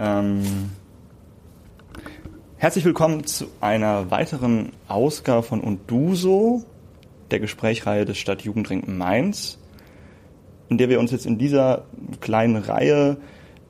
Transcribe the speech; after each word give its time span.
Ähm, 0.00 0.70
herzlich 2.56 2.84
willkommen 2.84 3.26
zu 3.26 3.46
einer 3.60 4.12
weiteren 4.12 4.70
Ausgabe 4.86 5.42
von 5.42 5.60
Und 5.60 5.90
du 5.90 6.14
so, 6.14 6.62
der 7.32 7.40
Gesprächreihe 7.40 8.04
des 8.04 8.16
Stadtjugendring 8.16 8.96
Mainz, 8.96 9.58
in 10.68 10.78
der 10.78 10.88
wir 10.88 11.00
uns 11.00 11.10
jetzt 11.10 11.26
in 11.26 11.36
dieser 11.36 11.82
kleinen 12.20 12.54
Reihe 12.54 13.16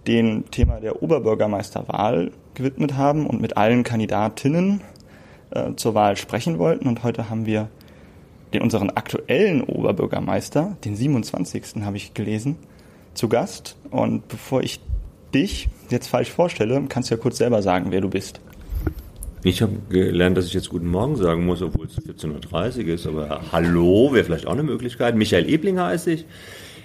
dem 0.07 0.51
Thema 0.51 0.81
der 0.81 1.03
Oberbürgermeisterwahl 1.03 2.31
gewidmet 2.53 2.95
haben 2.95 3.27
und 3.27 3.41
mit 3.41 3.57
allen 3.57 3.83
Kandidatinnen 3.83 4.83
äh, 5.49 5.77
zur 5.77 5.95
Wahl 5.95 6.19
sprechen 6.19 6.59
wollten. 6.59 6.89
Und 6.89 7.05
heute 7.05 7.31
haben 7.31 7.47
wir 7.47 7.71
den 8.53 8.61
unseren 8.61 8.91
aktuellen 8.91 9.63
Oberbürgermeister, 9.63 10.77
den 10.85 10.95
27. 10.95 11.83
habe 11.87 11.97
ich 11.97 12.13
gelesen, 12.13 12.57
zu 13.15 13.31
Gast. 13.31 13.77
Und 13.91 14.29
bevor 14.29 14.63
ich 14.63 14.81
dich 15.35 15.69
jetzt 15.91 16.09
falsch 16.09 16.31
vorstelle, 16.31 16.83
kannst 16.89 17.11
du 17.11 17.15
ja 17.15 17.21
kurz 17.21 17.39
selber 17.39 17.63
sagen, 17.63 17.87
wer 17.91 18.01
du 18.01 18.09
bist. 18.09 18.41
Ich 19.45 19.63
habe 19.63 19.73
gelernt, 19.89 20.37
dass 20.37 20.47
ich 20.47 20.55
jetzt 20.55 20.69
Guten 20.69 20.89
Morgen 20.89 21.17
sagen 21.17 21.47
muss, 21.47 21.63
obwohl 21.63 21.87
es 21.87 21.97
14.30 21.97 22.87
Uhr 22.87 22.95
ist. 22.95 23.07
Aber 23.07 23.41
Hallo 23.53 24.13
wäre 24.13 24.25
vielleicht 24.25 24.47
auch 24.47 24.53
eine 24.53 24.65
Möglichkeit. 24.65 25.15
Michael 25.15 25.49
Ebling 25.49 25.79
heiße 25.79 26.11
ich. 26.11 26.27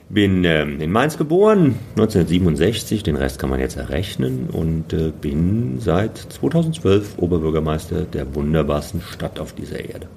Bin 0.09 0.43
ähm, 0.43 0.79
in 0.79 0.91
Mainz 0.91 1.17
geboren, 1.17 1.75
1967, 1.91 3.03
den 3.03 3.16
Rest 3.16 3.39
kann 3.39 3.49
man 3.49 3.59
jetzt 3.59 3.77
errechnen 3.77 4.49
und 4.52 4.94
äh, 4.94 5.11
bin 5.19 5.80
seit 5.80 6.17
2012 6.17 7.17
Oberbürgermeister 7.17 8.03
der 8.03 8.35
wunderbarsten 8.35 9.02
Stadt 9.02 9.39
auf 9.39 9.53
dieser 9.53 9.80
Erde. 9.80 10.07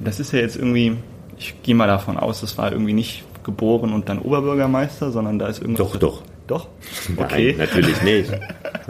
Das 0.00 0.20
ist 0.20 0.32
ja 0.32 0.40
jetzt 0.40 0.56
irgendwie, 0.56 0.96
ich 1.38 1.54
gehe 1.62 1.74
mal 1.74 1.86
davon 1.86 2.18
aus, 2.18 2.40
das 2.42 2.58
war 2.58 2.72
irgendwie 2.72 2.92
nicht 2.92 3.24
geboren 3.44 3.92
und 3.92 4.08
dann 4.08 4.18
Oberbürgermeister, 4.18 5.10
sondern 5.10 5.38
da 5.38 5.46
ist 5.46 5.62
irgendwas. 5.62 5.92
Doch, 5.92 5.96
doch. 5.96 6.22
Doch? 6.46 6.68
Okay. 7.16 7.54
Nein, 7.56 7.66
natürlich 7.66 8.02
nicht. 8.02 8.30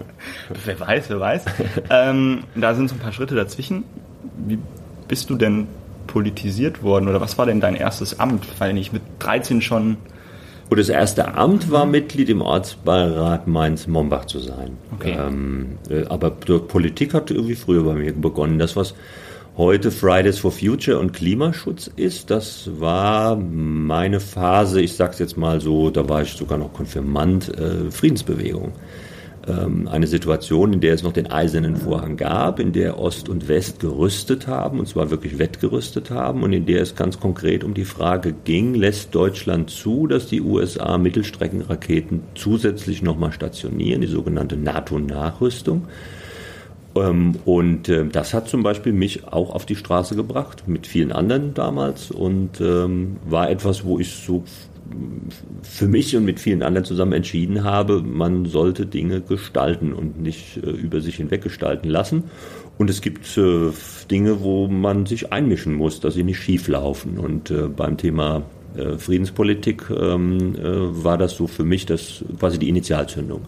wer 0.65 0.81
weiß, 0.81 1.09
wer 1.09 1.21
weiß. 1.21 1.45
ähm, 1.91 2.45
da 2.55 2.75
sind 2.75 2.89
so 2.89 2.97
ein 2.97 2.99
paar 2.99 3.13
Schritte 3.13 3.35
dazwischen. 3.35 3.85
Wie 4.47 4.59
bist 5.07 5.31
du 5.31 5.37
denn 5.37 5.69
politisiert 6.07 6.83
worden 6.83 7.09
oder 7.09 7.21
was 7.21 7.39
war 7.39 7.47
denn 7.47 7.61
dein 7.61 7.77
erstes 7.77 8.19
Amt? 8.19 8.47
Weil 8.59 8.77
ich 8.77 8.93
mit 8.93 9.03
13 9.21 9.63
schon. 9.63 9.97
Und 10.71 10.79
das 10.79 10.89
erste 10.89 11.35
Amt 11.35 11.71
war 11.71 11.87
Mitglied 11.87 12.29
im 12.29 12.41
Ortsbeirat 12.41 13.47
Mainz-Mombach 13.47 14.25
zu 14.25 14.41
sein. 14.41 14.77
Okay. 14.95 15.17
Ähm, 15.17 15.79
äh, 15.89 16.07
aber 16.07 16.31
Politik 16.31 17.15
hat 17.15 17.31
irgendwie 17.31 17.55
früher 17.55 17.85
bei 17.85 17.95
mir 17.95 18.13
begonnen. 18.13 18.59
Das, 18.59 18.75
was 18.75 18.95
heute 19.57 19.93
Fridays 19.93 20.39
for 20.39 20.51
Future 20.51 20.99
und 20.99 21.13
Klimaschutz 21.13 21.89
ist. 21.95 22.31
Das 22.31 22.69
war 22.81 23.37
meine 23.37 24.19
Phase, 24.19 24.81
ich 24.81 24.95
sag's 24.95 25.21
jetzt 25.21 25.37
mal 25.37 25.61
so, 25.61 25.91
da 25.91 26.09
war 26.09 26.23
ich 26.23 26.33
sogar 26.33 26.59
noch 26.59 26.73
Konfirmand, 26.73 27.57
äh, 27.57 27.91
Friedensbewegung. 27.91 28.73
Ähm, 29.47 29.87
eine 29.89 30.07
Situation, 30.07 30.73
in 30.73 30.81
der 30.81 30.95
es 30.95 31.03
noch 31.03 31.13
den 31.13 31.31
eisernen 31.31 31.77
Vorhang 31.77 32.17
gab, 32.17 32.59
in 32.59 32.73
der 32.73 32.99
Ost 32.99 33.29
und 33.29 33.47
West 33.47 33.79
gerüstet 33.79 34.49
haben, 34.49 34.81
und 34.81 34.89
zwar 34.89 35.11
wirklich 35.11 35.39
wettgerüstet 35.39 36.11
haben, 36.11 36.43
und 36.43 36.53
in 36.53 36.67
der 36.67 36.83
es 36.83 36.97
ganz 36.97 37.21
konkret 37.21 37.63
um 37.63 37.75
die 37.75 37.85
Frage 37.85 38.33
ging, 38.33 38.75
lässt 38.75 39.15
Deutschland 39.15 39.71
zu, 39.71 40.09
dass 40.09 40.27
die 40.27 40.41
USA 40.41 40.99
Mittelstreckenraketen 40.99 42.23
zusätzlich 42.35 43.03
nochmal 43.03 43.33
stationieren, 43.33 44.01
die 44.01 44.09
sogenannte 44.09 44.57
NATO-Nachrüstung. 44.57 45.87
Ähm, 46.97 47.33
und 47.45 47.89
äh, 47.89 48.07
das 48.07 48.35
hat 48.35 48.49
zum 48.49 48.63
Beispiel 48.63 48.93
mich 48.93 49.27
auch 49.27 49.51
auf 49.51 49.67
die 49.67 49.77
Straße 49.77 50.17
gebracht, 50.17 50.65
mit 50.67 50.87
vielen 50.87 51.13
anderen 51.13 51.55
damals 51.55 52.11
und 52.11 52.61
ähm, 52.61 53.17
war 53.27 53.51
etwas, 53.51 53.85
wo 53.85 53.99
ich 53.99 54.11
so 54.11 54.45
für 55.63 55.89
mich 55.89 56.15
und 56.17 56.25
mit 56.25 56.41
vielen 56.41 56.63
anderen 56.63 56.85
zusammen 56.85 57.15
entschieden 57.15 57.65
habe, 57.65 58.03
man 58.03 58.45
sollte 58.47 58.87
Dinge 58.87 59.21
gestalten 59.23 59.93
und 59.93 60.21
nicht 60.21 60.59
äh, 60.59 60.71
über 60.71 61.01
sich 61.01 61.17
hinweg 61.17 61.43
gestalten 61.43 61.89
lassen. 61.89 62.25
Und 62.77 62.91
es 62.91 63.01
gibt 63.01 63.37
äh, 63.39 63.71
Dinge, 64.11 64.43
wo 64.43 64.69
man 64.69 65.07
sich 65.07 65.33
einmischen 65.33 65.75
muss, 65.75 66.01
dass 66.01 66.15
sie 66.15 66.25
nicht 66.25 66.39
schief 66.41 66.69
laufen. 66.69 67.19
Und 67.19 67.51
äh, 67.51 67.69
beim 67.69 67.97
Thema 67.97 68.43
äh, 68.77 68.99
Friedenspolitik 68.99 69.85
ähm, 69.91 70.57
äh, 70.57 71.05
war 71.05 71.17
das 71.17 71.37
so 71.37 71.47
für 71.47 71.65
mich 71.65 71.87
das 71.87 72.25
quasi 72.39 72.59
die 72.59 72.69
Initialzündung 72.69 73.43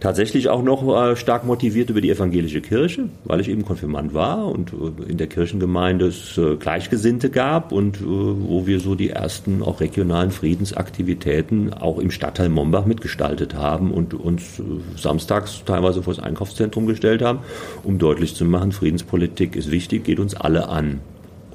tatsächlich 0.00 0.48
auch 0.48 0.62
noch 0.62 0.86
äh, 0.88 1.16
stark 1.16 1.44
motiviert 1.44 1.90
über 1.90 2.00
die 2.00 2.10
evangelische 2.10 2.60
Kirche, 2.60 3.08
weil 3.24 3.40
ich 3.40 3.48
eben 3.48 3.64
Konfirmand 3.64 4.14
war 4.14 4.46
und 4.46 4.72
äh, 4.72 5.10
in 5.10 5.18
der 5.18 5.26
Kirchengemeinde 5.26 6.06
es 6.06 6.38
äh, 6.38 6.56
Gleichgesinnte 6.56 7.30
gab 7.30 7.72
und 7.72 7.98
wo 8.04 8.66
wir 8.66 8.80
so 8.80 8.94
die 8.94 9.10
ersten 9.10 9.62
auch 9.62 9.80
regionalen 9.80 10.30
Friedensaktivitäten 10.30 11.72
auch 11.72 11.98
im 11.98 12.10
Stadtteil 12.10 12.48
Mombach 12.48 12.86
mitgestaltet 12.86 13.54
haben 13.54 13.90
und 13.90 14.14
uns 14.14 14.62
samstags 14.96 15.62
teilweise 15.64 16.02
vor 16.02 16.14
das 16.14 16.22
Einkaufszentrum 16.22 16.86
gestellt 16.86 17.22
haben, 17.22 17.40
um 17.82 17.98
deutlich 17.98 18.34
zu 18.34 18.44
machen, 18.44 18.72
Friedenspolitik 18.72 19.56
ist 19.56 19.70
wichtig, 19.70 20.04
geht 20.04 20.20
uns 20.20 20.34
alle 20.34 20.68
an. 20.68 21.00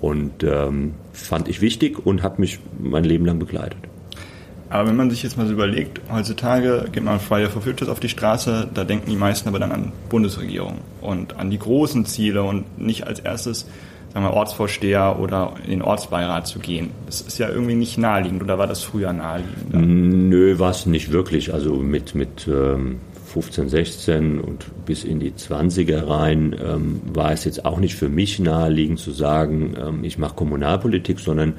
Und 0.01 0.43
ähm, 0.43 0.95
fand 1.13 1.47
ich 1.47 1.61
wichtig 1.61 2.05
und 2.05 2.23
hat 2.23 2.37
mich 2.39 2.59
mein 2.79 3.05
Leben 3.05 3.25
lang 3.25 3.39
begleitet. 3.39 3.79
Aber 4.73 4.89
wenn 4.89 4.95
man 4.95 5.11
sich 5.11 5.21
jetzt 5.21 5.37
mal 5.37 5.45
so 5.45 5.53
überlegt, 5.53 6.01
heutzutage 6.11 6.85
geht 6.91 7.03
man 7.03 7.19
Friday 7.19 7.47
for 7.47 7.61
Futures 7.61 7.89
auf 7.89 7.99
die 7.99 8.09
Straße, 8.09 8.67
da 8.73 8.83
denken 8.83 9.07
die 9.07 9.15
meisten 9.15 9.47
aber 9.47 9.59
dann 9.59 9.71
an 9.71 9.91
Bundesregierung 10.09 10.79
und 10.99 11.37
an 11.37 11.51
die 11.51 11.59
großen 11.59 12.07
Ziele 12.07 12.41
und 12.41 12.79
nicht 12.79 13.05
als 13.05 13.19
erstes, 13.19 13.67
sagen 14.11 14.25
wir, 14.25 14.33
Ortsvorsteher 14.33 15.19
oder 15.19 15.53
in 15.63 15.69
den 15.69 15.81
Ortsbeirat 15.83 16.47
zu 16.47 16.57
gehen. 16.57 16.89
Das 17.05 17.21
ist 17.21 17.37
ja 17.37 17.49
irgendwie 17.49 17.75
nicht 17.75 17.99
naheliegend 17.99 18.41
oder 18.41 18.57
war 18.57 18.65
das 18.65 18.81
früher 18.81 19.13
naheliegend? 19.13 19.75
Nö, 19.75 20.57
war 20.57 20.71
es 20.71 20.87
nicht 20.87 21.11
wirklich. 21.11 21.53
Also 21.53 21.75
mit, 21.75 22.15
mit 22.15 22.47
ähm, 22.47 22.99
15, 23.31 23.69
16 23.69 24.39
und 24.39 24.65
bis 24.87 25.03
in 25.03 25.19
die 25.19 25.33
20er 25.33 26.07
rein 26.07 26.55
ähm, 26.59 26.99
war 27.13 27.31
es 27.31 27.45
jetzt 27.45 27.63
auch 27.63 27.77
nicht 27.77 27.93
für 27.93 28.09
mich 28.09 28.39
naheliegend 28.39 28.97
zu 28.97 29.11
sagen, 29.11 29.75
ähm, 29.79 30.03
ich 30.03 30.17
mache 30.17 30.33
Kommunalpolitik, 30.33 31.19
sondern 31.19 31.53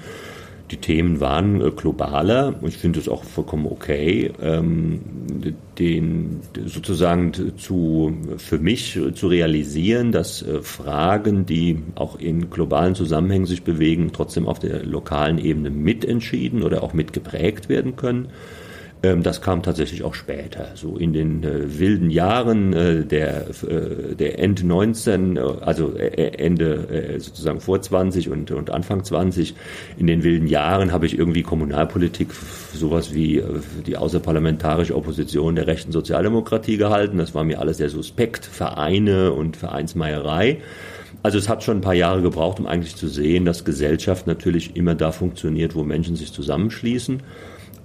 die 0.75 0.81
Themen 0.81 1.21
waren 1.21 1.61
äh, 1.61 1.71
globaler 1.71 2.55
und 2.61 2.69
ich 2.69 2.77
finde 2.77 2.99
es 2.99 3.09
auch 3.09 3.23
vollkommen 3.23 3.67
okay, 3.67 4.33
ähm, 4.43 5.01
den 5.79 6.41
sozusagen 6.67 7.33
zu, 7.57 8.13
für 8.39 8.59
mich 8.59 8.99
zu 9.15 9.29
realisieren, 9.29 10.11
dass 10.11 10.43
äh, 10.43 10.63
Fragen, 10.63 11.47
die 11.47 11.79
auch 11.95 12.19
in 12.19 12.51
globalen 12.51 12.95
Zusammenhängen 12.95 13.47
sich 13.47 13.63
bewegen, 13.63 14.11
trotzdem 14.13 14.49
auf 14.49 14.59
der 14.59 14.85
lokalen 14.85 15.39
Ebene 15.39 15.71
mitentschieden 15.71 16.63
oder 16.63 16.83
auch 16.83 16.93
mitgeprägt 16.93 17.69
werden 17.69 17.95
können. 17.97 18.29
Ähm, 19.05 19.23
das 19.23 19.43
kam 19.43 19.63
tatsächlich 19.63 20.03
auch 20.03 20.15
später, 20.15 20.69
so 20.77 20.97
in 20.97 21.13
den 21.13 21.45
äh, 21.45 21.79
wilden 21.79 22.09
Jahren 22.09 22.73
äh, 22.73 23.05
der, 23.05 23.49
äh, 23.51 24.15
der 24.15 24.39
End 24.39 24.65
19, 24.65 25.37
äh, 25.37 25.41
also 25.61 25.95
äh, 25.95 26.07
äh, 26.07 26.39
Ende 26.39 27.19
sozusagen 27.19 27.61
vor 27.61 27.83
20 27.83 28.31
und, 28.31 28.51
und 28.51 28.71
Anfang 28.71 29.05
20. 29.05 29.55
In 29.99 30.07
den 30.07 30.23
wilden 30.23 30.47
Jahren 30.47 30.91
habe 30.91 31.05
ich 31.05 31.19
irgendwie 31.19 31.43
Kommunalpolitik, 31.43 32.29
sowas 32.73 33.13
wie 33.13 33.43
die 33.87 33.97
außerparlamentarische 33.97 34.97
Opposition 34.97 35.55
der 35.55 35.67
rechten 35.67 35.93
Sozialdemokratie 35.93 36.79
gehalten. 36.79 37.19
Das 37.19 37.35
war 37.35 37.45
mir 37.45 37.61
alles 37.61 37.77
sehr 37.77 37.91
suspekt, 37.91 38.47
Vereine 38.47 39.33
und 39.33 39.57
Vereinsmeierei. 39.57 40.59
Also 41.23 41.39
es 41.39 41.49
hat 41.49 41.63
schon 41.63 41.79
ein 41.79 41.83
paar 41.83 41.95
Jahre 41.95 42.23
gebraucht, 42.23 42.59
um 42.59 42.67
eigentlich 42.67 42.97
zu 42.97 43.09
sehen, 43.09 43.45
dass 43.45 43.65
Gesellschaft 43.65 44.27
natürlich 44.27 44.77
immer 44.77 44.95
da 44.95 45.13
funktioniert, 45.13 45.75
wo 45.75 45.85
Menschen 45.85 46.17
sich 46.17 46.33
zusammenschließen 46.33 47.23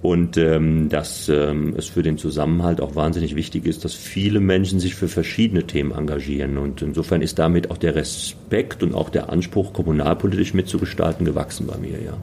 und 0.02 0.38
ähm, 0.38 0.88
dass 0.88 1.28
ähm, 1.28 1.74
es 1.76 1.88
für 1.88 2.02
den 2.02 2.16
Zusammenhalt 2.16 2.80
auch 2.80 2.94
wahnsinnig 2.94 3.36
wichtig 3.36 3.66
ist, 3.66 3.84
dass 3.84 3.94
viele 3.94 4.40
Menschen 4.40 4.80
sich 4.80 4.94
für 4.94 5.08
verschiedene 5.08 5.66
Themen 5.66 5.92
engagieren. 5.92 6.56
Und 6.56 6.80
insofern 6.80 7.20
ist 7.20 7.38
damit 7.38 7.70
auch 7.70 7.76
der 7.76 7.94
Respekt 7.94 8.82
und 8.82 8.94
auch 8.94 9.10
der 9.10 9.30
Anspruch, 9.30 9.74
kommunalpolitisch 9.74 10.54
mitzugestalten, 10.54 11.26
gewachsen 11.26 11.66
bei 11.66 11.76
mir, 11.76 12.00
ja. 12.02 12.16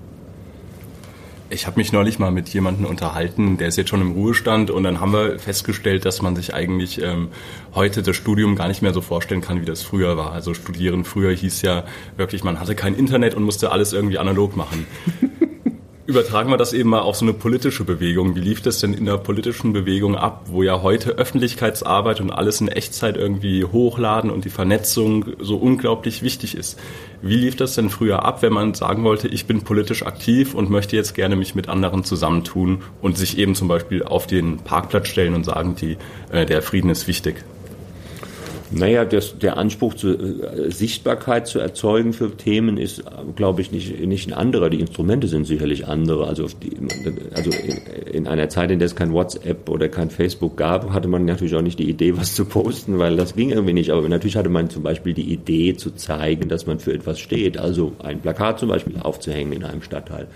Ich 1.49 1.65
habe 1.65 1.79
mich 1.79 1.93
neulich 1.93 2.19
mal 2.19 2.31
mit 2.31 2.49
jemandem 2.49 2.85
unterhalten, 2.85 3.55
der 3.55 3.69
ist 3.69 3.77
jetzt 3.77 3.88
schon 3.89 4.01
im 4.01 4.11
Ruhestand 4.11 4.69
und 4.69 4.83
dann 4.83 4.99
haben 4.99 5.13
wir 5.13 5.39
festgestellt, 5.39 6.03
dass 6.03 6.21
man 6.21 6.35
sich 6.35 6.53
eigentlich 6.53 7.01
ähm, 7.01 7.29
heute 7.73 8.03
das 8.03 8.17
Studium 8.17 8.57
gar 8.57 8.68
nicht 8.68 8.81
mehr 8.81 8.94
so 8.94 9.00
vorstellen 9.00 9.39
kann, 9.39 9.62
wie 9.62 9.65
das 9.65 9.81
früher 9.81 10.18
war. 10.18 10.33
Also 10.33 10.53
studieren 10.53 11.06
früher 11.06 11.31
hieß 11.31 11.62
ja 11.62 11.85
wirklich, 12.18 12.44
man 12.44 12.59
hatte 12.59 12.75
kein 12.75 12.95
Internet 12.95 13.33
und 13.33 13.44
musste 13.44 13.71
alles 13.71 13.94
irgendwie 13.94 14.18
analog 14.18 14.57
machen. 14.57 14.88
Übertragen 16.07 16.50
wir 16.50 16.56
das 16.56 16.71
eben 16.71 16.89
mal 16.89 17.01
auf 17.01 17.18
so 17.18 17.25
eine 17.25 17.33
politische 17.33 17.83
Bewegung. 17.83 18.33
Wie 18.33 18.39
lief 18.39 18.62
das 18.62 18.80
denn 18.80 18.94
in 18.94 19.04
der 19.04 19.18
politischen 19.18 19.74
Bewegung 19.74 20.15
ab, 20.15 20.45
wo 20.45 20.63
ja 20.63 20.81
heute 20.81 21.12
Öffentlichkeitsarbeit 21.12 22.21
und 22.21 22.31
alles 22.31 22.62
in 22.62 22.69
Echtzeit 22.69 23.18
irgendwie 23.18 23.65
hochladen 23.65 24.31
und 24.31 24.45
die 24.45 24.50
Vernetzung 24.50 25.25
so 25.39 25.57
unglaublich 25.57 26.24
wichtig 26.24 26.56
ist? 26.56 26.80
Wie 27.21 27.36
lief 27.36 27.57
das 27.57 27.75
denn 27.75 27.89
früher 27.89 28.24
ab, 28.24 28.42
wenn 28.42 28.54
man 28.54 28.74
sagen 28.74 29.04
wollte, 29.04 29.27
ich 29.27 29.48
bin 29.48 29.65
politisch 29.65 30.04
aktiv 30.04 30.54
und 30.54 30.69
möchte 30.69 30.95
jetzt 30.95 31.13
gerne 31.13 31.36
mich 31.36 31.56
mit 31.56 31.68
anderen 31.68 32.06
zusammentun 32.06 32.83
und 33.01 33.18
sich 33.18 33.38
eben 33.38 33.53
zum 33.53 33.68
Beispiel 33.68 34.01
auf 34.01 34.27
den 34.27 34.60
Parkplatz 34.60 35.10
stellen 35.10 35.33
und 35.33 35.44
sagen, 35.44 35.75
die, 35.75 35.98
äh, 36.31 36.45
der 36.45 36.62
Frieden 36.62 36.89
ist 36.89 37.10
wichtig? 37.10 37.44
Naja, 38.71 39.05
das, 39.05 39.39
der 39.39 39.57
Anspruch, 39.57 39.93
zu, 39.93 40.09
äh, 40.09 40.71
Sichtbarkeit 40.71 41.47
zu 41.47 41.59
erzeugen 41.59 42.13
für 42.13 42.35
Themen 42.35 42.77
ist, 42.77 43.03
glaube 43.35 43.61
ich, 43.61 43.71
nicht, 43.71 43.99
nicht 44.01 44.27
ein 44.27 44.33
anderer. 44.33 44.69
Die 44.69 44.79
Instrumente 44.79 45.27
sind 45.27 45.45
sicherlich 45.45 45.87
andere. 45.87 46.27
Also, 46.27 46.47
die, 46.47 46.75
also 47.33 47.51
in, 47.51 48.13
in, 48.13 48.27
einer 48.27 48.49
Zeit, 48.49 48.71
in 48.71 48.79
der 48.79 48.87
es 48.87 48.95
kein 48.95 49.13
WhatsApp 49.13 49.69
oder 49.69 49.87
kein 49.87 50.09
Facebook 50.09 50.57
gab, 50.57 50.91
hatte 50.91 51.07
man 51.07 51.25
natürlich 51.25 51.55
auch 51.55 51.61
nicht 51.61 51.79
die 51.79 51.89
Idee, 51.89 52.17
was 52.17 52.35
zu 52.35 52.45
posten, 52.45 52.99
weil 52.99 53.15
das 53.15 53.35
ging 53.35 53.51
irgendwie 53.51 53.73
nicht. 53.73 53.91
Aber 53.91 54.07
natürlich 54.09 54.35
hatte 54.35 54.49
man 54.49 54.69
zum 54.69 54.83
Beispiel 54.83 55.13
die 55.13 55.31
Idee 55.31 55.75
zu 55.75 55.91
zeigen, 55.91 56.49
dass 56.49 56.65
man 56.65 56.79
für 56.79 56.93
etwas 56.93 57.19
steht. 57.19 57.57
Also 57.57 57.93
ein 57.99 58.19
Plakat 58.19 58.59
zum 58.59 58.69
Beispiel 58.69 58.97
aufzuhängen 58.99 59.53
in 59.53 59.63
einem 59.63 59.81
Stadtteil 59.81 60.27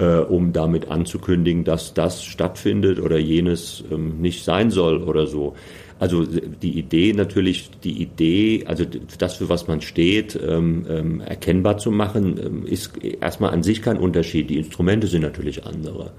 äh, 0.00 0.20
um 0.20 0.52
damit 0.52 0.90
anzukündigen, 0.90 1.64
dass 1.64 1.94
das 1.94 2.24
stattfindet 2.24 3.00
oder 3.00 3.18
jenes 3.18 3.84
ähm, 3.92 4.20
nicht 4.20 4.44
sein 4.44 4.70
soll 4.70 5.02
oder 5.02 5.26
so. 5.26 5.54
Also 6.00 6.24
die 6.24 6.78
Idee 6.78 7.12
natürlich, 7.12 7.70
die 7.84 8.00
Idee, 8.00 8.64
also 8.66 8.86
das, 9.18 9.36
für 9.36 9.50
was 9.50 9.68
man 9.68 9.82
steht, 9.82 10.34
ähm, 10.42 10.86
ähm, 10.88 11.20
erkennbar 11.20 11.76
zu 11.76 11.90
machen, 11.90 12.40
ähm, 12.42 12.66
ist 12.66 12.92
erstmal 13.20 13.52
an 13.52 13.62
sich 13.62 13.82
kein 13.82 13.98
Unterschied. 13.98 14.48
Die 14.48 14.56
Instrumente 14.56 15.08
sind 15.08 15.20
natürlich 15.20 15.66
andere. 15.66 16.12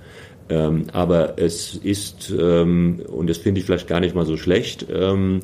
Ähm, 0.49 0.83
aber 0.93 1.39
es 1.39 1.73
ist, 1.73 2.31
ähm, 2.39 3.01
und 3.07 3.27
das 3.27 3.39
finde 3.39 3.59
ich 3.59 3.65
vielleicht 3.65 3.87
gar 3.87 3.99
nicht 3.99 4.13
mal 4.13 4.27
so 4.27 4.37
schlecht, 4.37 4.85
ähm, 4.93 5.39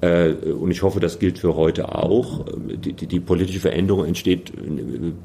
äh, 0.00 0.30
und 0.30 0.70
ich 0.70 0.82
hoffe, 0.82 0.98
das 0.98 1.20
gilt 1.20 1.38
für 1.38 1.54
heute 1.56 1.94
auch. 1.94 2.46
Die, 2.84 2.92
die, 2.92 3.06
die, 3.06 3.20
politische 3.20 3.60
Veränderung 3.60 4.04
entsteht, 4.04 4.52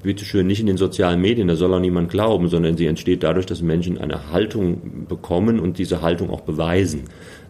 bitteschön, 0.02 0.48
nicht 0.48 0.60
in 0.60 0.68
den 0.68 0.78
sozialen 0.78 1.22
Medien, 1.22 1.48
da 1.48 1.56
soll 1.56 1.74
auch 1.74 1.80
niemand 1.80 2.10
glauben, 2.10 2.48
sondern 2.50 2.78
sie 2.78 2.88
entsteht 2.88 3.24
dadurch, 3.24 3.46
dass 3.46 3.62
Menschen 3.62 3.98
eine 3.98 4.32
Haltung 4.32 5.06
bekommen 5.08 5.60
und 5.60 5.78
diese 5.78 6.02
Haltung 6.02 6.30
auch 6.32 6.42
beweisen 6.42 7.06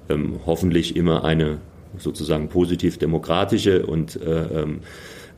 ähm, 0.10 0.40
hoffentlich 0.46 0.96
immer 0.96 1.24
eine 1.24 1.58
sozusagen 1.98 2.50
positiv 2.50 2.98
demokratische 2.98 3.86
und 3.86 4.20
äh, 4.22 4.62
ähm, 4.62 4.80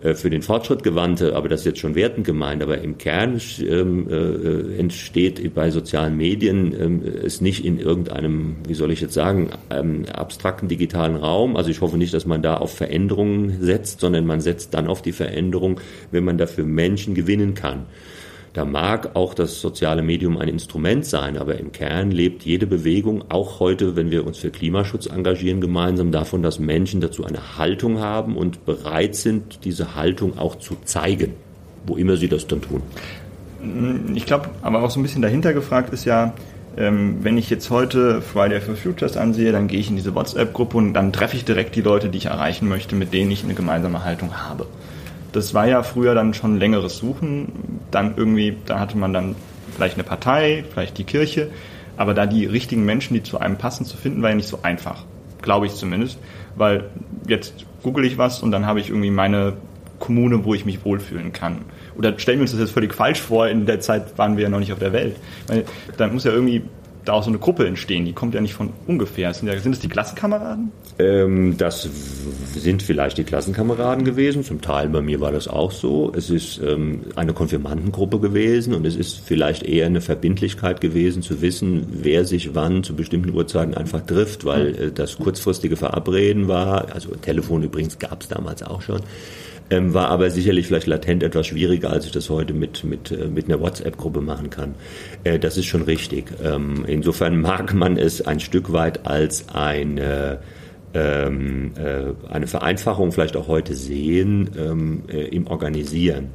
äh, 0.02 0.14
für 0.14 0.30
den 0.30 0.42
Fortschritt 0.42 0.84
gewandte, 0.84 1.36
aber 1.36 1.50
das 1.50 1.62
ist 1.62 1.66
jetzt 1.66 1.80
schon 1.80 1.96
wertend 1.96 2.26
gemeint, 2.26 2.62
aber 2.62 2.80
im 2.80 2.98
Kern 2.98 3.40
ähm, 3.62 4.08
äh, 4.10 4.78
entsteht 4.78 5.54
bei 5.54 5.72
sozialen 5.72 6.18
Medien 6.18 6.76
ähm, 6.80 7.02
es 7.24 7.42
nicht 7.42 7.66
in 7.66 7.80
irgendeinem, 7.80 8.58
wie 8.68 8.74
soll 8.74 8.92
ich 8.92 9.02
jetzt 9.02 9.14
sagen, 9.14 9.50
ähm, 9.70 10.06
abstrakten 10.12 10.68
digitalen 10.68 11.16
Raum. 11.16 11.56
Also 11.56 11.70
ich 11.70 11.82
hoffe 11.82 11.98
nicht, 11.98 12.14
dass 12.14 12.26
man 12.26 12.42
da 12.42 12.58
auf 12.58 12.76
Veränderungen 12.76 13.62
setzt, 13.62 14.00
sondern 14.02 14.26
man 14.26 14.42
setzt 14.42 14.74
dann 14.74 14.88
auf 14.88 15.02
die 15.02 15.14
Veränderung, 15.14 15.80
wenn 16.12 16.24
man 16.24 16.38
dafür 16.38 16.66
Menschen 16.66 17.16
gewinnen 17.16 17.54
kann. 17.54 17.86
Da 18.56 18.63
mag 18.63 19.18
auch 19.18 19.34
das 19.34 19.60
soziale 19.60 20.02
Medium 20.02 20.38
ein 20.38 20.48
Instrument 20.48 21.06
sein, 21.06 21.38
aber 21.38 21.60
im 21.60 21.74
Kern 21.74 22.10
lebt 22.10 22.44
jede 22.44 22.66
Bewegung, 22.66 23.25
auch 23.28 23.60
heute, 23.60 23.98
wenn 23.98 24.12
wir 24.12 24.25
uns 24.25 24.38
für 24.38 24.50
Klimaschutz 24.50 25.07
engagieren, 25.07 25.60
gemeinsam 25.60 26.13
davon, 26.13 26.42
dass 26.42 26.57
Menschen 26.57 27.02
dazu 27.02 27.25
eine 27.25 27.57
Haltung 27.57 28.00
haben 28.00 28.38
und 28.38 28.66
bereit 28.66 29.16
sind, 29.16 29.66
diese 29.66 29.96
Haltung 29.96 30.38
auch 30.38 30.56
zu 30.57 30.78
zeigen, 30.86 31.34
wo 31.86 31.98
immer 31.98 32.16
sie 32.16 32.30
das 32.30 32.48
dann 32.48 32.62
tun. 32.62 32.81
Ich 34.16 34.25
glaube, 34.25 34.50
aber 34.62 34.84
auch 34.84 34.90
so 34.90 35.01
ein 35.01 35.04
bisschen 35.04 35.22
dahinter 35.22 35.54
gefragt 35.54 35.92
ist 35.92 36.06
ja, 36.06 36.34
ähm, 36.78 37.18
wenn 37.24 37.38
ich 37.38 37.50
jetzt 37.50 37.69
heute 37.69 38.22
Friday 38.22 38.62
for 38.62 38.78
Futures 38.78 39.18
ansehe, 39.18 39.51
dann 39.51 39.68
gehe 39.68 39.81
ich 39.81 39.90
in 39.90 39.98
diese 39.98 40.16
WhatsApp-Gruppe 40.16 40.78
und 40.78 40.94
dann 40.94 41.12
treffe 41.12 41.36
ich 41.36 41.44
direkt 41.44 41.75
die 41.75 41.81
Leute, 41.81 42.08
die 42.08 42.19
ich 42.19 42.28
erreichen 42.28 42.69
möchte, 42.69 42.96
mit 42.96 43.12
denen 43.12 43.31
ich 43.31 43.44
eine 43.44 43.54
gemeinsame 43.54 44.06
Haltung 44.06 44.34
habe 44.48 44.66
das 45.36 45.54
war 45.54 45.68
ja 45.68 45.84
früher 45.84 46.16
dann 46.16 46.34
schon 46.34 46.60
längeres 46.60 46.98
Suchen. 46.98 47.80
Dann 47.92 48.14
irgendwie, 48.16 48.58
da 48.66 48.80
hatte 48.80 48.98
man 48.98 49.14
dann 49.14 49.36
vielleicht 49.76 49.96
eine 49.96 50.04
Partei, 50.04 50.64
vielleicht 50.70 50.98
die 50.98 51.04
Kirche, 51.04 51.50
aber 51.98 52.14
da 52.14 52.26
die 52.26 52.46
richtigen 52.46 52.86
Menschen, 52.86 53.14
die 53.14 53.24
zu 53.24 53.40
einem 53.40 53.58
passen, 53.58 53.86
zu 53.86 53.98
finden, 53.98 54.22
war 54.22 54.30
ja 54.30 54.36
nicht 54.36 54.48
so 54.48 54.60
einfach. 54.64 55.04
Glaube 55.42 55.66
ich 55.66 55.76
zumindest. 55.76 56.18
Weil 56.56 56.90
jetzt 57.28 57.66
google 57.84 58.06
ich 58.06 58.18
was 58.18 58.42
und 58.42 58.52
dann 58.52 58.66
habe 58.66 58.80
ich 58.80 58.90
irgendwie 58.90 59.12
meine 59.12 59.54
Kommune, 60.00 60.46
wo 60.46 60.54
ich 60.54 60.66
mich 60.66 60.86
wohlfühlen 60.86 61.34
kann. 61.34 61.60
Oder 61.98 62.18
stellen 62.18 62.40
wir 62.40 62.44
uns 62.44 62.52
das 62.52 62.60
jetzt 62.60 62.72
völlig 62.72 62.94
falsch 62.94 63.22
vor, 63.22 63.48
in 63.48 63.66
der 63.66 63.80
Zeit 63.80 64.18
waren 64.18 64.38
wir 64.38 64.44
ja 64.44 64.50
noch 64.50 64.60
nicht 64.60 64.74
auf 64.74 64.80
der 64.80 64.94
Welt. 64.94 65.18
Weil 65.48 65.66
dann 65.98 66.14
muss 66.14 66.24
ja 66.24 66.32
irgendwie 66.32 66.64
daraus 67.06 67.26
so 67.26 67.32
eine 67.32 67.40
Gruppe 67.40 67.68
entstehen. 67.68 68.06
Die 68.06 68.14
kommt 68.14 68.34
ja 68.34 68.42
nicht 68.42 68.54
von 68.54 68.72
ungefähr. 68.88 69.34
Sind, 69.34 69.48
ja, 69.48 69.58
sind 69.60 69.74
das 69.74 69.80
die 69.80 69.90
Klassenkameraden? 69.90 70.72
Ähm, 70.98 71.58
das 71.58 71.90
sind 72.56 72.82
vielleicht 72.82 73.18
die 73.18 73.24
Klassenkameraden 73.24 74.06
gewesen. 74.06 74.44
Zum 74.44 74.62
Teil 74.62 74.88
bei 74.90 75.02
mir 75.02 75.20
war 75.20 75.32
das 75.32 75.48
auch 75.48 75.72
so. 75.72 76.14
Es 76.16 76.30
ist 76.30 76.62
ähm, 76.64 77.02
eine 77.16 77.34
Konfirmandengruppe 77.34 78.20
gewesen 78.20 78.74
und 78.74 78.86
es 78.86 78.96
ist 78.96 79.20
vielleicht 79.20 79.64
eher 79.64 79.88
eine 79.88 80.02
Verbindlichkeit 80.02 80.80
gewesen, 80.80 81.22
zu 81.22 81.42
wissen, 81.42 81.86
wer 81.92 82.24
sich 82.24 82.56
wann 82.56 82.84
zu 82.84 82.96
bestimmten 82.96 83.32
Uhrzeiten 83.32 83.74
einfach 83.74 84.06
trifft, 84.06 84.46
weil 84.46 84.76
äh, 84.76 84.92
das 84.92 85.18
kurzfristige 85.18 85.76
Verabreden 85.76 86.48
war. 86.48 86.94
Also 86.94 87.10
Telefon 87.16 87.64
übrigens 87.64 88.00
gab 88.00 88.22
es 88.22 88.30
damals 88.30 88.64
auch 88.64 88.82
schon 88.82 89.02
ähm, 89.70 89.94
war 89.94 90.10
aber 90.10 90.30
sicherlich 90.30 90.68
vielleicht 90.68 90.88
latent 90.88 91.24
etwas 91.24 91.48
schwieriger, 91.48 91.90
als 91.90 92.06
ich 92.06 92.12
das 92.12 92.30
heute 92.30 92.54
mit, 92.54 92.84
mit, 92.84 93.12
äh, 93.12 93.28
mit 93.28 93.46
einer 93.46 93.60
WhatsApp-Gruppe 93.60 94.22
machen 94.22 94.50
kann. 94.50 94.76
Äh, 95.24 95.40
das 95.40 95.58
ist 95.58 95.66
schon 95.66 95.82
richtig. 95.82 96.26
Ähm, 96.44 96.86
insofern 96.88 97.42
mag 97.42 97.74
man 97.74 97.98
es 97.98 98.22
ein 98.22 98.40
Stück 98.40 98.72
weit 98.72 99.08
als 99.08 99.50
eine 99.50 100.40
ähm, 100.96 101.74
äh, 101.78 102.32
eine 102.32 102.48
Vereinfachung 102.48 103.12
vielleicht 103.12 103.36
auch 103.36 103.48
heute 103.48 103.76
sehen 103.76 104.50
ähm, 104.58 105.04
äh, 105.10 105.28
im 105.28 105.48
Organisieren. 105.48 106.30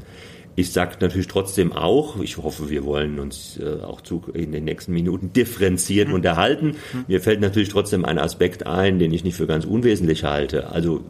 Ich 0.56 0.72
sage 0.72 0.96
natürlich 1.00 1.28
trotzdem 1.28 1.72
auch, 1.72 2.20
ich 2.20 2.36
hoffe, 2.36 2.68
wir 2.68 2.84
wollen 2.84 3.18
uns 3.18 3.58
äh, 3.58 3.82
auch 3.82 4.02
zu, 4.02 4.22
in 4.34 4.52
den 4.52 4.64
nächsten 4.64 4.92
Minuten 4.92 5.32
differenziert 5.32 6.08
mhm. 6.08 6.14
unterhalten. 6.14 6.66
Mhm. 6.92 7.04
Mir 7.08 7.20
fällt 7.22 7.40
natürlich 7.40 7.70
trotzdem 7.70 8.04
ein 8.04 8.18
Aspekt 8.18 8.66
ein, 8.66 8.98
den 8.98 9.12
ich 9.14 9.24
nicht 9.24 9.36
für 9.36 9.46
ganz 9.46 9.64
unwesentlich 9.64 10.24
halte. 10.24 10.70
Also 10.70 11.00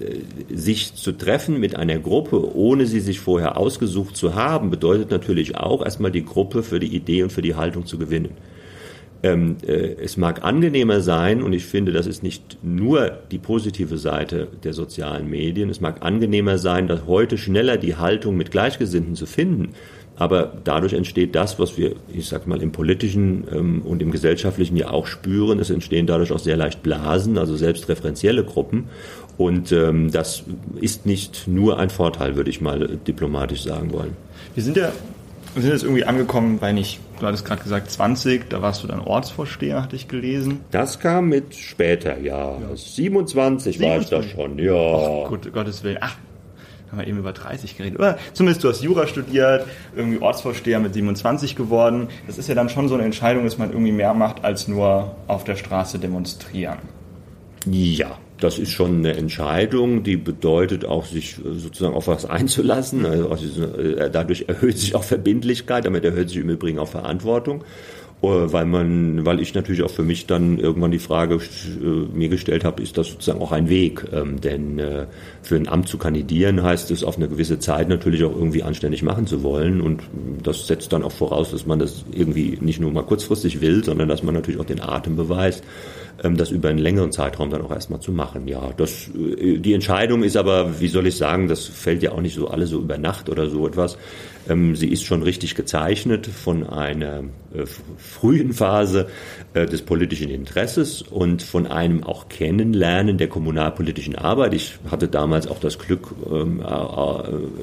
äh, 0.00 0.54
sich 0.54 0.94
zu 0.94 1.12
treffen 1.12 1.58
mit 1.58 1.76
einer 1.76 1.98
Gruppe, 1.98 2.54
ohne 2.54 2.84
sie 2.84 3.00
sich 3.00 3.20
vorher 3.20 3.56
ausgesucht 3.56 4.16
zu 4.16 4.34
haben, 4.34 4.68
bedeutet 4.68 5.10
natürlich 5.10 5.56
auch 5.56 5.82
erstmal 5.82 6.10
die 6.12 6.24
Gruppe 6.24 6.62
für 6.62 6.78
die 6.78 6.94
Idee 6.94 7.22
und 7.22 7.32
für 7.32 7.42
die 7.42 7.54
Haltung 7.54 7.86
zu 7.86 7.96
gewinnen. 7.96 8.32
Ähm, 9.22 9.56
äh, 9.66 9.96
es 10.00 10.16
mag 10.16 10.44
angenehmer 10.44 11.00
sein, 11.00 11.42
und 11.42 11.52
ich 11.52 11.64
finde, 11.64 11.92
das 11.92 12.06
ist 12.06 12.22
nicht 12.22 12.58
nur 12.62 13.18
die 13.30 13.38
positive 13.38 13.98
Seite 13.98 14.46
der 14.62 14.72
sozialen 14.72 15.28
Medien, 15.28 15.70
es 15.70 15.80
mag 15.80 16.02
angenehmer 16.02 16.58
sein, 16.58 16.86
dass 16.86 17.06
heute 17.06 17.36
schneller 17.36 17.78
die 17.78 17.96
Haltung 17.96 18.36
mit 18.36 18.52
Gleichgesinnten 18.52 19.16
zu 19.16 19.26
finden, 19.26 19.70
aber 20.18 20.52
dadurch 20.64 20.94
entsteht 20.94 21.36
das, 21.36 21.60
was 21.60 21.78
wir, 21.78 21.94
ich 22.12 22.28
sag 22.28 22.48
mal, 22.48 22.60
im 22.60 22.72
politischen 22.72 23.44
ähm, 23.52 23.82
und 23.82 24.02
im 24.02 24.10
gesellschaftlichen 24.10 24.76
ja 24.76 24.90
auch 24.90 25.06
spüren. 25.06 25.60
Es 25.60 25.70
entstehen 25.70 26.08
dadurch 26.08 26.32
auch 26.32 26.40
sehr 26.40 26.56
leicht 26.56 26.82
Blasen, 26.82 27.38
also 27.38 27.56
selbstreferenzielle 27.56 28.42
Gruppen. 28.42 28.86
Und 29.36 29.70
ähm, 29.70 30.10
das 30.10 30.42
ist 30.80 31.06
nicht 31.06 31.46
nur 31.46 31.78
ein 31.78 31.90
Vorteil, 31.90 32.34
würde 32.34 32.50
ich 32.50 32.60
mal 32.60 32.98
diplomatisch 33.06 33.62
sagen 33.62 33.92
wollen. 33.92 34.16
Wir 34.56 34.64
sind 34.64 34.76
ja 34.76 34.90
wir 35.58 35.62
sind 35.62 35.72
jetzt 35.72 35.82
irgendwie 35.82 36.04
angekommen, 36.04 36.60
weil 36.60 36.72
nicht, 36.72 37.00
du 37.20 37.26
hattest 37.26 37.44
gerade 37.44 37.62
gesagt 37.62 37.90
20, 37.90 38.48
da 38.48 38.62
warst 38.62 38.82
du 38.82 38.86
dann 38.86 39.00
Ortsvorsteher, 39.00 39.82
hatte 39.82 39.96
ich 39.96 40.08
gelesen. 40.08 40.60
Das 40.70 41.00
kam 41.00 41.28
mit 41.28 41.54
später, 41.54 42.18
ja. 42.18 42.58
ja. 42.58 42.76
27, 42.76 43.78
27 43.78 43.80
war 43.80 43.98
ich 43.98 44.08
da 44.08 44.22
schon, 44.22 44.58
ja. 44.58 45.24
Ach, 45.24 45.28
gut, 45.28 45.52
Gottes 45.52 45.82
Willen. 45.82 45.98
Ach, 46.00 46.16
haben 46.90 46.98
wir 46.98 47.06
eben 47.06 47.18
über 47.18 47.32
30 47.32 47.76
geredet. 47.76 47.98
Oder 47.98 48.18
zumindest 48.32 48.64
du 48.64 48.68
hast 48.68 48.82
Jura 48.82 49.06
studiert, 49.06 49.66
irgendwie 49.94 50.20
Ortsvorsteher 50.22 50.80
mit 50.80 50.94
27 50.94 51.56
geworden. 51.56 52.08
Das 52.26 52.38
ist 52.38 52.48
ja 52.48 52.54
dann 52.54 52.68
schon 52.68 52.88
so 52.88 52.94
eine 52.94 53.04
Entscheidung, 53.04 53.44
dass 53.44 53.58
man 53.58 53.70
irgendwie 53.70 53.92
mehr 53.92 54.14
macht, 54.14 54.44
als 54.44 54.68
nur 54.68 55.16
auf 55.26 55.44
der 55.44 55.56
Straße 55.56 55.98
demonstrieren. 55.98 56.78
Ja, 57.66 58.16
das 58.40 58.58
ist 58.58 58.70
schon 58.70 58.98
eine 58.98 59.16
Entscheidung, 59.16 60.02
die 60.02 60.16
bedeutet 60.16 60.84
auch, 60.84 61.06
sich 61.06 61.36
sozusagen 61.44 61.94
auf 61.94 62.08
was 62.08 62.24
einzulassen. 62.24 63.04
Also 63.06 63.64
äh, 63.64 64.10
dadurch 64.10 64.44
erhöht 64.48 64.78
sich 64.78 64.94
auch 64.94 65.04
Verbindlichkeit, 65.04 65.84
damit 65.84 66.04
erhöht 66.04 66.28
sich 66.28 66.38
im 66.38 66.50
Übrigen 66.50 66.78
auch 66.78 66.88
Verantwortung. 66.88 67.64
Äh, 68.20 68.26
weil 68.26 68.66
man, 68.66 69.24
weil 69.24 69.40
ich 69.40 69.54
natürlich 69.54 69.82
auch 69.82 69.90
für 69.90 70.02
mich 70.02 70.26
dann 70.26 70.58
irgendwann 70.58 70.90
die 70.90 70.98
Frage 70.98 71.36
äh, 71.36 72.16
mir 72.16 72.28
gestellt 72.28 72.64
habe, 72.64 72.82
ist 72.82 72.98
das 72.98 73.08
sozusagen 73.08 73.40
auch 73.40 73.52
ein 73.52 73.68
Weg? 73.68 74.04
Ähm, 74.12 74.40
denn 74.40 74.78
äh, 74.78 75.06
für 75.42 75.54
ein 75.56 75.68
Amt 75.68 75.88
zu 75.88 75.98
kandidieren 75.98 76.62
heißt 76.62 76.90
es 76.90 77.04
auf 77.04 77.16
eine 77.16 77.28
gewisse 77.28 77.60
Zeit 77.60 77.88
natürlich 77.88 78.24
auch 78.24 78.34
irgendwie 78.34 78.64
anständig 78.64 79.02
machen 79.02 79.26
zu 79.26 79.42
wollen 79.44 79.80
und 79.80 80.02
das 80.42 80.66
setzt 80.66 80.92
dann 80.92 81.04
auch 81.04 81.12
voraus, 81.12 81.52
dass 81.52 81.66
man 81.66 81.78
das 81.78 82.04
irgendwie 82.10 82.58
nicht 82.60 82.80
nur 82.80 82.90
mal 82.90 83.04
kurzfristig 83.04 83.60
will, 83.60 83.84
sondern 83.84 84.08
dass 84.08 84.22
man 84.24 84.34
natürlich 84.34 84.60
auch 84.60 84.64
den 84.64 84.80
Atem 84.80 85.16
beweist 85.16 85.62
das 86.22 86.50
über 86.50 86.68
einen 86.68 86.78
längeren 86.78 87.12
Zeitraum 87.12 87.50
dann 87.50 87.62
auch 87.62 87.70
erstmal 87.70 88.00
zu 88.00 88.12
machen. 88.12 88.48
Ja, 88.48 88.70
das, 88.76 89.08
äh, 89.08 89.58
die 89.58 89.72
Entscheidung 89.72 90.22
ist 90.22 90.36
aber, 90.36 90.80
wie 90.80 90.88
soll 90.88 91.06
ich 91.06 91.16
sagen, 91.16 91.48
das 91.48 91.64
fällt 91.64 92.02
ja 92.02 92.12
auch 92.12 92.20
nicht 92.20 92.34
so 92.34 92.48
alle 92.48 92.66
so 92.66 92.80
über 92.80 92.98
Nacht 92.98 93.28
oder 93.28 93.48
so 93.48 93.66
etwas. 93.66 93.96
Ähm, 94.48 94.74
sie 94.74 94.88
ist 94.88 95.04
schon 95.04 95.22
richtig 95.22 95.54
gezeichnet 95.54 96.26
von 96.26 96.66
einer 96.66 97.24
äh, 97.54 97.66
frühen 97.98 98.52
Phase 98.52 99.08
äh, 99.54 99.66
des 99.66 99.82
politischen 99.82 100.30
Interesses 100.30 101.02
und 101.02 101.42
von 101.42 101.66
einem 101.66 102.02
auch 102.02 102.28
Kennenlernen 102.28 103.18
der 103.18 103.28
kommunalpolitischen 103.28 104.16
Arbeit. 104.16 104.54
Ich 104.54 104.78
hatte 104.90 105.08
damals 105.08 105.46
auch 105.46 105.60
das 105.60 105.78
Glück, 105.78 106.14
ähm, 106.30 106.62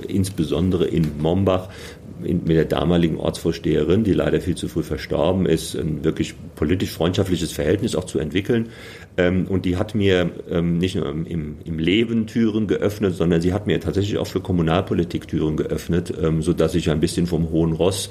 insbesondere 0.08 0.86
in 0.86 1.20
Mombach 1.20 1.70
mit 2.20 2.50
der 2.50 2.66
damaligen 2.66 3.18
Ortsvorsteherin, 3.18 4.04
die 4.04 4.14
leider 4.14 4.40
viel 4.42 4.56
zu 4.56 4.68
früh 4.68 4.84
verstorben 4.84 5.46
ist, 5.46 5.76
ein 5.76 6.04
wirklich 6.04 6.36
politisch 6.56 6.92
freundschaftliches 6.92 7.52
Verhältnis 7.52 7.96
auch 7.96 8.06
zu 8.06 8.20
entwickeln. 8.20 8.70
Ähm, 9.18 9.46
und 9.48 9.66
die 9.66 9.78
hat 9.78 9.96
mir 9.96 10.32
ähm, 10.50 10.78
nicht 10.78 10.96
nur 10.96 11.08
im, 11.08 11.58
im 11.64 11.80
Leben 11.80 12.28
Türen 12.28 12.68
geöffnet, 12.68 13.16
sondern 13.16 13.42
sie 13.42 13.54
hat 13.54 13.68
mir 13.68 13.80
tatsächlich 13.80 14.18
auch 14.18 14.28
für 14.28 14.42
Kommunalpolitik 14.42 15.28
Türen 15.28 15.58
geöffnet, 15.58 16.14
ähm, 16.22 16.42
so 16.42 16.54
dass 16.54 16.76
ich 16.76 16.90
ein 16.90 17.00
bisschen 17.00 17.28
vom 17.28 17.50
hohen 17.50 17.74
Ross 17.74 18.10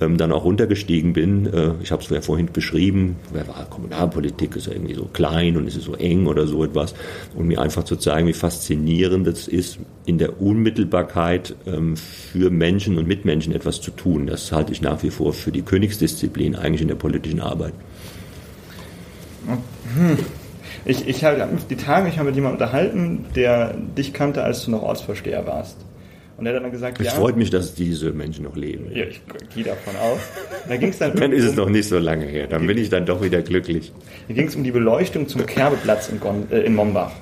ähm, 0.00 0.16
dann 0.16 0.32
auch 0.32 0.44
runtergestiegen 0.44 1.12
bin. 1.12 1.46
Äh, 1.46 1.72
ich 1.82 1.92
habe 1.92 2.02
es 2.02 2.10
ja 2.10 2.20
vorhin 2.20 2.48
beschrieben, 2.52 3.16
wer 3.32 3.46
war 3.48 3.66
Kommunalpolitik, 3.68 4.56
ist 4.56 4.66
ja 4.66 4.72
irgendwie 4.72 4.94
so 4.94 5.04
klein 5.12 5.56
und 5.56 5.66
ist 5.66 5.80
so 5.80 5.94
eng 5.94 6.26
oder 6.26 6.46
so 6.46 6.64
etwas. 6.64 6.94
Und 7.34 7.46
mir 7.46 7.60
einfach 7.60 7.84
zu 7.84 7.96
zeigen, 7.96 8.26
wie 8.26 8.32
faszinierend 8.32 9.26
es 9.26 9.48
ist, 9.48 9.78
in 10.06 10.18
der 10.18 10.40
Unmittelbarkeit 10.40 11.54
ähm, 11.66 11.96
für 11.96 12.50
Menschen 12.50 12.98
und 12.98 13.06
Mitmenschen 13.06 13.54
etwas 13.54 13.80
zu 13.80 13.90
tun. 13.90 14.26
Das 14.26 14.52
halte 14.52 14.72
ich 14.72 14.82
nach 14.82 15.02
wie 15.02 15.10
vor 15.10 15.32
für 15.32 15.52
die 15.52 15.62
Königsdisziplin 15.62 16.56
eigentlich 16.56 16.82
in 16.82 16.88
der 16.88 16.94
politischen 16.96 17.40
Arbeit. 17.40 17.74
Hm. 19.46 20.18
Ich, 20.84 21.08
ich 21.08 21.24
habe 21.24 21.48
die 21.70 21.76
Tage, 21.76 22.08
ich 22.08 22.18
habe 22.18 22.26
mit 22.26 22.36
jemandem 22.36 22.60
unterhalten, 22.60 23.26
der 23.34 23.74
dich 23.74 24.12
kannte, 24.12 24.42
als 24.42 24.64
du 24.64 24.70
noch 24.70 24.82
Ortsvorsteher 24.82 25.46
warst. 25.46 25.76
Und 26.36 26.46
er 26.46 26.56
hat 26.56 26.64
dann 26.64 26.72
gesagt, 26.72 27.00
es 27.00 27.06
ja. 27.06 27.12
freut 27.12 27.36
mich, 27.36 27.50
dass 27.50 27.74
diese 27.74 28.12
Menschen 28.12 28.44
noch 28.44 28.56
leben. 28.56 28.90
Ja, 28.92 29.04
ich 29.04 29.20
gehe 29.54 29.64
davon 29.64 29.94
aus. 29.96 30.18
Da 30.68 30.76
ging's 30.76 30.98
dann, 30.98 31.14
dann 31.16 31.32
ist 31.32 31.44
es 31.44 31.54
noch 31.54 31.68
nicht 31.68 31.88
so 31.88 31.98
lange 31.98 32.26
her. 32.26 32.48
Dann 32.48 32.66
bin 32.66 32.76
ich 32.76 32.88
dann 32.88 33.06
doch 33.06 33.22
wieder 33.22 33.40
glücklich. 33.42 33.92
Da 34.26 34.34
ging 34.34 34.48
es 34.48 34.56
um 34.56 34.64
die 34.64 34.72
Beleuchtung 34.72 35.28
zum 35.28 35.46
Kerbeplatz 35.46 36.08
in, 36.08 36.18
Gon, 36.18 36.48
äh, 36.50 36.60
in 36.62 36.74
Mombach. 36.74 37.12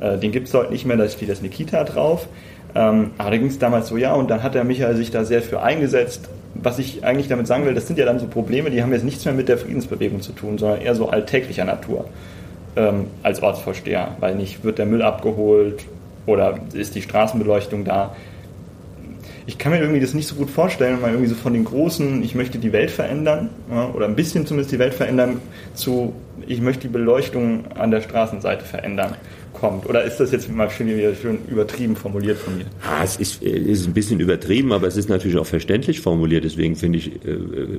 Äh, 0.00 0.18
den 0.18 0.30
gibt 0.30 0.48
es 0.48 0.54
heute 0.54 0.72
nicht 0.72 0.84
mehr, 0.84 0.96
da 0.96 1.08
steht 1.08 1.30
das 1.30 1.40
Nikita 1.40 1.84
drauf. 1.84 2.28
Ähm, 2.74 3.12
aber 3.16 3.30
da 3.30 3.36
ging 3.38 3.48
es 3.48 3.58
damals 3.58 3.88
so, 3.88 3.96
ja, 3.96 4.12
und 4.12 4.30
dann 4.30 4.42
hat 4.42 4.54
der 4.54 4.64
Michael 4.64 4.94
sich 4.94 5.10
da 5.10 5.24
sehr 5.24 5.42
für 5.42 5.62
eingesetzt. 5.62 6.28
Was 6.54 6.78
ich 6.78 7.04
eigentlich 7.04 7.28
damit 7.28 7.46
sagen 7.46 7.64
will, 7.64 7.74
das 7.74 7.86
sind 7.86 7.98
ja 7.98 8.04
dann 8.04 8.18
so 8.18 8.26
Probleme, 8.26 8.70
die 8.70 8.82
haben 8.82 8.92
jetzt 8.92 9.04
nichts 9.04 9.24
mehr 9.24 9.34
mit 9.34 9.48
der 9.48 9.56
Friedensbewegung 9.56 10.20
zu 10.20 10.32
tun, 10.32 10.58
sondern 10.58 10.82
eher 10.82 10.94
so 10.94 11.08
alltäglicher 11.08 11.64
Natur 11.64 12.04
ähm, 12.76 13.06
als 13.22 13.42
Ortsvorsteher. 13.42 14.16
Weil 14.20 14.34
nicht 14.34 14.64
wird 14.64 14.78
der 14.78 14.86
Müll 14.86 15.02
abgeholt 15.02 15.84
oder 16.26 16.58
ist 16.74 16.94
die 16.94 17.02
Straßenbeleuchtung 17.02 17.84
da 17.84 18.14
ich 19.50 19.58
kann 19.58 19.72
mir 19.72 19.80
irgendwie 19.80 19.98
das 19.98 20.14
nicht 20.14 20.28
so 20.28 20.36
gut 20.36 20.48
vorstellen, 20.48 21.00
mal 21.00 21.10
irgendwie 21.10 21.28
so 21.28 21.34
von 21.34 21.52
den 21.52 21.64
großen, 21.64 22.22
ich 22.22 22.36
möchte 22.36 22.58
die 22.58 22.72
Welt 22.72 22.88
verändern, 22.88 23.48
ja, 23.68 23.90
oder 23.90 24.06
ein 24.06 24.14
bisschen 24.14 24.46
zumindest 24.46 24.70
die 24.70 24.78
Welt 24.78 24.94
verändern, 24.94 25.40
zu, 25.74 26.14
ich 26.46 26.60
möchte 26.60 26.82
die 26.82 26.92
Beleuchtung 26.92 27.64
an 27.74 27.90
der 27.90 28.00
Straßenseite 28.00 28.64
verändern 28.64 29.16
kommt. 29.52 29.88
Oder 29.88 30.04
ist 30.04 30.18
das 30.18 30.30
jetzt 30.30 30.48
mal 30.48 30.70
schön, 30.70 30.88
schön 31.20 31.38
übertrieben 31.48 31.96
formuliert 31.96 32.38
von 32.38 32.58
mir? 32.58 32.66
Ah, 32.88 33.02
es 33.02 33.16
ist, 33.16 33.42
ist 33.42 33.88
ein 33.88 33.92
bisschen 33.92 34.20
übertrieben, 34.20 34.72
aber 34.72 34.86
es 34.86 34.96
ist 34.96 35.08
natürlich 35.08 35.36
auch 35.36 35.46
verständlich 35.46 36.00
formuliert. 36.00 36.44
Deswegen 36.44 36.76
finde 36.76 36.98
ich, 36.98 37.16
äh, 37.26 37.34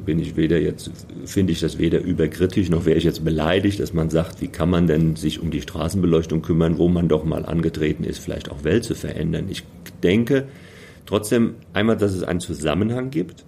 bin 0.06 0.20
ich 0.20 0.36
weder 0.36 0.60
jetzt, 0.60 0.92
finde 1.24 1.54
ich 1.54 1.62
das 1.62 1.80
weder 1.80 2.02
überkritisch 2.02 2.70
noch 2.70 2.86
wäre 2.86 2.98
ich 2.98 3.06
jetzt 3.06 3.24
beleidigt, 3.24 3.80
dass 3.80 3.94
man 3.94 4.10
sagt, 4.10 4.42
wie 4.42 4.50
kann 4.50 4.70
man 4.70 4.88
denn 4.88 5.16
sich 5.16 5.42
um 5.42 5.52
die 5.52 5.62
Straßenbeleuchtung 5.62 6.42
kümmern, 6.42 6.78
wo 6.78 6.90
man 6.90 7.08
doch 7.08 7.24
mal 7.24 7.46
angetreten 7.46 8.04
ist, 8.04 8.20
vielleicht 8.20 8.52
auch 8.52 8.66
Welt 8.66 8.84
zu 8.84 8.94
verändern. 8.94 9.46
Ich 9.50 9.64
denke, 10.04 10.48
Trotzdem 11.06 11.56
einmal, 11.74 11.98
dass 11.98 12.14
es 12.14 12.24
einen 12.24 12.40
Zusammenhang 12.40 13.10
gibt. 13.10 13.46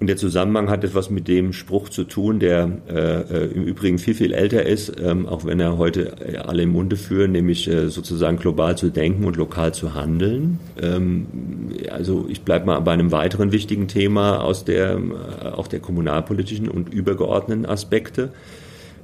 Und 0.00 0.08
der 0.08 0.16
Zusammenhang 0.16 0.68
hat 0.70 0.82
etwas 0.84 1.08
mit 1.08 1.28
dem 1.28 1.52
Spruch 1.52 1.88
zu 1.88 2.04
tun, 2.04 2.40
der 2.40 2.68
äh, 2.88 3.46
im 3.54 3.62
Übrigen 3.62 3.98
viel, 3.98 4.14
viel 4.14 4.34
älter 4.34 4.66
ist, 4.66 4.92
ähm, 5.00 5.26
auch 5.26 5.44
wenn 5.46 5.60
er 5.60 5.78
heute 5.78 6.16
äh, 6.20 6.36
alle 6.36 6.64
im 6.64 6.70
Munde 6.70 6.96
führen, 6.96 7.32
nämlich 7.32 7.68
äh, 7.68 7.88
sozusagen 7.88 8.36
global 8.36 8.76
zu 8.76 8.90
denken 8.90 9.24
und 9.24 9.36
lokal 9.36 9.72
zu 9.72 9.94
handeln. 9.94 10.58
Ähm, 10.82 11.26
also 11.90 12.26
ich 12.28 12.42
bleibe 12.42 12.66
mal 12.66 12.80
bei 12.80 12.92
einem 12.92 13.12
weiteren 13.12 13.52
wichtigen 13.52 13.86
Thema 13.86 14.42
aus 14.42 14.64
der, 14.64 14.98
äh, 14.98 15.46
auch 15.46 15.68
der 15.68 15.80
kommunalpolitischen 15.80 16.68
und 16.68 16.92
übergeordneten 16.92 17.64
Aspekte. 17.64 18.30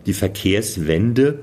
Die 0.06 0.12
Verkehrswende 0.12 1.38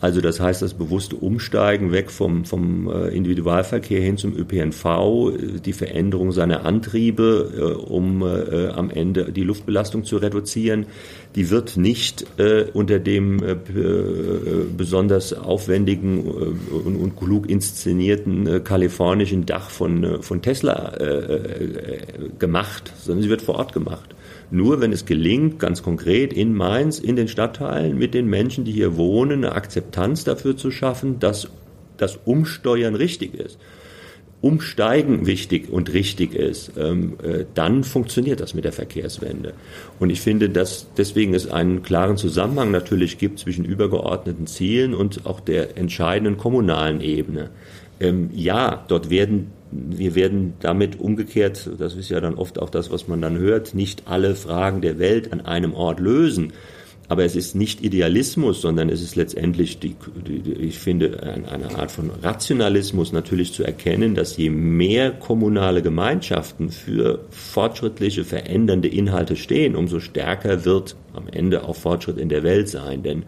also 0.00 0.20
das 0.20 0.38
heißt, 0.38 0.62
das 0.62 0.74
bewusste 0.74 1.16
Umsteigen 1.16 1.90
weg 1.90 2.10
vom, 2.10 2.44
vom 2.44 2.88
äh, 2.88 3.08
Individualverkehr 3.08 4.00
hin 4.00 4.16
zum 4.16 4.36
ÖPNV, 4.36 4.84
äh, 4.84 5.60
die 5.64 5.72
Veränderung 5.72 6.30
seiner 6.30 6.64
Antriebe, 6.64 7.52
äh, 7.56 7.62
um 7.88 8.22
am 8.22 8.90
Ende 8.90 9.32
die 9.32 9.42
Luftbelastung 9.42 10.04
zu 10.04 10.16
reduzieren, 10.18 10.86
die 11.34 11.50
wird 11.50 11.76
nicht 11.76 12.26
unter 12.74 12.98
dem 12.98 13.40
besonders 14.76 15.32
aufwendigen 15.32 16.22
und, 16.22 16.96
und, 16.96 17.16
klug 17.16 17.48
inszenierten 17.48 18.64
kalifornischen 18.64 19.46
Dach 19.46 19.70
von, 19.70 20.22
von 20.22 20.42
Tesla 20.42 20.94
gemacht, 22.38 22.92
sondern 22.98 23.22
sie 23.22 23.30
wird 23.30 23.42
vor 23.42 23.56
Ort 23.56 23.72
gemacht. 23.72 24.14
Nur 24.50 24.80
wenn 24.80 24.92
es 24.92 25.04
gelingt, 25.04 25.58
ganz 25.58 25.82
konkret 25.82 26.32
in 26.32 26.54
Mainz, 26.54 26.98
in 26.98 27.16
den 27.16 27.28
Stadtteilen, 27.28 27.98
mit 27.98 28.14
den 28.14 28.26
Menschen, 28.28 28.64
die 28.64 28.72
hier 28.72 28.96
wohnen, 28.96 29.44
eine 29.44 29.54
Akzeptanz 29.54 30.24
dafür 30.24 30.56
zu 30.56 30.70
schaffen, 30.70 31.18
dass 31.18 31.48
das 31.98 32.18
Umsteuern 32.24 32.94
richtig 32.94 33.34
ist. 33.34 33.58
Umsteigen 34.40 35.26
wichtig 35.26 35.68
und 35.68 35.92
richtig 35.92 36.32
ist, 36.32 36.70
ähm, 36.78 37.16
äh, 37.24 37.44
dann 37.54 37.82
funktioniert 37.82 38.38
das 38.38 38.54
mit 38.54 38.64
der 38.64 38.72
Verkehrswende. 38.72 39.52
Und 39.98 40.10
ich 40.10 40.20
finde, 40.20 40.48
dass 40.48 40.86
deswegen 40.96 41.34
es 41.34 41.50
einen 41.50 41.82
klaren 41.82 42.16
Zusammenhang 42.16 42.70
natürlich 42.70 43.18
gibt 43.18 43.40
zwischen 43.40 43.64
übergeordneten 43.64 44.46
Zielen 44.46 44.94
und 44.94 45.26
auch 45.26 45.40
der 45.40 45.76
entscheidenden 45.76 46.38
kommunalen 46.38 47.00
Ebene. 47.00 47.50
Ähm, 47.98 48.30
ja, 48.32 48.84
dort 48.86 49.10
werden 49.10 49.50
wir 49.70 50.14
werden 50.14 50.54
damit 50.60 50.98
umgekehrt, 51.00 51.70
das 51.78 51.94
ist 51.94 52.08
ja 52.08 52.20
dann 52.20 52.34
oft 52.34 52.58
auch 52.58 52.70
das, 52.70 52.90
was 52.90 53.08
man 53.08 53.20
dann 53.20 53.38
hört, 53.38 53.74
nicht 53.74 54.04
alle 54.06 54.34
Fragen 54.34 54.80
der 54.80 54.98
Welt 54.98 55.32
an 55.32 55.40
einem 55.40 55.74
Ort 55.74 56.00
lösen. 56.00 56.52
Aber 57.10 57.24
es 57.24 57.36
ist 57.36 57.54
nicht 57.54 57.82
Idealismus, 57.82 58.60
sondern 58.60 58.90
es 58.90 59.00
ist 59.00 59.16
letztendlich, 59.16 59.78
die, 59.78 59.96
die, 60.26 60.52
ich 60.52 60.78
finde, 60.78 61.22
eine 61.22 61.74
Art 61.78 61.90
von 61.90 62.10
Rationalismus 62.22 63.12
natürlich 63.12 63.54
zu 63.54 63.64
erkennen, 63.64 64.14
dass 64.14 64.36
je 64.36 64.50
mehr 64.50 65.12
kommunale 65.12 65.80
Gemeinschaften 65.80 66.68
für 66.70 67.20
fortschrittliche, 67.30 68.24
verändernde 68.24 68.88
Inhalte 68.88 69.36
stehen, 69.36 69.74
umso 69.74 70.00
stärker 70.00 70.66
wird 70.66 70.96
am 71.14 71.28
Ende 71.32 71.64
auch 71.64 71.76
Fortschritt 71.76 72.18
in 72.18 72.28
der 72.28 72.42
Welt 72.42 72.68
sein. 72.68 73.02
Denn 73.02 73.22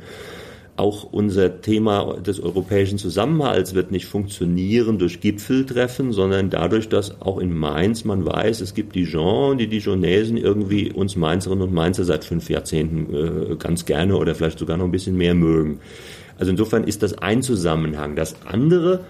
auch 0.81 1.05
unser 1.05 1.61
Thema 1.61 2.15
des 2.15 2.41
europäischen 2.41 2.97
Zusammenhalts 2.97 3.75
wird 3.75 3.91
nicht 3.91 4.07
funktionieren 4.07 4.99
durch 4.99 5.21
Gipfeltreffen, 5.21 6.13
sondern 6.13 6.49
dadurch, 6.49 6.89
dass 6.89 7.21
auch 7.21 7.39
in 7.39 7.53
Mainz 7.53 8.07
man 8.07 8.25
weiß, 8.25 8.63
es 8.63 8.73
gibt 8.73 8.95
Dijon, 8.95 9.59
die 9.59 9.69
Dijonesen 9.69 10.39
irgendwie 10.39 10.91
uns 10.91 11.17
Mainzerinnen 11.17 11.69
und 11.69 11.75
Mainzer 11.75 12.05
seit 12.05 12.25
fünf 12.25 12.49
Jahrzehnten 12.49 13.53
äh, 13.53 13.57
ganz 13.57 13.85
gerne 13.85 14.17
oder 14.17 14.35
vielleicht 14.35 14.59
sogar 14.59 14.79
noch 14.79 14.87
ein 14.87 14.91
bisschen 14.91 15.19
mehr 15.19 15.35
mögen. 15.35 15.81
Also 16.39 16.51
insofern 16.51 16.85
ist 16.85 17.03
das 17.03 17.19
ein 17.19 17.43
Zusammenhang. 17.43 18.17
Das 18.17 18.37
andere, 18.47 19.01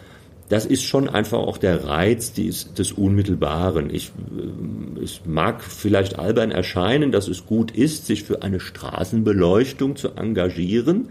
das 0.49 0.67
ist 0.67 0.83
schon 0.83 1.09
einfach 1.09 1.39
auch 1.39 1.59
der 1.59 1.85
Reiz 1.85 2.33
des, 2.33 2.75
des 2.75 2.91
Unmittelbaren. 2.91 3.95
Ich, 3.95 4.09
äh, 4.09 5.05
es 5.05 5.21
mag 5.25 5.63
vielleicht 5.63 6.19
albern 6.19 6.51
erscheinen, 6.51 7.13
dass 7.13 7.29
es 7.29 7.47
gut 7.47 7.71
ist, 7.71 8.07
sich 8.07 8.25
für 8.25 8.43
eine 8.43 8.59
Straßenbeleuchtung 8.59 9.95
zu 9.95 10.17
engagieren. 10.17 11.11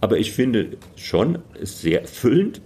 Aber 0.00 0.18
ich 0.18 0.32
finde 0.32 0.76
schon 0.96 1.38
sehr 1.62 2.02
erfüllend, 2.02 2.60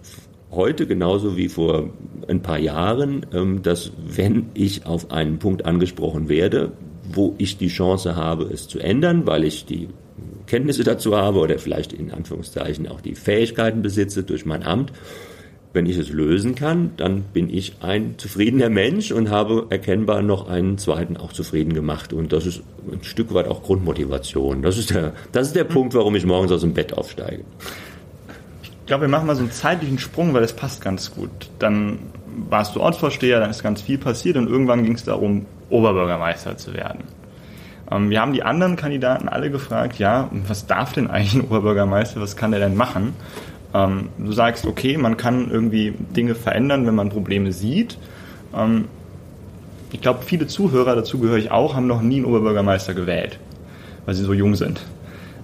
heute 0.50 0.86
genauso 0.86 1.36
wie 1.36 1.48
vor 1.48 1.90
ein 2.28 2.42
paar 2.42 2.58
Jahren, 2.58 3.26
ähm, 3.32 3.62
dass 3.62 3.92
wenn 4.04 4.46
ich 4.54 4.86
auf 4.86 5.10
einen 5.10 5.38
Punkt 5.38 5.64
angesprochen 5.64 6.28
werde, 6.28 6.72
wo 7.12 7.34
ich 7.38 7.56
die 7.56 7.68
Chance 7.68 8.16
habe, 8.16 8.44
es 8.44 8.68
zu 8.68 8.78
ändern, 8.78 9.26
weil 9.26 9.44
ich 9.44 9.64
die 9.64 9.88
Kenntnisse 10.46 10.84
dazu 10.84 11.16
habe 11.16 11.38
oder 11.38 11.58
vielleicht 11.58 11.92
in 11.92 12.10
Anführungszeichen 12.10 12.88
auch 12.88 13.00
die 13.00 13.14
Fähigkeiten 13.14 13.82
besitze 13.82 14.24
durch 14.24 14.44
mein 14.44 14.64
Amt, 14.64 14.92
wenn 15.72 15.86
ich 15.86 15.96
es 15.96 16.10
lösen 16.10 16.54
kann, 16.54 16.92
dann 16.96 17.22
bin 17.22 17.48
ich 17.48 17.76
ein 17.80 18.14
zufriedener 18.18 18.68
Mensch 18.68 19.12
und 19.12 19.30
habe 19.30 19.66
erkennbar 19.70 20.22
noch 20.22 20.48
einen 20.48 20.78
zweiten 20.78 21.16
auch 21.16 21.32
zufrieden 21.32 21.74
gemacht. 21.74 22.12
Und 22.12 22.32
das 22.32 22.46
ist 22.46 22.62
ein 22.90 23.04
Stück 23.04 23.32
weit 23.34 23.46
auch 23.46 23.62
Grundmotivation. 23.62 24.62
Das 24.62 24.78
ist 24.78 24.90
der, 24.90 25.12
das 25.32 25.48
ist 25.48 25.56
der 25.56 25.64
Punkt, 25.64 25.94
warum 25.94 26.16
ich 26.16 26.26
morgens 26.26 26.50
aus 26.50 26.62
dem 26.62 26.74
Bett 26.74 26.92
aufsteige. 26.96 27.44
Ich 28.62 28.86
glaube, 28.86 29.02
wir 29.02 29.08
machen 29.08 29.28
mal 29.28 29.36
so 29.36 29.42
einen 29.42 29.52
zeitlichen 29.52 29.98
Sprung, 29.98 30.34
weil 30.34 30.42
das 30.42 30.54
passt 30.54 30.80
ganz 30.80 31.14
gut. 31.14 31.30
Dann 31.60 32.00
warst 32.48 32.74
du 32.74 32.80
Ortsvorsteher, 32.80 33.38
dann 33.38 33.50
ist 33.50 33.62
ganz 33.62 33.82
viel 33.82 33.98
passiert 33.98 34.36
und 34.36 34.48
irgendwann 34.48 34.82
ging 34.82 34.94
es 34.94 35.04
darum, 35.04 35.46
Oberbürgermeister 35.68 36.56
zu 36.56 36.74
werden. 36.74 37.04
Ähm, 37.90 38.10
wir 38.10 38.20
haben 38.20 38.32
die 38.32 38.42
anderen 38.42 38.76
Kandidaten 38.76 39.28
alle 39.28 39.50
gefragt, 39.50 39.98
ja, 39.98 40.28
was 40.46 40.66
darf 40.66 40.92
denn 40.92 41.08
eigentlich 41.08 41.34
ein 41.34 41.42
Oberbürgermeister, 41.42 42.20
was 42.20 42.36
kann 42.36 42.50
der 42.50 42.60
denn 42.60 42.76
machen? 42.76 43.14
Ähm, 43.72 44.08
du 44.18 44.32
sagst, 44.32 44.66
okay, 44.66 44.96
man 44.96 45.16
kann 45.16 45.50
irgendwie 45.50 45.94
Dinge 46.16 46.34
verändern, 46.34 46.86
wenn 46.86 46.94
man 46.94 47.10
Probleme 47.10 47.52
sieht. 47.52 47.98
Ähm, 48.54 48.86
ich 49.92 50.00
glaube, 50.00 50.20
viele 50.24 50.46
Zuhörer, 50.46 50.94
dazu 50.94 51.18
gehöre 51.18 51.38
ich 51.38 51.50
auch, 51.50 51.74
haben 51.74 51.86
noch 51.86 52.02
nie 52.02 52.16
einen 52.16 52.24
Oberbürgermeister 52.24 52.94
gewählt, 52.94 53.38
weil 54.06 54.14
sie 54.14 54.24
so 54.24 54.32
jung 54.32 54.54
sind. 54.54 54.80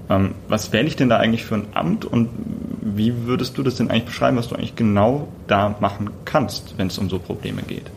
Ähm, 0.08 0.34
was 0.48 0.72
wähle 0.72 0.86
ich 0.86 0.96
denn 0.96 1.08
da 1.08 1.16
eigentlich 1.18 1.44
für 1.44 1.56
ein 1.56 1.66
Amt 1.74 2.04
und 2.04 2.28
wie 2.80 3.26
würdest 3.26 3.58
du 3.58 3.62
das 3.62 3.76
denn 3.76 3.90
eigentlich 3.90 4.04
beschreiben, 4.04 4.36
was 4.36 4.48
du 4.48 4.54
eigentlich 4.54 4.76
genau 4.76 5.28
da 5.48 5.74
machen 5.80 6.10
kannst, 6.24 6.74
wenn 6.78 6.86
es 6.86 6.98
um 6.98 7.10
so 7.10 7.18
Probleme 7.18 7.62
geht? 7.62 7.90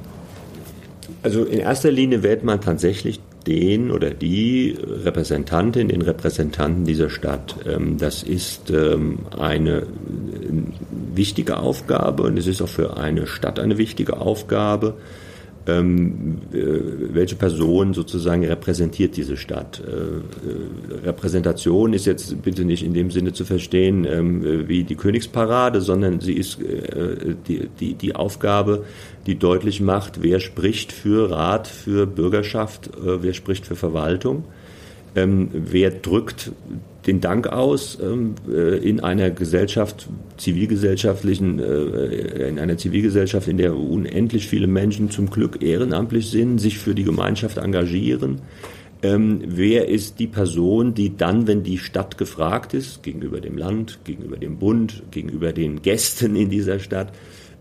Also 1.21 1.43
in 1.43 1.59
erster 1.59 1.91
Linie 1.91 2.24
wählt 2.24 2.43
man 2.43 2.62
tatsächlich 2.62 3.19
den 3.48 3.91
oder 3.91 4.12
die 4.12 4.77
Repräsentantin, 4.81 5.88
den 5.88 6.01
Repräsentanten 6.01 6.86
dieser 6.86 7.10
Stadt. 7.10 7.55
Ähm, 7.65 7.98
das 7.98 8.24
ist 8.24 8.69
ähm, 8.69 9.19
eine 9.38 9.84
wichtige 11.13 11.58
Aufgabe 11.58 12.24
und 12.24 12.38
es 12.38 12.48
ist 12.48 12.62
auch 12.62 12.69
für 12.69 12.98
eine 12.98 13.27
Stadt 13.27 13.60
eine 13.60 13.77
wichtige 13.77 14.17
Aufgabe 14.17 14.96
ähm, 15.69 16.38
äh, 16.53 17.13
welche 17.13 17.35
Person 17.35 17.93
sozusagen 17.93 18.45
repräsentiert 18.45 19.17
diese 19.17 19.38
Stadt. 19.38 19.81
Äh, 19.85 19.91
äh, 19.91 21.05
Repräsentation 21.05 21.93
ist 21.93 22.05
jetzt 22.05 22.41
bitte 22.41 22.65
nicht 22.65 22.83
in 22.83 22.93
dem 22.93 23.11
Sinne 23.11 23.33
zu 23.33 23.45
verstehen 23.45 24.05
ähm, 24.05 24.67
wie 24.67 24.83
die 24.83 24.95
Königsparade, 24.95 25.81
sondern 25.81 26.19
sie 26.19 26.33
ist 26.33 26.61
äh, 26.61 27.35
die, 27.47 27.69
die, 27.79 27.93
die 27.93 28.15
Aufgabe, 28.15 28.85
die 29.25 29.35
deutlich 29.38 29.81
macht, 29.81 30.21
wer 30.23 30.39
spricht 30.39 30.91
für 30.91 31.31
Rat, 31.31 31.67
für 31.67 32.07
Bürgerschaft, 32.07 32.89
wer 33.01 33.33
spricht 33.33 33.65
für 33.65 33.75
Verwaltung. 33.75 34.45
Ähm, 35.15 35.49
wer 35.53 35.91
drückt 35.91 36.51
den 37.08 37.22
Dank 37.22 37.48
aus 37.48 37.98
ähm, 38.01 38.36
äh, 38.50 38.77
in 38.77 39.00
einer 39.00 39.32
Gesellschaft, 39.32 40.08
zivilgesellschaftlichen, 40.38 41.60
äh, 41.60 42.50
in 42.50 42.60
einer 42.60 42.77
Zivilgesellschaft, 42.77 43.48
in 43.48 43.58
der 43.58 43.75
unendlich 43.77 44.48
viele 44.48 44.68
Menschen 44.68 45.10
zum 45.10 45.29
Glück 45.29 45.62
ehrenamtlich 45.62 46.29
sind, 46.29 46.60
sich 46.60 46.77
für 46.77 46.96
die 46.96 47.03
Gemeinschaft 47.03 47.58
engagieren. 47.58 48.41
Ähm, 49.01 49.41
wer 49.46 49.88
ist 49.88 50.20
die 50.20 50.27
Person, 50.27 50.94
die 50.94 51.15
dann, 51.15 51.48
wenn 51.48 51.63
die 51.63 51.77
Stadt 51.77 52.18
gefragt 52.18 52.74
ist, 52.74 53.01
gegenüber 53.01 53.39
dem 53.39 53.58
Land, 53.58 54.00
gegenüber 54.03 54.36
dem 54.36 54.58
Bund, 54.58 55.03
gegenüber 55.12 55.53
den 55.53 55.82
Gästen 55.82 56.36
in 56.36 56.50
dieser 56.50 56.79
Stadt, 56.79 57.13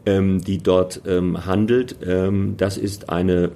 ähm, 0.05 0.43
die 0.43 0.59
dort 0.59 1.03
ähm, 1.07 1.47
handelt. 1.47 1.97
Ähm, 2.05 2.55
das 2.57 2.77
ist 2.77 3.09
eine 3.09 3.53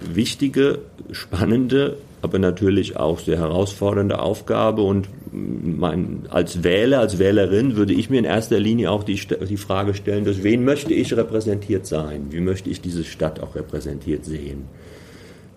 wichtige, 0.00 0.78
spannende, 1.12 1.98
aber 2.22 2.38
natürlich 2.38 2.96
auch 2.96 3.18
sehr 3.18 3.38
herausfordernde 3.38 4.18
Aufgabe. 4.20 4.82
Und 4.82 5.08
mein, 5.32 6.26
als 6.30 6.64
Wähler, 6.64 7.00
als 7.00 7.18
Wählerin 7.18 7.76
würde 7.76 7.92
ich 7.92 8.10
mir 8.10 8.18
in 8.18 8.24
erster 8.24 8.58
Linie 8.58 8.90
auch 8.90 9.04
die, 9.04 9.20
die 9.48 9.56
Frage 9.56 9.94
stellen, 9.94 10.24
durch 10.24 10.42
wen 10.42 10.64
möchte 10.64 10.94
ich 10.94 11.16
repräsentiert 11.16 11.86
sein? 11.86 12.26
Wie 12.30 12.40
möchte 12.40 12.70
ich 12.70 12.80
diese 12.80 13.04
Stadt 13.04 13.40
auch 13.40 13.54
repräsentiert 13.54 14.24
sehen? 14.24 14.64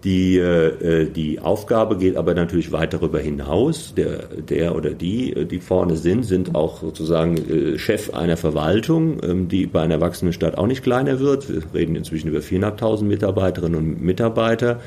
Die, 0.04 0.38
äh, 0.38 1.06
die 1.12 1.40
Aufgabe 1.40 1.96
geht 1.96 2.16
aber 2.16 2.34
natürlich 2.34 2.72
weit 2.72 2.94
darüber 2.94 3.20
hinaus. 3.20 3.94
Der, 3.96 4.24
der 4.50 4.76
oder 4.76 4.92
die, 4.92 5.46
die 5.46 5.60
vorne 5.60 5.96
sind, 5.96 6.24
sind 6.24 6.56
auch 6.56 6.82
sozusagen 6.82 7.38
äh, 7.38 7.78
Chef 7.78 8.12
einer 8.12 8.38
Verwaltung, 8.38 9.20
ähm, 9.24 9.48
die 9.48 9.68
bei 9.68 9.82
einer 9.82 10.02
wachsenden 10.02 10.34
Stadt 10.34 10.58
auch 10.58 10.66
nicht 10.66 10.82
kleiner 10.82 11.20
wird. 11.20 11.48
Wir 11.50 11.62
reden 11.74 11.96
inzwischen 11.96 12.30
über 12.30 12.40
400.000 12.40 13.04
Mitarbeiterinnen 13.04 13.78
und 13.78 14.02
Mitarbeiter. 14.02 14.80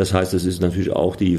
Das 0.00 0.14
heißt, 0.14 0.32
es 0.32 0.46
ist 0.46 0.62
natürlich 0.62 0.92
auch 0.92 1.14
die, 1.14 1.38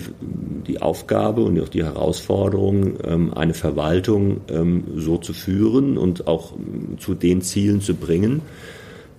die 0.67 0.83
Aufgabe 0.83 1.41
und 1.41 1.59
auch 1.59 1.67
die 1.67 1.83
Herausforderung, 1.83 2.93
ähm, 3.03 3.33
eine 3.33 3.55
Verwaltung 3.55 4.41
ähm, 4.49 4.83
so 4.97 5.17
zu 5.17 5.33
führen 5.33 5.97
und 5.97 6.27
auch 6.27 6.53
ähm, 6.53 6.99
zu 6.99 7.15
den 7.15 7.41
Zielen 7.41 7.81
zu 7.81 7.95
bringen, 7.95 8.43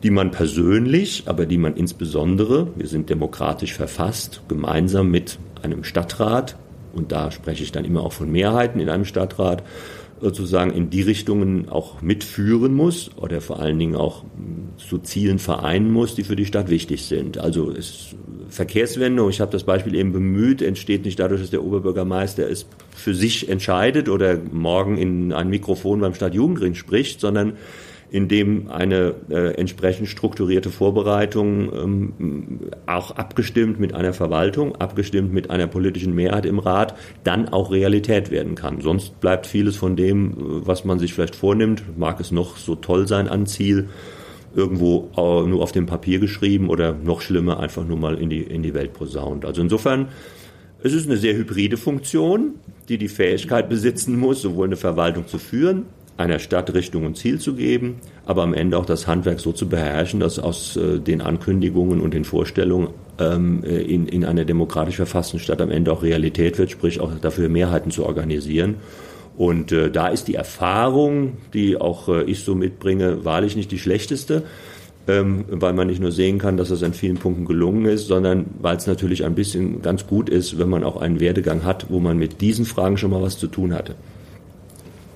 die 0.04 0.11
man 0.11 0.30
persönlich, 0.30 1.25
aber 1.26 1.44
die 1.44 1.58
man 1.58 1.75
insbesondere, 1.75 2.68
wir 2.76 2.87
sind 2.87 3.11
demokratisch 3.11 3.75
verfasst, 3.75 4.42
gemeinsam 4.46 5.11
mit 5.11 5.40
einem 5.61 5.82
Stadtrat, 5.82 6.56
und 6.94 7.11
da 7.11 7.32
spreche 7.32 7.64
ich 7.64 7.72
dann 7.72 7.84
immer 7.84 8.04
auch 8.04 8.12
von 8.12 8.30
Mehrheiten 8.30 8.78
in 8.78 8.88
einem 8.88 9.04
Stadtrat, 9.04 9.64
sozusagen 10.23 10.71
in 10.71 10.88
die 10.88 11.02
Richtungen 11.02 11.69
auch 11.69 12.00
mitführen 12.00 12.75
muss 12.75 13.11
oder 13.17 13.41
vor 13.41 13.59
allen 13.59 13.79
Dingen 13.79 13.97
auch 13.97 14.25
zu 14.79 14.99
Zielen 14.99 15.41
vereinen 15.41 15.91
muss, 15.91 16.14
die 16.14 16.23
für 16.23 16.37
die 16.37 16.47
Stadt 16.47 16.71
wichtig 16.71 17.02
sind. 17.02 17.38
Also 17.38 17.73
es, 17.73 18.14
Verkehrswende, 18.49 19.29
ich 19.29 19.41
habe 19.41 19.50
das 19.50 19.64
Beispiel 19.64 19.97
eben 19.97 20.12
bemüht, 20.12 20.62
entsteht 20.62 21.05
nicht 21.05 21.19
dadurch, 21.19 21.41
dass 21.41 21.50
der 21.50 21.64
Oberbürgermeister 21.64 22.49
es 22.49 22.67
für 22.95 23.14
sich 23.14 23.49
entscheidet 23.49 24.09
oder 24.09 24.38
morgen 24.52 24.97
in 24.97 25.33
ein 25.33 25.49
Mikrofon 25.49 26.00
beim 26.00 26.14
Stadtjugendring 26.14 26.76
spricht, 26.76 27.21
sondern 27.21 27.55
in 28.12 28.28
dem 28.28 28.71
eine 28.71 29.14
äh, 29.31 29.54
entsprechend 29.54 30.07
strukturierte 30.07 30.69
Vorbereitung 30.69 31.73
ähm, 31.73 32.61
auch 32.85 33.12
abgestimmt 33.12 33.81
mit 33.81 33.95
einer 33.95 34.12
Verwaltung, 34.12 34.76
abgestimmt 34.76 35.33
mit 35.33 35.49
einer 35.49 35.66
politischen 35.66 36.14
Mehrheit 36.14 36.45
im 36.45 36.59
Rat, 36.59 36.95
dann 37.25 37.49
auch 37.49 37.73
Realität 37.73 38.31
werden 38.31 38.54
kann. 38.54 38.83
Sonst 38.83 39.19
bleibt 39.21 39.47
vieles 39.47 39.76
von 39.76 39.97
dem, 39.97 40.35
was 40.37 40.85
man 40.85 40.99
sich 40.99 41.14
vielleicht 41.14 41.35
vornimmt, 41.35 41.99
mag 41.99 42.21
es 42.21 42.33
noch 42.33 42.59
so 42.59 42.75
toll 42.75 43.09
sein 43.09 43.28
an 43.28 43.47
Ziel, 43.47 43.88
irgendwo 44.54 45.09
äh, 45.16 45.49
nur 45.49 45.62
auf 45.62 45.73
dem 45.73 45.87
Papier 45.87 46.19
geschrieben 46.19 46.69
oder 46.69 46.93
noch 46.93 47.23
schlimmer 47.23 47.60
einfach 47.60 47.86
nur 47.86 47.97
mal 47.97 48.19
in 48.19 48.28
die, 48.28 48.43
in 48.43 48.63
die 48.63 48.75
Welt 48.75 48.93
posaunt. 48.93 49.47
Also 49.47 49.63
insofern, 49.63 50.08
es 50.82 50.93
ist 50.93 51.06
eine 51.06 51.17
sehr 51.17 51.34
hybride 51.34 51.78
Funktion, 51.78 52.56
die 52.91 52.99
die 52.99 53.08
Fähigkeit 53.08 53.71
besitzen 53.71 54.19
muss, 54.19 54.43
sowohl 54.43 54.67
eine 54.67 54.76
Verwaltung 54.76 55.26
zu 55.26 55.39
führen, 55.39 55.86
einer 56.16 56.38
Stadt 56.38 56.72
Richtung 56.75 57.06
und 57.06 57.16
Ziel 57.16 57.40
zu 57.40 57.54
geben, 57.54 57.96
aber 58.26 58.42
am 58.42 58.54
Ende 58.54 58.78
auch 58.78 58.86
das 58.86 59.06
Handwerk 59.06 59.40
so 59.40 59.52
zu 59.52 59.68
beherrschen, 59.68 60.20
dass 60.20 60.38
aus 60.38 60.76
äh, 60.76 60.98
den 60.98 61.20
Ankündigungen 61.20 62.00
und 62.00 62.14
den 62.14 62.25
Vorstellungen 62.25 62.88
ähm, 63.18 63.64
äh, 63.64 63.80
in, 63.80 64.06
in 64.06 64.25
einer 64.25 64.44
demokratisch 64.44 64.96
verfassten 64.96 65.40
Stadt 65.40 65.60
am 65.60 65.70
Ende 65.70 65.92
auch 65.92 66.02
Realität 66.02 66.58
wird, 66.58 66.70
sprich 66.70 67.00
auch 67.00 67.12
dafür 67.20 67.48
Mehrheiten 67.48 67.90
zu 67.90 68.04
organisieren. 68.04 68.76
Und 69.36 69.72
äh, 69.72 69.90
da 69.90 70.08
ist 70.08 70.28
die 70.28 70.34
Erfahrung, 70.34 71.38
die 71.54 71.78
auch 71.78 72.08
äh, 72.08 72.25
ich 72.25 72.44
so 72.44 72.54
mitbringe, 72.54 73.25
wahrlich 73.25 73.56
nicht 73.56 73.70
die 73.70 73.78
schlechteste, 73.78 74.42
ähm, 75.08 75.46
weil 75.48 75.72
man 75.72 75.86
nicht 75.86 76.00
nur 76.00 76.12
sehen 76.12 76.38
kann, 76.38 76.56
dass 76.56 76.70
es 76.70 76.82
an 76.82 76.92
vielen 76.92 77.16
Punkten 77.16 77.46
gelungen 77.46 77.86
ist, 77.86 78.06
sondern 78.06 78.46
weil 78.60 78.76
es 78.76 78.86
natürlich 78.86 79.25
ein 79.25 79.34
bisschen 79.34 79.82
ganz 79.82 80.06
gut 80.06 80.28
ist, 80.28 80.58
wenn 80.58 80.68
man 80.68 80.84
auch 80.84 81.00
einen 81.00 81.18
Werdegang 81.18 81.64
hat, 81.64 81.86
wo 81.88 81.98
man 81.98 82.18
mit 82.18 82.40
diesen 82.40 82.66
Fragen 82.66 82.98
schon 82.98 83.10
mal 83.10 83.22
was 83.22 83.38
zu 83.38 83.46
tun 83.46 83.75
hatte. 83.75 83.94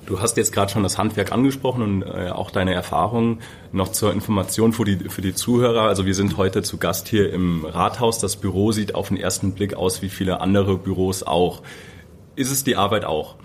Du 0.07 0.21
hast 0.21 0.37
jetzt 0.37 0.53
gerade 0.53 0.71
schon 0.71 0.83
das 0.83 0.97
Handwerk 0.97 1.33
angesprochen 1.33 1.81
und 1.81 2.01
äh, 2.01 2.29
auch 2.29 2.49
deine 2.49 2.73
Erfahrungen 2.73 3.41
noch 3.73 3.89
zur 3.89 4.13
Information 4.13 4.71
für 4.71 4.85
die, 4.85 5.09
für 5.09 5.21
die 5.21 5.35
Zuhörer. 5.35 5.81
Also 5.81 6.05
wir 6.05 6.15
sind 6.15 6.37
heute 6.37 6.63
zu 6.63 6.77
Gast 6.77 7.09
hier 7.09 7.31
im 7.33 7.65
Rathaus. 7.65 8.17
Das 8.19 8.37
Büro 8.37 8.71
sieht 8.71 8.95
auf 8.95 9.09
den 9.09 9.17
ersten 9.17 9.53
Blick 9.53 9.73
aus 9.73 10.01
wie 10.01 10.07
viele 10.07 10.39
andere 10.39 10.77
Büros 10.77 11.23
auch. 11.23 11.61
Ist 12.37 12.51
es 12.51 12.63
die 12.63 12.77
Arbeit 12.77 13.03
auch? 13.03 13.35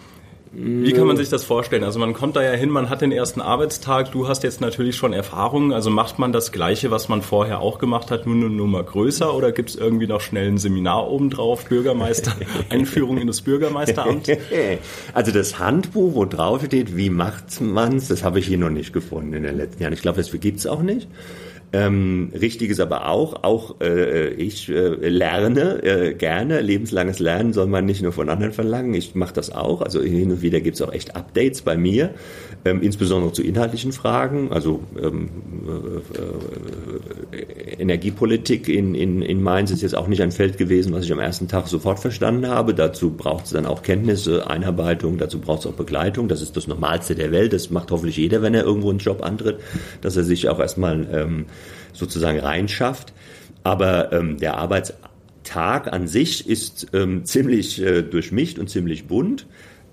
Wie 0.55 0.93
kann 0.93 1.07
man 1.07 1.17
sich 1.17 1.31
das 1.31 1.45
vorstellen? 1.45 1.83
Also 1.83 1.99
man 1.99 2.13
kommt 2.13 2.37
da 2.37 2.43
ja 2.43 2.53
hin, 2.53 2.69
man 2.69 2.91
hat 2.91 3.01
den 3.01 3.11
ersten 3.11 3.41
Arbeitstag, 3.41 4.13
du 4.13 4.29
hast 4.29 4.43
jetzt 4.43 4.61
natürlich 4.61 4.97
schon 4.97 5.15
Erfahrungen, 5.15 5.73
also 5.73 5.89
macht 5.89 6.19
man 6.19 6.31
das 6.31 6.53
Gleiche, 6.53 6.91
was 6.91 7.09
man 7.09 7.23
vorher 7.23 7.61
auch 7.61 7.79
gemacht 7.79 8.11
hat, 8.11 8.27
nur 8.27 8.35
eine 8.35 8.51
Nummer 8.51 8.83
größer 8.83 9.35
oder 9.35 9.51
gibt 9.51 9.71
es 9.71 9.77
irgendwie 9.77 10.07
noch 10.07 10.21
schnell 10.21 10.49
ein 10.49 10.59
Seminar 10.59 11.11
obendrauf, 11.11 11.65
Bürgermeister, 11.65 12.35
Einführung 12.69 13.17
in 13.17 13.27
das 13.27 13.41
Bürgermeisteramt? 13.41 14.29
Also 15.15 15.33
das 15.33 15.59
Handbuch, 15.59 16.15
wo 16.15 16.25
drauf 16.25 16.65
steht, 16.65 16.97
wie 16.97 17.11
macht 17.11 17.61
man's, 17.61 18.09
das 18.09 18.23
habe 18.23 18.39
ich 18.39 18.47
hier 18.47 18.59
noch 18.59 18.71
nicht 18.71 18.93
gefunden 18.93 19.33
in 19.33 19.43
den 19.43 19.57
letzten 19.57 19.83
Jahren. 19.83 19.93
Ich 19.93 20.03
glaube, 20.03 20.19
das 20.19 20.31
gibt 20.31 20.59
es 20.59 20.67
auch 20.67 20.83
nicht. 20.83 21.09
Ähm, 21.75 22.31
richtig 22.39 22.71
ist 22.71 22.81
aber 22.81 23.09
auch, 23.09 23.45
auch 23.45 23.81
äh, 23.81 24.29
ich 24.35 24.69
äh, 24.69 25.09
lerne 25.09 25.83
äh, 25.83 26.15
gerne. 26.15 26.61
Lebenslanges 26.61 27.19
Lernen 27.19 27.55
soll 27.55 27.67
man 27.67 27.87
nicht 27.87 28.03
nur 28.03 28.13
von 28.13 28.29
anderen 28.29 28.53
verlangen. 28.53 28.93
Ich 28.93 29.15
mache 29.15 29.33
das 29.33 29.51
auch. 29.51 29.81
Also 29.81 30.03
hin 30.03 30.31
und 30.31 30.43
wieder 30.43 30.61
gibt 30.61 30.77
es 30.77 30.83
auch 30.83 30.93
echt 30.93 31.17
Updates 31.17 31.63
bei 31.63 31.77
mir, 31.77 32.15
ähm, 32.65 32.81
insbesondere 32.81 33.33
zu 33.33 33.43
inhaltlichen 33.43 33.93
Fragen. 33.93 34.53
Also 34.53 34.83
ähm, 35.01 35.31
äh, 37.33 37.37
äh, 37.37 37.73
Energiepolitik 37.81 38.69
in, 38.69 38.95
in, 38.95 39.23
in 39.23 39.43
Mainz 39.43 39.71
ist 39.71 39.83
jetzt 39.83 39.97
auch 39.97 40.07
nicht 40.07 40.23
ein 40.23 40.31
Feld 40.31 40.59
gewesen, 40.59 40.93
was 40.93 41.05
ich 41.05 41.13
am 41.13 41.19
ersten 41.19 41.49
Tag 41.49 41.67
sofort 41.67 41.99
verstanden 41.99 42.47
habe. 42.47 42.75
Dazu 42.75 43.11
braucht 43.11 43.47
es 43.47 43.51
dann 43.51 43.67
auch 43.67 43.83
Kenntnisse, 43.83 44.49
Einarbeitung, 44.49 45.19
dazu 45.19 45.41
braucht 45.41 45.61
es 45.61 45.67
auch 45.67 45.75
Begleitung. 45.75 46.29
Das 46.29 46.41
ist 46.41 46.57
das 46.57 46.69
Normalste 46.69 47.15
der 47.15 47.33
Welt. 47.33 47.53
Das 47.53 47.71
macht 47.71 47.91
hoffentlich 47.91 48.17
jeder, 48.17 48.43
wenn 48.43 48.55
er 48.55 48.65
irgendwo 48.65 48.91
einen 48.91 49.01
Job 49.01 49.25
antritt, 49.25 49.59
dass 50.01 50.17
er 50.17 50.25
sich 50.25 50.49
auch 50.49 50.61
erstmal 50.61 51.09
ähm, 51.13 51.47
sozusagen 51.93 52.39
reinschafft. 52.39 53.13
Aber 53.65 54.13
ähm, 54.13 54.39
der 54.39 54.57
Arbeitstag 54.57 55.93
an 55.93 56.07
sich 56.07 56.49
ist 56.49 56.89
ähm, 56.93 57.25
ziemlich 57.25 57.83
äh, 57.83 58.03
durchmischt 58.03 58.59
und 58.59 58.71
ziemlich 58.71 59.07
bunt. 59.07 59.47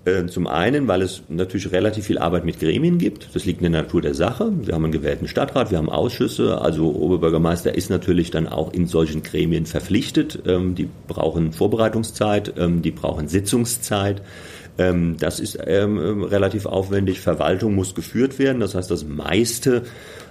Äh, 0.06 0.26
zum 0.26 0.46
einen, 0.46 0.88
weil 0.88 1.02
es 1.02 1.22
natürlich 1.28 1.72
relativ 1.72 2.06
viel 2.06 2.16
Arbeit 2.16 2.46
mit 2.46 2.58
Gremien 2.58 2.96
gibt. 2.96 3.28
Das 3.34 3.44
liegt 3.44 3.60
in 3.60 3.70
der 3.70 3.82
Natur 3.82 4.00
der 4.00 4.14
Sache. 4.14 4.50
Wir 4.62 4.74
haben 4.74 4.84
einen 4.84 4.92
gewählten 4.92 5.28
Stadtrat, 5.28 5.70
wir 5.70 5.76
haben 5.76 5.90
Ausschüsse. 5.90 6.58
Also 6.62 6.90
Oberbürgermeister 6.90 7.74
ist 7.74 7.90
natürlich 7.90 8.30
dann 8.30 8.46
auch 8.46 8.72
in 8.72 8.86
solchen 8.86 9.22
Gremien 9.22 9.66
verpflichtet. 9.66 10.38
Ähm, 10.46 10.74
die 10.74 10.88
brauchen 11.06 11.52
Vorbereitungszeit, 11.52 12.54
ähm, 12.56 12.80
die 12.80 12.92
brauchen 12.92 13.28
Sitzungszeit. 13.28 14.22
Ähm, 14.78 15.16
das 15.18 15.38
ist 15.38 15.58
relativ 15.58 16.64
aufwendig. 16.64 17.20
Verwaltung 17.20 17.74
muss 17.74 17.94
geführt 17.94 18.38
werden. 18.38 18.60
Das 18.60 18.74
heißt, 18.74 18.90
das 18.90 19.04
meiste 19.04 19.82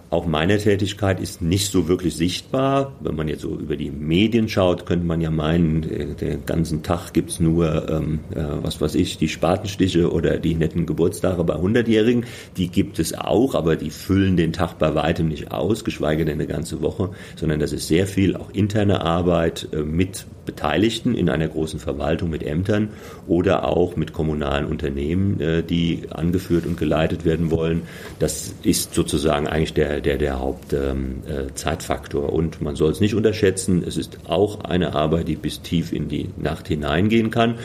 auch 0.09 0.25
meine 0.25 0.57
Tätigkeit 0.57 1.19
ist 1.19 1.41
nicht 1.41 1.71
so 1.71 1.87
wirklich 1.87 2.15
sichtbar. 2.15 2.93
Wenn 2.99 3.15
man 3.15 3.27
jetzt 3.27 3.41
so 3.41 3.49
über 3.49 3.75
die 3.75 3.91
Medien 3.91 4.49
schaut, 4.49 4.87
könnte 4.87 5.05
man 5.05 5.21
ja 5.21 5.29
meinen, 5.29 6.17
den 6.17 6.45
ganzen 6.47 6.81
Tag 6.81 7.13
gibt's 7.13 7.39
nur, 7.39 7.87
ähm, 7.89 8.19
äh, 8.33 8.43
was 8.63 8.81
weiß 8.81 8.95
ich, 8.95 9.19
die 9.19 9.27
Spatenstiche 9.27 10.11
oder 10.11 10.39
die 10.39 10.55
netten 10.55 10.87
Geburtstage 10.87 11.43
bei 11.43 11.55
Hundertjährigen. 11.55 12.25
Die 12.57 12.69
gibt 12.69 12.97
es 12.97 13.13
auch, 13.13 13.53
aber 13.53 13.75
die 13.75 13.91
füllen 13.91 14.35
den 14.35 14.51
Tag 14.51 14.79
bei 14.79 14.95
weitem 14.95 15.27
nicht 15.27 15.51
aus, 15.51 15.83
geschweige 15.83 16.25
denn 16.25 16.35
eine 16.39 16.47
ganze 16.47 16.81
Woche, 16.81 17.11
sondern 17.35 17.59
das 17.59 17.71
ist 17.71 17.87
sehr 17.87 18.07
viel 18.07 18.35
auch 18.35 18.49
interne 18.51 19.01
Arbeit 19.01 19.67
äh, 19.73 19.83
mit 19.83 20.25
Beteiligten 20.49 21.13
in 21.13 21.29
einer 21.29 21.47
großen 21.47 21.79
Verwaltung 21.79 22.31
mit 22.31 22.41
Ämtern 22.41 22.89
oder 23.27 23.67
auch 23.67 23.95
mit 23.95 24.13
kommunalen 24.13 24.65
Unternehmen, 24.65 25.39
äh, 25.39 25.61
die 25.61 26.07
angeführt 26.09 26.65
und 26.65 26.75
geleitet 26.75 27.23
werden 27.23 27.51
wollen. 27.51 27.83
Das 28.17 28.55
ist 28.63 28.95
sozusagen 28.95 29.47
eigentlich 29.47 29.75
der, 29.75 29.98
der, 30.01 30.17
der 30.17 30.39
Hauptzeitfaktor. 30.39 32.23
Ähm, 32.23 32.29
äh, 32.29 32.31
und 32.31 32.61
man 32.61 32.75
soll 32.75 32.91
es 32.91 32.99
nicht 32.99 33.15
unterschätzen, 33.15 33.83
es 33.85 33.97
ist 33.97 34.19
auch 34.27 34.61
eine 34.61 34.95
Arbeit, 34.95 35.27
die 35.27 35.35
bis 35.35 35.61
tief 35.61 35.93
in 35.93 36.07
die 36.07 36.29
Nacht 36.37 36.67
hineingehen 36.67 37.31
kann 37.31 37.55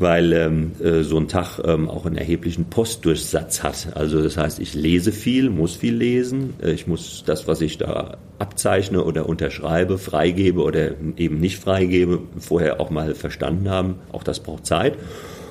weil 0.00 0.32
ähm, 0.32 0.72
äh, 0.82 1.02
so 1.02 1.18
ein 1.18 1.28
Tag 1.28 1.60
ähm, 1.62 1.88
auch 1.90 2.06
einen 2.06 2.16
erheblichen 2.16 2.64
Postdurchsatz 2.66 3.62
hat. 3.62 3.88
Also 3.94 4.22
das 4.22 4.38
heißt, 4.38 4.58
ich 4.58 4.72
lese 4.74 5.12
viel, 5.12 5.50
muss 5.50 5.74
viel 5.74 5.94
lesen, 5.94 6.54
äh, 6.62 6.72
ich 6.72 6.86
muss 6.86 7.22
das, 7.26 7.46
was 7.46 7.60
ich 7.60 7.76
da 7.76 8.16
abzeichne 8.38 9.04
oder 9.04 9.28
unterschreibe, 9.28 9.98
freigebe 9.98 10.62
oder 10.62 10.92
eben 11.16 11.38
nicht 11.38 11.58
freigebe, 11.58 12.20
vorher 12.38 12.80
auch 12.80 12.88
mal 12.88 13.14
verstanden 13.14 13.68
haben. 13.68 13.96
Auch 14.10 14.22
das 14.22 14.40
braucht 14.40 14.64
Zeit. 14.64 14.96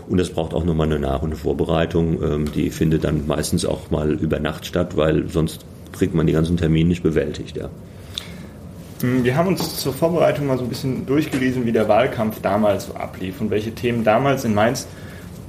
Und 0.08 0.18
das 0.18 0.32
braucht 0.32 0.56
auch 0.56 0.66
nochmal 0.66 0.88
eine 0.88 0.98
Nach- 0.98 1.22
und 1.22 1.30
eine 1.30 1.36
Vorbereitung. 1.36 2.24
Ähm, 2.24 2.52
die 2.52 2.72
findet 2.72 3.04
dann 3.04 3.28
meistens 3.28 3.66
auch 3.66 3.92
mal 3.92 4.12
über 4.14 4.40
Nacht 4.40 4.66
statt, 4.66 4.98
weil 4.98 5.30
sonst 5.30 5.64
kriegt 5.92 6.14
man 6.14 6.28
die 6.28 6.34
ganzen 6.34 6.58
Termine 6.58 6.90
nicht 6.90 7.04
bewältigt. 7.04 7.58
Ja. 7.58 7.70
Hm, 9.02 9.24
wir 9.24 9.36
haben 9.36 9.48
uns 9.48 9.80
zur 9.80 9.94
Vorbereitung 9.94 10.48
mal 10.48 10.58
so 10.58 10.64
ein 10.64 10.70
bisschen 10.70 11.06
durchgelesen, 11.06 11.66
wie 11.66 11.72
der 11.72 11.88
Wahlkampf 11.88 12.42
damals 12.42 12.88
so 12.88 12.96
ablief 12.96 13.40
und 13.42 13.50
welche 13.50 13.74
Themen 13.74 14.04
damals 14.04 14.46
in 14.46 14.54
Mainz 14.54 14.88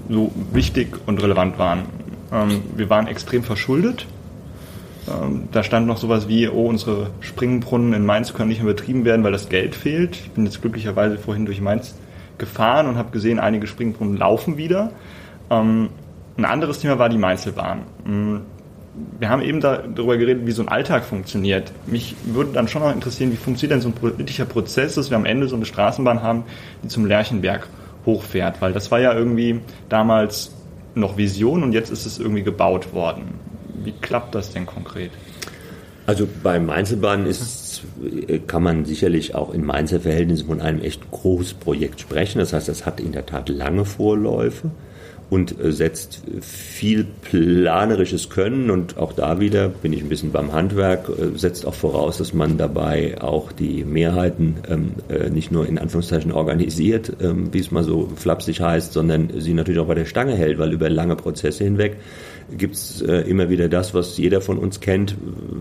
so 0.08 0.32
wichtig 0.52 0.88
und 1.06 1.22
relevant 1.22 1.58
waren. 1.58 1.84
Ähm, 2.32 2.62
wir 2.76 2.90
waren 2.90 3.06
extrem 3.06 3.42
verschuldet. 3.42 4.06
Ähm, 5.08 5.48
da 5.52 5.62
stand 5.62 5.86
noch 5.86 5.98
sowas 5.98 6.28
wie, 6.28 6.48
oh, 6.48 6.66
unsere 6.66 7.10
Springbrunnen 7.20 7.92
in 7.92 8.04
Mainz 8.04 8.34
können 8.34 8.48
nicht 8.48 8.62
mehr 8.62 8.72
betrieben 8.72 9.04
werden, 9.04 9.24
weil 9.24 9.32
das 9.32 9.48
Geld 9.48 9.74
fehlt. 9.74 10.16
Ich 10.16 10.30
bin 10.30 10.44
jetzt 10.44 10.60
glücklicherweise 10.60 11.18
vorhin 11.18 11.46
durch 11.46 11.60
Mainz 11.60 11.94
gefahren 12.38 12.86
und 12.86 12.96
habe 12.96 13.10
gesehen, 13.10 13.38
einige 13.38 13.66
Springbrunnen 13.66 14.16
laufen 14.16 14.56
wieder. 14.56 14.92
Ähm, 15.50 15.90
ein 16.36 16.44
anderes 16.44 16.78
Thema 16.78 16.98
war 16.98 17.08
die 17.08 17.18
Meißelbahn. 17.18 17.82
Wir 19.18 19.28
haben 19.28 19.42
eben 19.42 19.60
darüber 19.60 20.16
geredet, 20.16 20.46
wie 20.46 20.52
so 20.52 20.62
ein 20.62 20.68
Alltag 20.68 21.04
funktioniert. 21.04 21.72
Mich 21.86 22.16
würde 22.24 22.52
dann 22.52 22.68
schon 22.68 22.82
noch 22.82 22.92
interessieren, 22.92 23.32
wie 23.32 23.36
funktioniert 23.36 23.74
denn 23.74 23.82
so 23.82 23.88
ein 23.88 23.94
politischer 23.94 24.44
Prozess, 24.44 24.94
dass 24.94 25.10
wir 25.10 25.16
am 25.16 25.24
Ende 25.24 25.48
so 25.48 25.56
eine 25.56 25.66
Straßenbahn 25.66 26.22
haben, 26.22 26.44
die 26.82 26.88
zum 26.88 27.06
Lerchenberg 27.06 27.68
hochfährt, 28.06 28.60
weil 28.60 28.72
das 28.72 28.90
war 28.90 29.00
ja 29.00 29.12
irgendwie 29.12 29.60
damals 29.88 30.52
noch 30.94 31.16
Vision 31.16 31.62
und 31.62 31.72
jetzt 31.72 31.90
ist 31.90 32.06
es 32.06 32.18
irgendwie 32.18 32.42
gebaut 32.42 32.92
worden. 32.92 33.34
Wie 33.84 33.92
klappt 33.92 34.34
das 34.34 34.52
denn 34.52 34.66
konkret? 34.66 35.10
Also 36.06 36.26
bei 36.42 36.58
Mainzelbahn 36.58 37.26
ist, 37.26 37.82
kann 38.46 38.62
man 38.62 38.84
sicherlich 38.84 39.34
auch 39.34 39.52
in 39.54 39.64
Mainzer 39.64 40.00
Verhältnissen 40.00 40.48
von 40.48 40.60
einem 40.60 40.80
echt 40.80 41.10
Großprojekt 41.10 42.00
sprechen. 42.00 42.38
Das 42.38 42.52
heißt, 42.52 42.68
das 42.68 42.84
hat 42.84 43.00
in 43.00 43.12
der 43.12 43.26
Tat 43.26 43.48
lange 43.48 43.84
Vorläufe 43.84 44.70
und 45.30 45.58
äh, 45.60 45.72
setzt 45.72 46.22
viel 46.40 47.06
planerisches 47.22 48.28
Können 48.28 48.70
und 48.70 48.98
auch 48.98 49.12
da 49.12 49.40
wieder 49.40 49.68
bin 49.68 49.92
ich 49.92 50.02
ein 50.02 50.08
bisschen 50.08 50.32
beim 50.32 50.52
Handwerk, 50.52 51.08
äh, 51.08 51.38
setzt 51.38 51.64
auch 51.66 51.74
voraus, 51.74 52.18
dass 52.18 52.34
man 52.34 52.58
dabei 52.58 53.20
auch 53.22 53.52
die 53.52 53.84
Mehrheiten 53.84 54.56
ähm, 54.68 54.92
äh, 55.08 55.30
nicht 55.30 55.52
nur 55.52 55.68
in 55.68 55.78
Anführungszeichen 55.78 56.32
organisiert, 56.32 57.12
ähm, 57.22 57.52
wie 57.52 57.60
es 57.60 57.70
mal 57.70 57.84
so 57.84 58.10
flapsig 58.16 58.60
heißt, 58.60 58.92
sondern 58.92 59.30
sie 59.38 59.54
natürlich 59.54 59.80
auch 59.80 59.86
bei 59.86 59.94
der 59.94 60.04
Stange 60.04 60.34
hält, 60.34 60.58
weil 60.58 60.72
über 60.72 60.90
lange 60.90 61.14
Prozesse 61.14 61.62
hinweg 61.62 61.96
gibt 62.56 62.74
es 62.74 63.02
äh, 63.02 63.22
immer 63.22 63.48
wieder 63.48 63.68
das, 63.68 63.94
was 63.94 64.16
jeder 64.16 64.40
von 64.40 64.58
uns 64.58 64.80
kennt, 64.80 65.16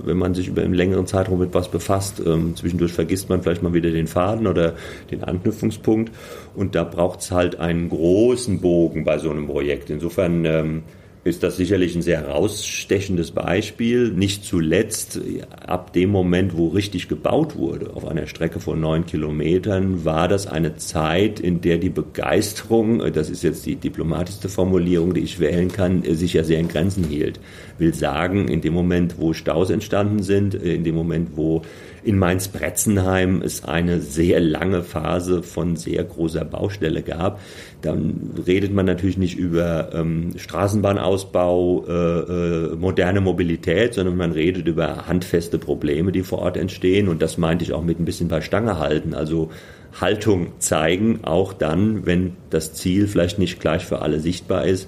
wenn 0.05 0.17
man 0.17 0.33
sich 0.33 0.47
über 0.47 0.61
einen 0.61 0.73
längeren 0.73 1.07
Zeitraum 1.07 1.39
mit 1.39 1.53
was 1.53 1.69
befasst. 1.69 2.21
Ähm, 2.25 2.55
zwischendurch 2.55 2.91
vergisst 2.91 3.29
man 3.29 3.41
vielleicht 3.41 3.63
mal 3.63 3.73
wieder 3.73 3.91
den 3.91 4.07
Faden 4.07 4.47
oder 4.47 4.75
den 5.11 5.23
Anknüpfungspunkt. 5.23 6.11
Und 6.55 6.75
da 6.75 6.83
braucht 6.83 7.21
es 7.21 7.31
halt 7.31 7.59
einen 7.59 7.89
großen 7.89 8.61
Bogen 8.61 9.03
bei 9.03 9.17
so 9.17 9.29
einem 9.29 9.47
Projekt. 9.47 9.89
Insofern 9.89 10.45
ähm, 10.45 10.83
ist 11.25 11.43
das 11.43 11.57
sicherlich 11.57 11.95
ein 11.95 12.01
sehr 12.01 12.21
herausstechendes 12.21 13.31
Beispiel. 13.31 14.09
Nicht 14.11 14.45
zuletzt 14.45 15.19
ab 15.65 15.91
dem 15.93 16.09
Moment, 16.09 16.55
wo 16.55 16.69
richtig 16.69 17.09
gebaut 17.09 17.57
wurde, 17.57 17.93
auf 17.93 18.07
einer 18.07 18.25
Strecke 18.27 18.59
von 18.59 18.79
neun 18.79 19.05
Kilometern, 19.05 20.05
war 20.05 20.27
das 20.29 20.47
eine 20.47 20.77
Zeit, 20.77 21.39
in 21.39 21.59
der 21.61 21.77
die 21.77 21.89
Begeisterung, 21.89 23.11
das 23.11 23.29
ist 23.29 23.43
jetzt 23.43 23.65
die 23.65 23.75
diplomatischste 23.75 24.47
Formulierung, 24.47 25.13
die 25.13 25.21
ich 25.21 25.39
wählen 25.39 25.69
kann, 25.69 26.03
sich 26.03 26.33
ja 26.33 26.43
sehr 26.43 26.59
in 26.59 26.69
Grenzen 26.69 27.03
hielt. 27.03 27.39
Will 27.77 27.93
sagen, 27.93 28.47
in 28.47 28.61
dem 28.61 28.73
Moment, 28.73 29.15
wo 29.17 29.33
Staus 29.33 29.69
entstanden 29.69 30.23
sind, 30.23 30.53
in 30.53 30.83
dem 30.83 30.95
Moment, 30.95 31.31
wo 31.35 31.63
in 32.03 32.17
Mainz-Bretzenheim 32.17 33.41
es 33.41 33.63
eine 33.63 33.99
sehr 33.99 34.39
lange 34.39 34.83
Phase 34.83 35.43
von 35.43 35.75
sehr 35.75 36.03
großer 36.03 36.45
Baustelle 36.45 37.01
gab. 37.01 37.39
Dann 37.81 38.31
redet 38.45 38.73
man 38.73 38.85
natürlich 38.85 39.17
nicht 39.17 39.37
über 39.37 39.93
ähm, 39.93 40.33
Straßenbahnausbau, 40.37 41.85
äh, 41.87 41.93
äh, 41.93 42.75
moderne 42.75 43.21
Mobilität, 43.21 43.93
sondern 43.93 44.17
man 44.17 44.31
redet 44.31 44.67
über 44.67 45.07
handfeste 45.07 45.57
Probleme, 45.57 46.11
die 46.11 46.23
vor 46.23 46.39
Ort 46.39 46.57
entstehen. 46.57 47.07
Und 47.07 47.21
das 47.21 47.37
meinte 47.37 47.63
ich 47.63 47.73
auch 47.73 47.83
mit 47.83 47.99
ein 47.99 48.05
bisschen 48.05 48.27
bei 48.27 48.41
Stange 48.41 48.79
halten. 48.79 49.13
Also 49.13 49.49
Haltung 49.99 50.53
zeigen, 50.59 51.19
auch 51.23 51.53
dann, 51.53 52.05
wenn 52.05 52.35
das 52.49 52.73
Ziel 52.73 53.07
vielleicht 53.07 53.39
nicht 53.39 53.59
gleich 53.59 53.85
für 53.85 54.01
alle 54.01 54.19
sichtbar 54.19 54.65
ist 54.65 54.87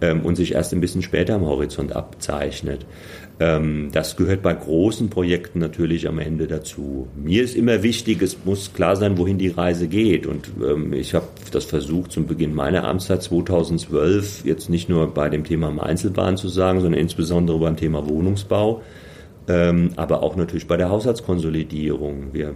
ähm, 0.00 0.22
und 0.22 0.36
sich 0.36 0.54
erst 0.54 0.72
ein 0.72 0.80
bisschen 0.80 1.02
später 1.02 1.34
am 1.34 1.44
Horizont 1.44 1.94
abzeichnet. 1.94 2.86
Ähm, 3.40 3.88
das 3.90 4.16
gehört 4.16 4.42
bei 4.42 4.52
großen 4.52 5.08
Projekten 5.08 5.60
natürlich 5.60 6.06
am 6.06 6.18
Ende 6.18 6.46
dazu. 6.46 7.08
Mir 7.16 7.42
ist 7.42 7.56
immer 7.56 7.82
wichtig, 7.82 8.20
es 8.20 8.44
muss 8.44 8.74
klar 8.74 8.96
sein, 8.96 9.16
wohin 9.16 9.38
die 9.38 9.48
Reise 9.48 9.88
geht. 9.88 10.26
Und 10.26 10.50
ähm, 10.62 10.92
ich 10.92 11.14
habe 11.14 11.26
das 11.50 11.64
versucht, 11.64 12.12
zum 12.12 12.26
Beginn 12.26 12.54
meiner 12.54 12.84
Amtszeit 12.84 13.22
2012 13.22 14.44
jetzt 14.44 14.68
nicht 14.68 14.90
nur 14.90 15.14
bei 15.14 15.30
dem 15.30 15.44
Thema 15.44 15.70
Einzelbahn 15.82 16.36
zu 16.36 16.48
sagen, 16.48 16.82
sondern 16.82 17.00
insbesondere 17.00 17.58
beim 17.58 17.78
Thema 17.78 18.06
Wohnungsbau, 18.06 18.82
ähm, 19.48 19.92
aber 19.96 20.22
auch 20.22 20.36
natürlich 20.36 20.66
bei 20.66 20.76
der 20.76 20.90
Haushaltskonsolidierung. 20.90 22.34
Wir 22.34 22.54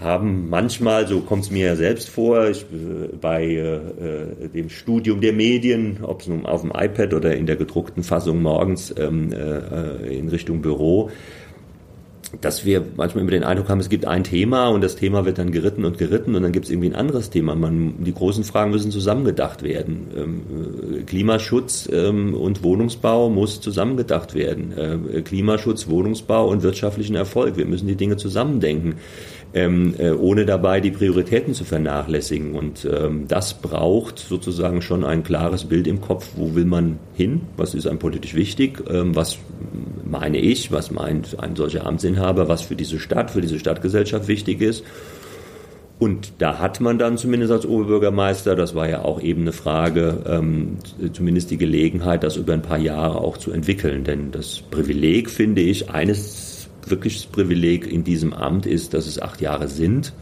haben 0.00 0.48
manchmal, 0.48 1.08
so 1.08 1.20
kommt 1.20 1.44
es 1.44 1.50
mir 1.50 1.66
ja 1.66 1.76
selbst 1.76 2.08
vor, 2.08 2.48
ich, 2.48 2.62
äh, 2.62 3.16
bei 3.20 3.44
äh, 3.46 4.48
dem 4.48 4.70
Studium 4.70 5.20
der 5.20 5.32
Medien, 5.32 5.98
ob 6.02 6.20
es 6.20 6.28
nun 6.28 6.46
auf 6.46 6.60
dem 6.60 6.70
iPad 6.70 7.14
oder 7.14 7.34
in 7.34 7.46
der 7.46 7.56
gedruckten 7.56 8.04
Fassung 8.04 8.40
morgens 8.40 8.94
ähm, 8.96 9.32
äh, 9.32 10.16
in 10.16 10.28
Richtung 10.28 10.62
Büro, 10.62 11.10
dass 12.42 12.64
wir 12.64 12.84
manchmal 12.96 13.22
immer 13.22 13.30
den 13.30 13.42
Eindruck 13.42 13.70
haben, 13.70 13.80
es 13.80 13.88
gibt 13.88 14.04
ein 14.04 14.22
Thema 14.22 14.68
und 14.68 14.82
das 14.82 14.96
Thema 14.96 15.24
wird 15.24 15.38
dann 15.38 15.50
geritten 15.50 15.84
und 15.84 15.96
geritten 15.96 16.34
und 16.34 16.42
dann 16.42 16.52
gibt 16.52 16.66
es 16.66 16.70
irgendwie 16.70 16.90
ein 16.90 16.94
anderes 16.94 17.30
Thema. 17.30 17.54
Man, 17.54 18.04
die 18.04 18.12
großen 18.12 18.44
Fragen 18.44 18.70
müssen 18.70 18.90
zusammengedacht 18.90 19.62
werden. 19.62 20.08
Ähm, 20.14 20.42
äh, 20.98 21.02
Klimaschutz 21.04 21.88
ähm, 21.90 22.34
und 22.34 22.62
Wohnungsbau 22.62 23.30
muss 23.30 23.60
zusammengedacht 23.60 24.34
werden. 24.34 24.72
Äh, 24.76 25.22
Klimaschutz, 25.22 25.88
Wohnungsbau 25.88 26.48
und 26.48 26.62
wirtschaftlichen 26.62 27.16
Erfolg. 27.16 27.56
Wir 27.56 27.66
müssen 27.66 27.88
die 27.88 27.96
Dinge 27.96 28.16
zusammendenken 28.16 28.96
ähm, 29.54 29.94
äh, 29.98 30.10
ohne 30.10 30.44
dabei 30.44 30.80
die 30.80 30.90
Prioritäten 30.90 31.54
zu 31.54 31.64
vernachlässigen. 31.64 32.54
Und 32.54 32.86
ähm, 32.90 33.26
das 33.28 33.54
braucht 33.54 34.18
sozusagen 34.18 34.82
schon 34.82 35.04
ein 35.04 35.22
klares 35.22 35.64
Bild 35.64 35.86
im 35.86 36.00
Kopf, 36.00 36.30
wo 36.36 36.54
will 36.54 36.66
man 36.66 36.98
hin, 37.14 37.42
was 37.56 37.74
ist 37.74 37.86
einem 37.86 37.98
politisch 37.98 38.34
wichtig, 38.34 38.82
ähm, 38.90 39.16
was 39.16 39.38
meine 40.04 40.38
ich, 40.38 40.72
was 40.72 40.90
meint 40.90 41.38
ein 41.40 41.56
solcher 41.56 41.86
Amtsinhaber, 41.86 42.48
was 42.48 42.62
für 42.62 42.76
diese 42.76 42.98
Stadt, 42.98 43.30
für 43.30 43.40
diese 43.40 43.58
Stadtgesellschaft 43.58 44.28
wichtig 44.28 44.60
ist. 44.60 44.84
Und 45.98 46.34
da 46.38 46.60
hat 46.60 46.80
man 46.80 46.96
dann 46.98 47.18
zumindest 47.18 47.50
als 47.50 47.66
Oberbürgermeister, 47.66 48.54
das 48.54 48.74
war 48.76 48.88
ja 48.88 49.04
auch 49.04 49.20
eben 49.20 49.42
eine 49.42 49.52
Frage, 49.52 50.22
ähm, 50.26 50.76
zumindest 51.12 51.50
die 51.50 51.56
Gelegenheit, 51.56 52.22
das 52.22 52.36
über 52.36 52.52
ein 52.52 52.62
paar 52.62 52.78
Jahre 52.78 53.20
auch 53.20 53.36
zu 53.36 53.50
entwickeln. 53.50 54.04
Denn 54.04 54.30
das 54.30 54.60
Privileg, 54.70 55.28
finde 55.28 55.62
ich, 55.62 55.90
eines 55.90 56.57
wirkliches 56.90 57.26
Privileg 57.26 57.90
in 57.90 58.04
diesem 58.04 58.32
Amt 58.32 58.66
ist, 58.66 58.94
dass 58.94 59.06
es 59.06 59.20
acht 59.20 59.40
Jahre 59.40 59.68
sind 59.68 60.12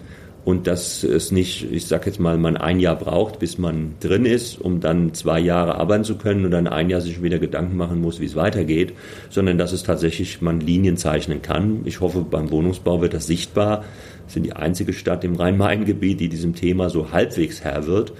und 0.46 0.68
dass 0.68 1.02
es 1.02 1.32
nicht, 1.32 1.66
ich 1.72 1.86
sage 1.86 2.06
jetzt 2.06 2.20
mal, 2.20 2.38
man 2.38 2.56
ein 2.56 2.78
Jahr 2.78 2.94
braucht, 2.94 3.40
bis 3.40 3.58
man 3.58 3.96
drin 3.98 4.24
ist, 4.24 4.60
um 4.60 4.78
dann 4.78 5.12
zwei 5.12 5.40
Jahre 5.40 5.74
arbeiten 5.74 6.04
zu 6.04 6.16
können 6.16 6.44
und 6.44 6.52
dann 6.52 6.68
ein 6.68 6.88
Jahr 6.88 7.00
sich 7.00 7.20
wieder 7.20 7.40
Gedanken 7.40 7.76
machen 7.76 8.00
muss, 8.00 8.20
wie 8.20 8.26
es 8.26 8.36
weitergeht, 8.36 8.92
sondern 9.28 9.58
dass 9.58 9.72
es 9.72 9.82
tatsächlich 9.82 10.40
man 10.40 10.60
Linien 10.60 10.96
zeichnen 10.96 11.42
kann. 11.42 11.80
Ich 11.84 12.00
hoffe, 12.00 12.20
beim 12.20 12.52
Wohnungsbau 12.52 13.00
wird 13.00 13.12
das 13.12 13.26
sichtbar. 13.26 13.80
Wir 13.80 14.32
sind 14.32 14.46
die 14.46 14.52
einzige 14.52 14.92
Stadt 14.92 15.24
im 15.24 15.34
Rhein-Main-Gebiet, 15.34 16.20
die 16.20 16.28
diesem 16.28 16.54
Thema 16.54 16.90
so 16.90 17.10
halbwegs 17.10 17.62
Herr 17.62 17.88
wird 17.88 18.12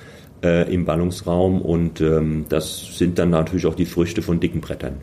äh, 0.42 0.72
im 0.72 0.84
Ballungsraum 0.84 1.62
und 1.62 2.00
ähm, 2.00 2.46
das 2.48 2.98
sind 2.98 3.20
dann 3.20 3.30
natürlich 3.30 3.66
auch 3.66 3.76
die 3.76 3.86
Früchte 3.86 4.20
von 4.20 4.40
dicken 4.40 4.60
Brettern. 4.60 4.96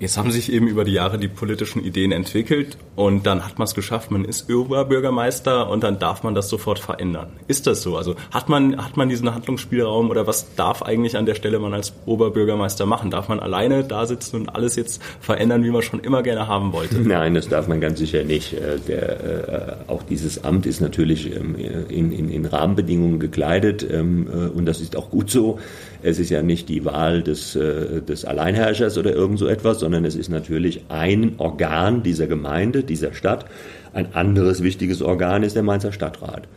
Jetzt 0.00 0.18
haben 0.18 0.32
sich 0.32 0.52
eben 0.52 0.66
über 0.66 0.84
die 0.84 0.92
Jahre 0.92 1.18
die 1.18 1.28
politischen 1.28 1.82
Ideen 1.84 2.10
entwickelt 2.10 2.76
und 2.96 3.26
dann 3.26 3.44
hat 3.44 3.58
man 3.58 3.66
es 3.66 3.74
geschafft, 3.74 4.10
man 4.10 4.24
ist 4.24 4.50
Oberbürgermeister 4.52 5.70
und 5.70 5.84
dann 5.84 6.00
darf 6.00 6.24
man 6.24 6.34
das 6.34 6.48
sofort 6.48 6.80
verändern. 6.80 7.28
Ist 7.46 7.68
das 7.68 7.82
so? 7.82 7.96
Also 7.96 8.16
hat 8.32 8.48
man, 8.48 8.84
hat 8.84 8.96
man 8.96 9.08
diesen 9.08 9.32
Handlungsspielraum 9.32 10.10
oder 10.10 10.26
was 10.26 10.56
darf 10.56 10.82
eigentlich 10.82 11.16
an 11.16 11.26
der 11.26 11.36
Stelle 11.36 11.60
man 11.60 11.74
als 11.74 11.92
Oberbürgermeister 12.06 12.86
machen? 12.86 13.10
Darf 13.10 13.28
man 13.28 13.38
alleine 13.38 13.84
da 13.84 14.04
sitzen 14.06 14.36
und 14.36 14.48
alles 14.48 14.74
jetzt 14.74 15.00
verändern, 15.20 15.62
wie 15.62 15.70
man 15.70 15.82
schon 15.82 16.00
immer 16.00 16.24
gerne 16.24 16.48
haben 16.48 16.72
wollte? 16.72 16.96
Nein, 17.00 17.34
das 17.34 17.48
darf 17.48 17.68
man 17.68 17.80
ganz 17.80 18.00
sicher 18.00 18.24
nicht. 18.24 18.52
Äh, 18.52 18.78
der, 18.88 19.78
äh, 19.88 19.90
auch 19.90 20.02
dieses 20.02 20.42
Amt 20.42 20.66
ist 20.66 20.80
natürlich 20.80 21.34
ähm, 21.34 21.54
in, 21.88 22.10
in, 22.10 22.30
in 22.30 22.46
Rahmenbedingungen 22.46 23.20
gekleidet 23.20 23.86
ähm, 23.88 24.26
äh, 24.26 24.48
und 24.48 24.66
das 24.66 24.80
ist 24.80 24.96
auch 24.96 25.10
gut 25.10 25.30
so. 25.30 25.60
Es 26.04 26.18
ist 26.18 26.30
ja 26.30 26.42
nicht 26.42 26.68
die 26.68 26.84
Wahl 26.84 27.22
des, 27.22 27.52
des 27.54 28.24
Alleinherrschers 28.24 28.98
oder 28.98 29.14
irgend 29.14 29.38
so 29.38 29.46
etwas, 29.46 29.80
sondern 29.80 30.04
es 30.04 30.14
ist 30.16 30.28
natürlich 30.28 30.84
ein 30.88 31.34
Organ 31.38 32.02
dieser 32.02 32.26
Gemeinde, 32.26 32.82
dieser 32.82 33.14
Stadt. 33.14 33.46
Ein 33.92 34.14
anderes 34.14 34.62
wichtiges 34.62 35.02
Organ 35.02 35.42
ist 35.42 35.56
der 35.56 35.62
Mainzer 35.62 35.92
Stadtrat. 35.92 36.48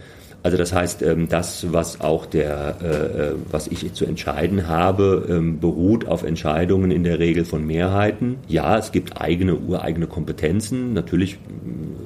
Also 0.44 0.58
das 0.58 0.72
heißt, 0.72 1.02
ähm, 1.02 1.28
das, 1.28 1.74
was 1.74 2.00
auch 2.00 2.26
der, 2.26 2.78
äh, 2.82 2.86
äh, 2.88 3.36
was 3.52 3.68
ich 3.68 3.94
zu 3.94 4.06
entscheiden 4.06 4.68
habe, 4.68 5.26
ähm, 5.30 5.60
beruht 5.60 6.08
auf 6.08 6.24
Entscheidungen 6.24 6.92
in 6.92 7.04
der 7.04 7.20
Regel 7.20 7.44
von 7.44 7.66
Mehrheiten. 7.66 8.38
Ja, 8.48 8.78
es 8.78 8.92
gibt 8.92 9.20
eigene, 9.20 9.56
ureigene 9.56 10.08
Kompetenzen. 10.08 10.94
Natürlich 10.94 11.34
äh, 11.34 11.38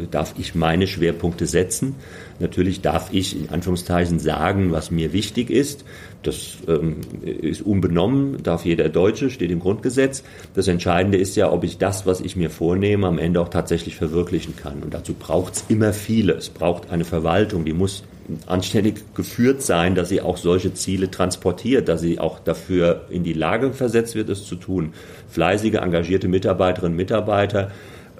darf 0.09 0.35
ich 0.37 0.55
meine 0.55 0.87
Schwerpunkte 0.87 1.45
setzen. 1.45 1.95
Natürlich 2.39 2.81
darf 2.81 3.09
ich 3.11 3.39
in 3.39 3.49
Anführungszeichen 3.49 4.19
sagen, 4.19 4.71
was 4.71 4.91
mir 4.91 5.13
wichtig 5.13 5.49
ist. 5.49 5.85
Das 6.23 6.57
ähm, 6.67 6.97
ist 7.23 7.61
unbenommen, 7.61 8.43
darf 8.43 8.65
jeder 8.65 8.89
Deutsche, 8.89 9.29
steht 9.29 9.51
im 9.51 9.59
Grundgesetz. 9.59 10.23
Das 10.53 10.67
Entscheidende 10.67 11.17
ist 11.17 11.35
ja, 11.35 11.51
ob 11.51 11.63
ich 11.63 11.77
das, 11.77 12.05
was 12.05 12.21
ich 12.21 12.35
mir 12.35 12.49
vornehme, 12.49 13.07
am 13.07 13.17
Ende 13.17 13.41
auch 13.41 13.49
tatsächlich 13.49 13.95
verwirklichen 13.95 14.55
kann. 14.55 14.83
Und 14.83 14.93
dazu 14.93 15.13
braucht 15.13 15.55
es 15.55 15.65
immer 15.67 15.93
viele. 15.93 16.33
Es 16.33 16.49
braucht 16.49 16.91
eine 16.91 17.05
Verwaltung, 17.05 17.65
die 17.65 17.73
muss 17.73 18.03
anständig 18.45 19.03
geführt 19.15 19.61
sein, 19.61 19.95
dass 19.95 20.09
sie 20.09 20.21
auch 20.21 20.37
solche 20.37 20.73
Ziele 20.73 21.11
transportiert, 21.11 21.87
dass 21.87 22.01
sie 22.01 22.19
auch 22.19 22.39
dafür 22.39 23.05
in 23.09 23.23
die 23.23 23.33
Lage 23.33 23.73
versetzt 23.73 24.15
wird, 24.15 24.29
es 24.29 24.45
zu 24.45 24.55
tun. 24.55 24.93
Fleißige, 25.29 25.75
engagierte 25.75 26.27
Mitarbeiterinnen 26.27 26.93
und 26.93 26.97
Mitarbeiter, 26.97 27.71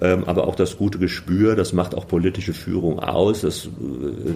aber 0.04 0.46
auch 0.46 0.56
das 0.56 0.76
gute 0.76 0.98
Gespür, 0.98 1.54
das 1.54 1.72
macht 1.72 1.94
auch 1.94 2.08
politische 2.08 2.52
Führung 2.52 2.98
aus, 2.98 3.42
dass 3.42 3.66
äh, 3.66 3.68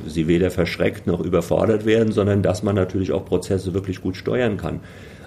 sie 0.06 0.28
weder 0.28 0.50
verschreckt 0.50 1.06
noch 1.06 1.20
überfordert 1.20 1.84
werden, 1.86 2.12
sondern 2.12 2.42
dass 2.42 2.62
man 2.62 2.74
natürlich 2.74 3.12
auch 3.12 3.24
Prozesse 3.24 3.74
wirklich 3.74 4.00
gut 4.00 4.16
steuern 4.16 4.56
kann. 4.56 4.80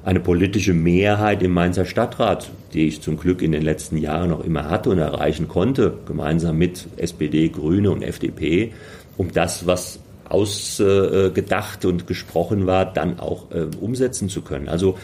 Eine 0.04 0.21
politische 0.21 0.73
Mehrheit 0.73 1.43
im 1.43 1.52
Mainzer 1.52 1.86
Stadtrat, 1.86 2.49
die 2.73 2.88
ich 2.88 3.02
zum 3.02 3.17
Glück 3.17 3.41
in 3.41 3.52
den 3.52 3.63
letzten 3.63 3.97
Jahren 3.97 4.30
noch 4.30 4.45
immer 4.45 4.69
hatte 4.69 4.89
und 4.91 4.97
erreichen 4.97 5.49
konnte, 5.49 5.93
gemeinsam 6.06 6.58
mit 6.58 6.88
SPD, 6.95 7.49
Grüne 7.49 7.91
und 7.91 8.02
FDP, 8.02 8.71
um 9.17 9.34
das, 9.34 9.67
was 9.67 9.99
ausgedacht 10.30 11.86
und 11.86 12.08
gesprochen 12.08 12.67
war, 12.67 12.86
dann 12.86 13.19
auch 13.19 13.52
äh, 13.52 13.65
umsetzen 13.82 14.30
zu 14.30 14.41
können. 14.41 14.69
Also 14.69 14.97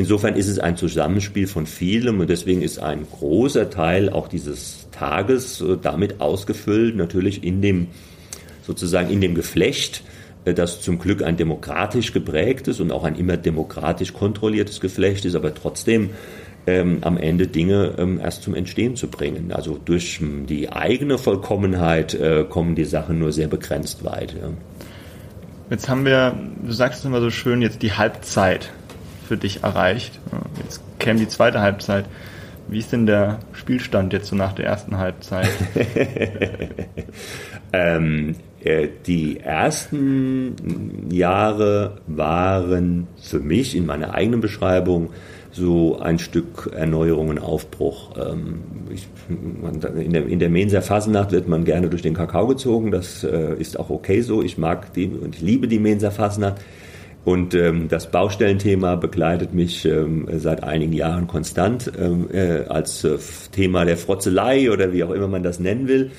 insofern 0.00 0.34
ist 0.34 0.48
es 0.48 0.58
ein 0.58 0.76
Zusammenspiel 0.76 1.46
von 1.46 1.66
vielem 1.66 2.20
und 2.20 2.30
deswegen 2.30 2.62
ist 2.62 2.78
ein 2.78 3.06
großer 3.08 3.70
Teil 3.70 4.08
auch 4.08 4.28
dieses 4.28 4.88
Tages 4.90 5.60
äh, 5.60 5.76
damit 5.80 6.20
ausgefüllt, 6.20 6.96
natürlich 6.96 7.44
in 7.44 7.62
dem 7.62 7.88
sozusagen 8.62 9.10
in 9.10 9.20
dem 9.20 9.34
Geflecht, 9.34 10.02
äh, 10.44 10.54
das 10.54 10.80
zum 10.80 10.98
Glück 10.98 11.22
ein 11.22 11.36
demokratisch 11.36 12.12
geprägtes 12.12 12.80
und 12.80 12.90
auch 12.92 13.04
ein 13.04 13.14
immer 13.14 13.36
demokratisch 13.36 14.12
kontrolliertes 14.12 14.80
Geflecht 14.80 15.24
ist, 15.26 15.34
aber 15.34 15.54
trotzdem 15.54 16.10
ähm, 16.66 16.98
am 17.02 17.16
Ende 17.16 17.46
Dinge 17.46 17.94
ähm, 17.98 18.20
erst 18.22 18.42
zum 18.42 18.54
Entstehen 18.54 18.96
zu 18.96 19.08
bringen. 19.08 19.52
Also 19.52 19.78
durch 19.84 20.20
ähm, 20.20 20.46
die 20.46 20.72
eigene 20.72 21.18
Vollkommenheit 21.18 22.14
äh, 22.14 22.44
kommen 22.48 22.74
die 22.74 22.84
Sachen 22.84 23.18
nur 23.18 23.32
sehr 23.32 23.48
begrenzt 23.48 24.04
weit. 24.04 24.32
Ja. 24.32 24.50
Jetzt 25.68 25.88
haben 25.88 26.04
wir, 26.04 26.34
du 26.64 26.72
sagst 26.72 27.00
es 27.00 27.04
immer 27.04 27.20
so 27.20 27.30
schön, 27.30 27.62
jetzt 27.62 27.82
die 27.82 27.92
Halbzeit 27.92 28.72
für 29.30 29.36
dich 29.36 29.62
erreicht. 29.62 30.18
Jetzt 30.60 30.82
käme 30.98 31.20
die 31.20 31.28
zweite 31.28 31.60
Halbzeit. 31.60 32.06
Wie 32.66 32.80
ist 32.80 32.90
denn 32.90 33.06
der 33.06 33.38
Spielstand 33.52 34.12
jetzt 34.12 34.26
so 34.26 34.34
nach 34.34 34.54
der 34.54 34.66
ersten 34.66 34.98
Halbzeit? 34.98 35.48
ähm, 37.72 38.34
äh, 38.64 38.88
die 39.06 39.38
ersten 39.38 41.06
Jahre 41.12 41.98
waren 42.08 43.06
für 43.22 43.38
mich 43.38 43.76
in 43.76 43.86
meiner 43.86 44.14
eigenen 44.14 44.40
Beschreibung 44.40 45.10
so 45.52 46.00
ein 46.00 46.18
Stück 46.18 46.72
Erneuerung 46.74 47.28
und 47.28 47.38
Aufbruch. 47.38 48.16
Ähm, 48.16 48.62
ich, 48.92 49.06
man, 49.28 49.80
in, 49.96 50.12
der, 50.12 50.26
in 50.26 50.40
der 50.40 50.50
Menser 50.50 50.82
Fasenacht 50.82 51.30
wird 51.30 51.46
man 51.46 51.64
gerne 51.64 51.88
durch 51.88 52.02
den 52.02 52.14
Kakao 52.14 52.48
gezogen, 52.48 52.90
das 52.90 53.22
äh, 53.22 53.54
ist 53.60 53.78
auch 53.78 53.90
okay 53.90 54.22
so. 54.22 54.42
Ich 54.42 54.58
mag 54.58 54.92
die 54.94 55.06
und 55.06 55.36
ich 55.36 55.40
liebe 55.40 55.68
die 55.68 55.78
Menser 55.78 56.10
Fasenacht. 56.10 56.60
Und 57.24 57.54
ähm, 57.54 57.88
das 57.88 58.10
Baustellenthema 58.10 58.96
begleitet 58.96 59.52
mich 59.52 59.84
ähm, 59.84 60.26
seit 60.36 60.64
einigen 60.64 60.94
Jahren 60.94 61.26
konstant 61.26 61.92
ähm, 61.98 62.28
äh, 62.32 62.64
als 62.66 63.04
äh, 63.04 63.18
Thema 63.52 63.84
der 63.84 63.98
Frotzelei 63.98 64.70
oder 64.70 64.92
wie 64.92 65.04
auch 65.04 65.10
immer 65.10 65.28
man 65.28 65.42
das 65.42 65.60
nennen 65.60 65.86
will. 65.86 66.12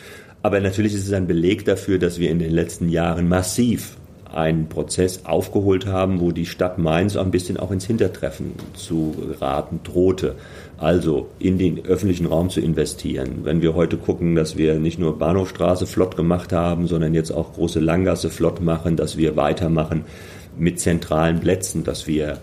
Aber 0.44 0.60
natürlich 0.60 0.94
ist 0.94 1.08
es 1.08 1.14
ein 1.14 1.28
Beleg 1.28 1.66
dafür, 1.66 1.98
dass 1.98 2.20
wir 2.20 2.30
in 2.30 2.40
den 2.40 2.52
letzten 2.52 2.90
Jahren 2.90 3.28
massiv 3.28 3.98
einen 4.34 4.70
Prozess 4.70 5.26
aufgeholt 5.26 5.86
haben, 5.86 6.22
wo 6.22 6.32
die 6.32 6.46
Stadt 6.46 6.78
Mainz 6.78 7.18
ein 7.18 7.32
bisschen 7.32 7.58
auch 7.58 7.72
ins 7.72 7.86
Hintertreffen 7.86 8.54
zu 8.74 9.14
geraten 9.28 9.82
drohte. 9.84 10.36
Also 10.78 11.30
in 11.38 11.58
den 11.58 11.86
öffentlichen 11.86 12.26
Raum 12.26 12.50
zu 12.50 12.60
investieren. 12.62 13.42
Wenn 13.44 13.62
wir 13.62 13.76
heute 13.76 13.98
gucken, 13.98 14.36
dass 14.36 14.58
wir 14.58 14.80
nicht 14.80 15.00
nur 15.00 15.20
Bahnhofstraße 15.20 15.86
flott 15.86 16.16
gemacht 16.16 16.54
haben, 16.54 16.88
sondern 16.88 17.14
jetzt 17.14 17.32
auch 17.32 17.54
große 17.54 17.80
Langgasse 17.80 18.30
flott 18.30 18.62
machen, 18.62 18.96
dass 18.96 19.18
wir 19.18 19.36
weitermachen 19.36 20.06
mit 20.58 20.80
zentralen 20.80 21.40
Plätzen, 21.40 21.84
dass 21.84 22.08
wir 22.08 22.40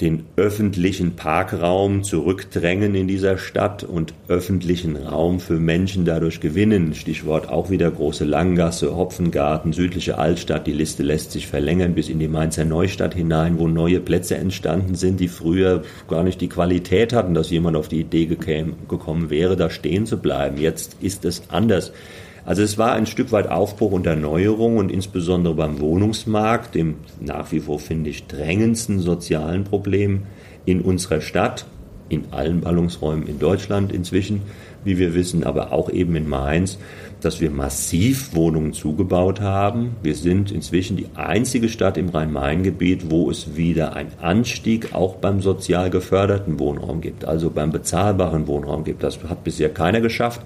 den 0.00 0.26
öffentlichen 0.36 1.16
Parkraum 1.16 2.04
zurückdrängen 2.04 2.94
in 2.94 3.08
dieser 3.08 3.36
Stadt 3.36 3.82
und 3.82 4.14
öffentlichen 4.28 4.96
Raum 4.96 5.40
für 5.40 5.58
Menschen 5.58 6.04
dadurch 6.04 6.40
gewinnen. 6.40 6.94
Stichwort 6.94 7.48
auch 7.48 7.68
wieder 7.70 7.90
große 7.90 8.24
Langgasse, 8.24 8.96
Hopfengarten, 8.96 9.72
südliche 9.72 10.16
Altstadt. 10.16 10.68
Die 10.68 10.72
Liste 10.72 11.02
lässt 11.02 11.32
sich 11.32 11.48
verlängern 11.48 11.94
bis 11.94 12.08
in 12.08 12.20
die 12.20 12.28
Mainzer 12.28 12.64
Neustadt 12.64 13.14
hinein, 13.14 13.58
wo 13.58 13.66
neue 13.66 13.98
Plätze 13.98 14.36
entstanden 14.36 14.94
sind, 14.94 15.18
die 15.18 15.28
früher 15.28 15.82
gar 16.08 16.22
nicht 16.22 16.40
die 16.40 16.48
Qualität 16.48 17.12
hatten, 17.12 17.34
dass 17.34 17.50
jemand 17.50 17.76
auf 17.76 17.88
die 17.88 18.00
Idee 18.00 18.26
gekommen 18.26 19.30
wäre, 19.30 19.56
da 19.56 19.68
stehen 19.68 20.06
zu 20.06 20.18
bleiben. 20.18 20.58
Jetzt 20.58 20.96
ist 21.00 21.24
es 21.24 21.42
anders. 21.48 21.92
Also 22.48 22.62
es 22.62 22.78
war 22.78 22.92
ein 22.92 23.04
Stück 23.04 23.30
weit 23.30 23.50
Aufbruch 23.50 23.92
und 23.92 24.06
Erneuerung 24.06 24.78
und 24.78 24.90
insbesondere 24.90 25.52
beim 25.52 25.80
Wohnungsmarkt, 25.80 26.74
dem 26.74 26.94
nach 27.20 27.52
wie 27.52 27.60
vor, 27.60 27.78
finde 27.78 28.08
ich, 28.08 28.26
drängendsten 28.26 29.00
sozialen 29.00 29.64
Problem 29.64 30.22
in 30.64 30.80
unserer 30.80 31.20
Stadt, 31.20 31.66
in 32.08 32.24
allen 32.30 32.62
Ballungsräumen 32.62 33.28
in 33.28 33.38
Deutschland 33.38 33.92
inzwischen, 33.92 34.40
wie 34.82 34.96
wir 34.96 35.14
wissen, 35.14 35.44
aber 35.44 35.74
auch 35.74 35.90
eben 35.90 36.16
in 36.16 36.26
Mainz, 36.26 36.78
dass 37.20 37.42
wir 37.42 37.50
massiv 37.50 38.34
Wohnungen 38.34 38.72
zugebaut 38.72 39.42
haben. 39.42 39.96
Wir 40.02 40.14
sind 40.14 40.50
inzwischen 40.50 40.96
die 40.96 41.08
einzige 41.16 41.68
Stadt 41.68 41.98
im 41.98 42.08
Rhein-Main-Gebiet, 42.08 43.10
wo 43.10 43.30
es 43.30 43.56
wieder 43.58 43.94
einen 43.94 44.12
Anstieg 44.22 44.94
auch 44.94 45.16
beim 45.16 45.42
sozial 45.42 45.90
geförderten 45.90 46.58
Wohnraum 46.58 47.02
gibt, 47.02 47.26
also 47.26 47.50
beim 47.50 47.72
bezahlbaren 47.72 48.46
Wohnraum 48.46 48.84
gibt. 48.84 49.02
Das 49.02 49.18
hat 49.28 49.44
bisher 49.44 49.68
keiner 49.68 50.00
geschafft. 50.00 50.40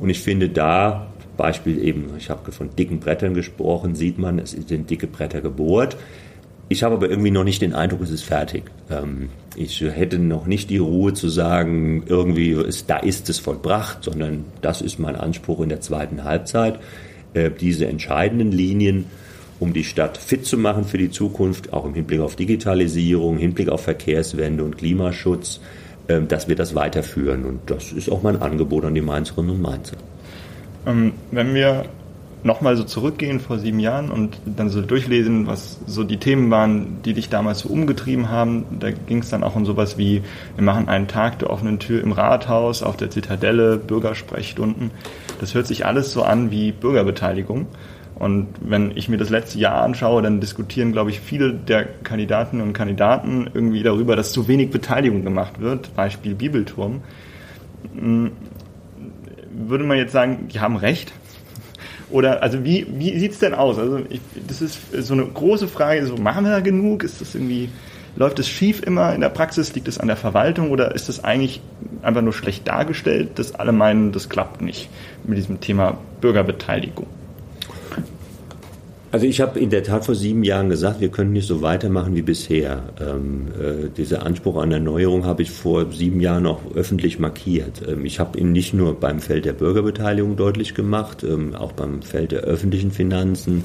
Und 0.00 0.10
ich 0.10 0.18
finde, 0.18 0.48
da 0.48 1.06
Beispiel 1.36 1.82
eben, 1.82 2.10
ich 2.16 2.30
habe 2.30 2.52
von 2.52 2.70
dicken 2.76 3.00
Brettern 3.00 3.34
gesprochen, 3.34 3.94
sieht 3.94 4.18
man, 4.18 4.38
es 4.38 4.52
sind 4.52 4.90
dicke 4.90 5.06
Bretter 5.06 5.40
gebohrt. 5.40 5.96
Ich 6.68 6.82
habe 6.82 6.96
aber 6.96 7.08
irgendwie 7.08 7.30
noch 7.30 7.44
nicht 7.44 7.62
den 7.62 7.74
Eindruck, 7.74 8.00
es 8.02 8.10
ist 8.10 8.24
fertig. 8.24 8.64
Ähm, 8.90 9.28
ich 9.54 9.80
hätte 9.80 10.18
noch 10.18 10.46
nicht 10.46 10.68
die 10.68 10.78
Ruhe 10.78 11.14
zu 11.14 11.28
sagen, 11.28 12.02
irgendwie, 12.06 12.50
ist, 12.50 12.90
da 12.90 12.96
ist 12.96 13.28
es 13.30 13.38
vollbracht, 13.38 14.02
sondern 14.02 14.44
das 14.62 14.82
ist 14.82 14.98
mein 14.98 15.14
Anspruch 15.14 15.60
in 15.60 15.68
der 15.68 15.80
zweiten 15.80 16.24
Halbzeit. 16.24 16.80
Äh, 17.34 17.50
diese 17.50 17.86
entscheidenden 17.86 18.50
Linien, 18.50 19.04
um 19.60 19.72
die 19.72 19.84
Stadt 19.84 20.18
fit 20.18 20.44
zu 20.44 20.58
machen 20.58 20.84
für 20.84 20.98
die 20.98 21.10
Zukunft, 21.10 21.72
auch 21.72 21.86
im 21.86 21.94
Hinblick 21.94 22.20
auf 22.20 22.34
Digitalisierung, 22.34 23.38
Hinblick 23.38 23.68
auf 23.68 23.82
Verkehrswende 23.82 24.64
und 24.64 24.76
Klimaschutz, 24.76 25.60
äh, 26.08 26.20
dass 26.22 26.48
wir 26.48 26.56
das 26.56 26.74
weiterführen. 26.74 27.44
Und 27.44 27.60
das 27.70 27.92
ist 27.92 28.10
auch 28.10 28.22
mein 28.22 28.42
Angebot 28.42 28.84
an 28.84 28.94
die 28.94 29.02
Mainzerinnen 29.02 29.52
und 29.52 29.62
Mainzer. 29.62 29.96
Ähm, 30.86 31.12
wenn 31.30 31.54
wir 31.54 31.86
nochmal 32.46 32.76
so 32.76 32.84
zurückgehen 32.84 33.40
vor 33.40 33.58
sieben 33.58 33.80
Jahren 33.80 34.10
und 34.10 34.38
dann 34.46 34.70
so 34.70 34.80
durchlesen, 34.80 35.46
was 35.46 35.80
so 35.86 36.04
die 36.04 36.18
Themen 36.18 36.50
waren, 36.50 37.02
die 37.04 37.12
dich 37.12 37.28
damals 37.28 37.60
so 37.60 37.68
umgetrieben 37.68 38.30
haben, 38.30 38.64
da 38.78 38.90
ging 38.92 39.18
es 39.18 39.30
dann 39.30 39.42
auch 39.42 39.56
um 39.56 39.66
sowas 39.66 39.98
wie, 39.98 40.22
wir 40.54 40.64
machen 40.64 40.88
einen 40.88 41.08
Tag 41.08 41.40
der 41.40 41.50
offenen 41.50 41.80
Tür 41.80 42.02
im 42.02 42.12
Rathaus, 42.12 42.82
auf 42.82 42.96
der 42.96 43.10
Zitadelle, 43.10 43.76
Bürgersprechstunden. 43.76 44.92
Das 45.40 45.54
hört 45.54 45.66
sich 45.66 45.84
alles 45.84 46.12
so 46.12 46.22
an 46.22 46.50
wie 46.50 46.72
Bürgerbeteiligung. 46.72 47.66
Und 48.14 48.46
wenn 48.60 48.96
ich 48.96 49.10
mir 49.10 49.18
das 49.18 49.28
letzte 49.28 49.58
Jahr 49.58 49.82
anschaue, 49.82 50.22
dann 50.22 50.40
diskutieren, 50.40 50.92
glaube 50.92 51.10
ich, 51.10 51.20
viele 51.20 51.52
der 51.52 51.84
Kandidatinnen 51.84 52.66
und 52.66 52.72
Kandidaten 52.72 53.50
irgendwie 53.52 53.82
darüber, 53.82 54.16
dass 54.16 54.32
zu 54.32 54.48
wenig 54.48 54.70
Beteiligung 54.70 55.22
gemacht 55.22 55.60
wird. 55.60 55.94
Beispiel 55.94 56.34
Bibelturm. 56.34 57.02
Würde 59.56 59.84
man 59.84 59.98
jetzt 59.98 60.12
sagen, 60.12 60.48
die 60.48 60.60
haben 60.60 60.76
recht? 60.76 61.12
Oder 62.10 62.42
also 62.42 62.64
wie, 62.64 62.86
wie 62.88 63.18
sieht 63.18 63.32
es 63.32 63.38
denn 63.40 63.54
aus? 63.54 63.78
Also 63.78 64.00
ich, 64.08 64.20
das 64.46 64.62
ist 64.62 64.78
so 64.92 65.14
eine 65.14 65.26
große 65.26 65.66
Frage, 65.66 66.06
so 66.06 66.16
machen 66.16 66.44
wir 66.44 66.52
da 66.52 66.60
genug? 66.60 67.02
Ist 67.02 67.20
das 67.20 67.34
irgendwie, 67.34 67.68
läuft 68.14 68.38
es 68.38 68.48
schief 68.48 68.82
immer 68.82 69.14
in 69.14 69.20
der 69.20 69.28
Praxis? 69.28 69.74
Liegt 69.74 69.88
es 69.88 69.98
an 69.98 70.06
der 70.06 70.16
Verwaltung 70.16 70.70
oder 70.70 70.94
ist 70.94 71.08
es 71.08 71.24
eigentlich 71.24 71.60
einfach 72.02 72.22
nur 72.22 72.32
schlecht 72.32 72.68
dargestellt, 72.68 73.38
dass 73.38 73.54
alle 73.54 73.72
meinen, 73.72 74.12
das 74.12 74.28
klappt 74.28 74.62
nicht 74.62 74.88
mit 75.24 75.36
diesem 75.36 75.60
Thema 75.60 75.98
Bürgerbeteiligung? 76.20 77.06
Also 79.12 79.24
ich 79.24 79.40
habe 79.40 79.60
in 79.60 79.70
der 79.70 79.84
Tat 79.84 80.04
vor 80.04 80.16
sieben 80.16 80.42
Jahren 80.42 80.68
gesagt, 80.68 81.00
wir 81.00 81.10
können 81.10 81.32
nicht 81.32 81.46
so 81.46 81.62
weitermachen 81.62 82.16
wie 82.16 82.22
bisher. 82.22 82.82
Ähm, 83.00 83.48
äh, 83.58 83.88
dieser 83.96 84.26
Anspruch 84.26 84.56
an 84.56 84.72
Erneuerung 84.72 85.24
habe 85.24 85.42
ich 85.42 85.50
vor 85.50 85.92
sieben 85.92 86.20
Jahren 86.20 86.44
auch 86.44 86.60
öffentlich 86.74 87.20
markiert. 87.20 87.82
Ähm, 87.88 88.04
ich 88.04 88.18
habe 88.18 88.38
ihn 88.38 88.50
nicht 88.50 88.74
nur 88.74 88.98
beim 88.98 89.20
Feld 89.20 89.44
der 89.44 89.52
Bürgerbeteiligung 89.52 90.36
deutlich 90.36 90.74
gemacht, 90.74 91.22
ähm, 91.22 91.54
auch 91.54 91.72
beim 91.72 92.02
Feld 92.02 92.32
der 92.32 92.40
öffentlichen 92.40 92.90
Finanzen, 92.90 93.62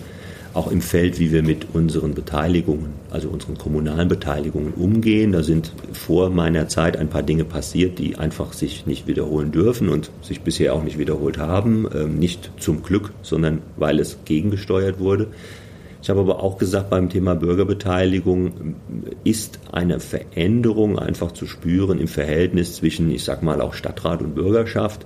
auch 0.53 0.69
im 0.69 0.81
Feld, 0.81 1.19
wie 1.19 1.31
wir 1.31 1.43
mit 1.43 1.67
unseren 1.73 2.13
Beteiligungen, 2.13 2.93
also 3.09 3.29
unseren 3.29 3.57
kommunalen 3.57 4.07
Beteiligungen 4.07 4.73
umgehen. 4.73 5.31
Da 5.31 5.43
sind 5.43 5.71
vor 5.93 6.29
meiner 6.29 6.67
Zeit 6.67 6.97
ein 6.97 7.09
paar 7.09 7.23
Dinge 7.23 7.45
passiert, 7.45 7.99
die 7.99 8.17
einfach 8.17 8.53
sich 8.53 8.85
nicht 8.85 9.07
wiederholen 9.07 9.51
dürfen 9.51 9.89
und 9.89 10.11
sich 10.21 10.41
bisher 10.41 10.73
auch 10.73 10.83
nicht 10.83 10.97
wiederholt 10.97 11.37
haben. 11.37 11.87
Ähm, 11.93 12.19
nicht 12.19 12.51
zum 12.59 12.83
Glück, 12.83 13.13
sondern 13.21 13.59
weil 13.77 13.99
es 13.99 14.19
gegengesteuert 14.25 14.99
wurde. 14.99 15.27
Ich 16.01 16.09
habe 16.09 16.21
aber 16.21 16.41
auch 16.41 16.57
gesagt, 16.57 16.89
beim 16.89 17.09
Thema 17.09 17.35
Bürgerbeteiligung 17.35 18.75
ist 19.23 19.59
eine 19.71 19.99
Veränderung 19.99 20.97
einfach 20.97 21.31
zu 21.31 21.45
spüren 21.45 21.99
im 21.99 22.07
Verhältnis 22.07 22.75
zwischen, 22.75 23.11
ich 23.11 23.23
sag 23.23 23.43
mal, 23.43 23.61
auch 23.61 23.75
Stadtrat 23.75 24.21
und 24.21 24.33
Bürgerschaft. 24.33 25.05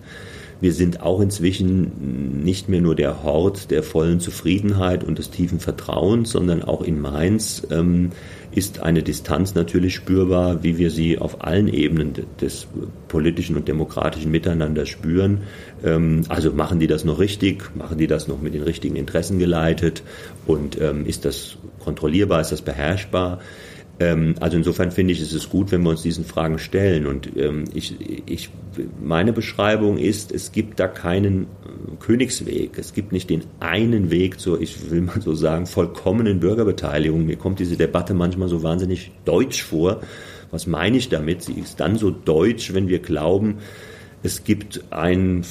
Wir 0.61 0.73
sind 0.73 1.01
auch 1.01 1.19
inzwischen 1.21 2.43
nicht 2.43 2.69
mehr 2.69 2.81
nur 2.81 2.95
der 2.95 3.23
Hort 3.23 3.71
der 3.71 3.83
vollen 3.83 4.19
Zufriedenheit 4.19 5.03
und 5.03 5.17
des 5.17 5.29
tiefen 5.29 5.59
Vertrauens, 5.59 6.31
sondern 6.31 6.63
auch 6.63 6.81
in 6.81 6.99
Mainz 6.99 7.67
ähm, 7.71 8.11
ist 8.51 8.79
eine 8.79 9.03
Distanz 9.03 9.53
natürlich 9.53 9.95
spürbar, 9.95 10.63
wie 10.63 10.77
wir 10.77 10.89
sie 10.89 11.17
auf 11.19 11.43
allen 11.43 11.67
Ebenen 11.67 12.13
des 12.39 12.67
politischen 13.09 13.57
und 13.57 13.67
demokratischen 13.67 14.31
Miteinanders 14.31 14.87
spüren. 14.87 15.41
Ähm, 15.83 16.23
also 16.29 16.51
machen 16.51 16.79
die 16.79 16.87
das 16.87 17.03
noch 17.03 17.19
richtig? 17.19 17.75
Machen 17.75 17.97
die 17.97 18.07
das 18.07 18.27
noch 18.27 18.41
mit 18.41 18.53
den 18.53 18.63
richtigen 18.63 18.95
Interessen 18.95 19.39
geleitet? 19.39 20.03
Und 20.47 20.79
ähm, 20.79 21.05
ist 21.05 21.25
das 21.25 21.57
kontrollierbar? 21.79 22.41
Ist 22.41 22.53
das 22.53 22.61
beherrschbar? 22.61 23.39
Ähm, 23.99 24.35
also 24.39 24.57
insofern 24.57 24.91
finde 24.91 25.13
ich, 25.13 25.21
ist 25.21 25.33
es 25.33 25.49
gut, 25.49 25.71
wenn 25.71 25.81
wir 25.83 25.91
uns 25.91 26.01
diesen 26.01 26.25
Fragen 26.25 26.59
stellen. 26.59 27.07
Und 27.07 27.29
ähm, 27.37 27.65
ich, 27.73 27.95
ich, 28.25 28.49
meine 29.01 29.31
Beschreibung 29.31 29.97
ist, 29.97 30.31
es 30.31 30.51
gibt 30.51 30.79
da 30.79 30.87
keinen 30.87 31.43
äh, 31.43 31.47
Königsweg. 31.99 32.77
Es 32.77 32.93
gibt 32.93 33.11
nicht 33.11 33.29
den 33.29 33.43
einen 33.59 34.11
Weg 34.11 34.39
zur, 34.39 34.59
ich 34.59 34.91
will 34.91 35.01
mal 35.01 35.21
so 35.21 35.33
sagen, 35.33 35.65
vollkommenen 35.65 36.39
Bürgerbeteiligung. 36.39 37.25
Mir 37.25 37.37
kommt 37.37 37.59
diese 37.59 37.77
Debatte 37.77 38.13
manchmal 38.13 38.49
so 38.49 38.63
wahnsinnig 38.63 39.11
deutsch 39.23 39.63
vor. 39.63 40.01
Was 40.51 40.67
meine 40.67 40.97
ich 40.97 41.09
damit? 41.09 41.41
Sie 41.41 41.53
ist 41.53 41.79
dann 41.79 41.97
so 41.97 42.11
deutsch, 42.11 42.73
wenn 42.73 42.87
wir 42.87 42.99
glauben, 42.99 43.57
es 44.25 44.43
gibt 44.43 44.83
ein, 44.89 45.45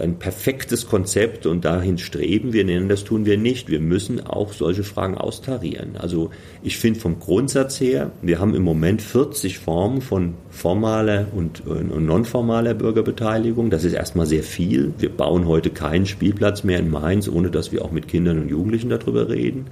ein 0.00 0.18
perfektes 0.18 0.86
Konzept 0.86 1.46
und 1.46 1.64
dahin 1.64 1.98
streben 1.98 2.52
wir, 2.52 2.64
nennen 2.64 2.88
das 2.88 3.04
tun 3.04 3.26
wir 3.26 3.36
nicht. 3.36 3.68
Wir 3.68 3.80
müssen 3.80 4.24
auch 4.24 4.52
solche 4.52 4.84
Fragen 4.84 5.18
austarieren. 5.18 5.96
Also 5.98 6.30
ich 6.62 6.78
finde 6.78 7.00
vom 7.00 7.18
Grundsatz 7.18 7.80
her, 7.80 8.12
wir 8.22 8.38
haben 8.38 8.54
im 8.54 8.62
Moment 8.62 9.02
40 9.02 9.58
Formen 9.58 10.00
von 10.00 10.34
formaler 10.48 11.26
und, 11.34 11.66
und 11.66 12.06
nonformaler 12.06 12.74
Bürgerbeteiligung. 12.74 13.68
Das 13.68 13.84
ist 13.84 13.94
erstmal 13.94 14.26
sehr 14.26 14.44
viel. 14.44 14.94
Wir 14.98 15.10
bauen 15.10 15.46
heute 15.46 15.70
keinen 15.70 16.06
Spielplatz 16.06 16.62
mehr 16.62 16.78
in 16.78 16.90
Mainz, 16.90 17.28
ohne 17.28 17.50
dass 17.50 17.72
wir 17.72 17.84
auch 17.84 17.90
mit 17.90 18.06
Kindern 18.06 18.38
und 18.38 18.48
Jugendlichen 18.48 18.90
darüber 18.90 19.28
reden. 19.28 19.66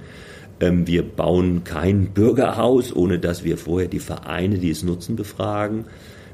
Ähm, 0.59 0.85
wir 0.85 1.03
bauen 1.03 1.63
kein 1.63 2.07
Bürgerhaus, 2.07 2.93
ohne 2.93 3.19
dass 3.19 3.43
wir 3.43 3.57
vorher 3.57 3.87
die 3.87 3.99
Vereine, 3.99 4.57
die 4.57 4.71
es 4.71 4.83
nutzen, 4.83 5.15
befragen. 5.15 5.85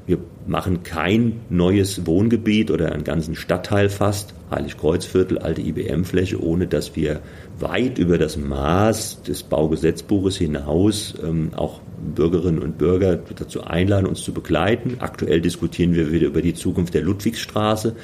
Wir 0.06 0.18
machen 0.46 0.84
kein 0.84 1.40
neues 1.50 2.06
Wohngebiet 2.06 2.70
oder 2.70 2.92
einen 2.92 3.02
ganzen 3.02 3.34
Stadtteil 3.34 3.88
fast, 3.88 4.34
Heiligkreuzviertel, 4.50 5.38
alte 5.38 5.60
IBM-Fläche, 5.60 6.40
ohne 6.40 6.68
dass 6.68 6.94
wir 6.94 7.20
weit 7.58 7.98
über 7.98 8.16
das 8.16 8.36
Maß 8.36 9.22
des 9.22 9.42
Baugesetzbuches 9.42 10.36
hinaus 10.36 11.14
ähm, 11.24 11.50
auch 11.56 11.80
Bürgerinnen 12.14 12.60
und 12.60 12.78
Bürger 12.78 13.16
dazu 13.16 13.64
einladen, 13.64 14.06
uns 14.06 14.22
zu 14.22 14.32
begleiten. 14.32 14.98
Aktuell 15.00 15.40
diskutieren 15.40 15.94
wir 15.94 16.12
wieder 16.12 16.28
über 16.28 16.42
die 16.42 16.54
Zukunft 16.54 16.94
der 16.94 17.02
Ludwigsstraße. 17.02 17.96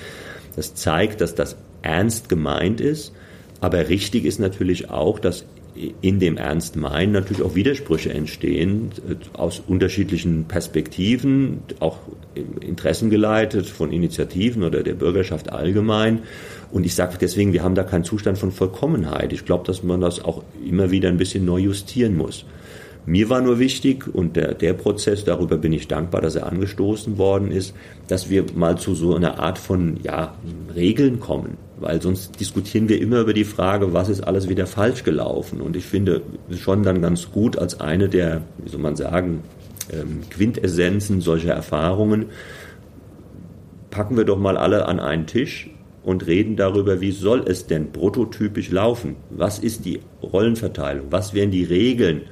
Das 0.57 0.75
zeigt, 0.75 1.21
dass 1.21 1.37
das 1.37 1.57
ernst 1.83 2.29
gemeint 2.29 2.81
ist. 2.81 3.13
Aber 3.61 3.89
richtig 3.89 4.25
ist 4.25 4.41
natürlich 4.41 4.91
auch, 4.91 5.21
dass 5.21 5.45
in 6.01 6.21
dem 6.21 6.37
Ernst 6.37 6.77
meinen 6.77 7.13
natürlich 7.13 7.43
auch 7.43 7.55
Widersprüche 7.55 8.13
entstehen 8.13 8.91
äh, 9.09 9.15
aus 9.33 9.63
unterschiedlichen 9.67 10.45
Perspektiven, 10.45 11.61
auch 11.81 11.99
interessengeleitet 12.61 13.67
von 13.67 13.93
Initiativen 13.93 14.63
oder 14.63 14.83
der 14.83 14.95
Bürgerschaft 14.95 15.53
allgemein. 15.53 16.21
Und 16.71 16.85
ich 16.85 16.95
sage 16.95 17.17
deswegen, 17.21 17.53
wir 17.53 17.63
haben 17.63 17.75
da 17.75 17.85
keinen 17.85 18.05
Zustand 18.05 18.39
von 18.39 18.53
Vollkommenheit. 18.53 19.33
Ich 19.33 19.45
glaube, 19.45 19.65
dass 19.67 19.83
man 19.83 20.01
das 20.01 20.25
auch 20.25 20.43
immer 20.67 20.91
wieder 20.91 21.09
ein 21.09 21.19
bisschen 21.19 21.45
neu 21.45 21.59
justieren 21.59 22.17
muss. 22.17 22.45
Mir 23.05 23.29
war 23.29 23.41
nur 23.41 23.59
wichtig, 23.59 24.07
und 24.13 24.37
der, 24.37 24.55
der 24.55 24.75
Prozess, 24.75 25.25
darüber 25.25 25.57
bin 25.57 25.73
ich 25.73 25.89
dankbar, 25.89 26.21
dass 26.21 26.37
er 26.37 26.47
angestoßen 26.47 27.19
worden 27.19 27.51
ist, 27.51 27.75
dass 28.07 28.31
wir 28.31 28.45
mal 28.55 28.79
zu 28.79 28.95
so 28.95 29.15
einer 29.15 29.41
Art 29.41 29.59
von 29.59 29.99
ja, 30.05 30.35
Regeln 30.75 31.19
kommen. 31.19 31.57
Weil 31.81 32.01
sonst 32.01 32.39
diskutieren 32.39 32.89
wir 32.89 33.01
immer 33.01 33.21
über 33.21 33.33
die 33.33 33.45
Frage, 33.45 33.93
was 33.93 34.09
ist 34.09 34.21
alles 34.21 34.49
wieder 34.49 34.69
falsch 34.69 35.03
gelaufen. 35.03 35.61
Und 35.61 35.75
ich 35.75 35.85
finde 35.85 36.23
schon 36.57 36.85
dann 36.85 37.03
ganz 37.03 37.33
gut 37.33 37.59
als 37.59 37.81
eine 37.81 38.09
der, 38.09 38.43
wie 38.59 38.71
soll 38.71 38.81
man 38.81 38.95
sagen, 38.95 39.43
ähm, 39.93 40.21
Quintessenzen 40.31 41.21
solcher 41.21 41.55
Erfahrungen, 41.55 42.27
packen 43.91 44.17
wir 44.17 44.25
doch 44.25 44.39
mal 44.39 44.57
alle 44.57 44.87
an 44.87 45.01
einen 45.01 45.27
Tisch 45.27 45.71
und 46.05 46.27
reden 46.27 46.57
darüber, 46.57 47.01
wie 47.01 47.13
soll 47.13 47.45
es 47.47 47.67
denn 47.67 47.91
prototypisch 47.91 48.71
laufen? 48.71 49.17
Was 49.31 49.59
ist 49.59 49.85
die 49.85 50.01
Rollenverteilung? 50.23 51.07
Was 51.11 51.35
wären 51.35 51.51
die 51.51 51.65
Regeln? 51.65 52.23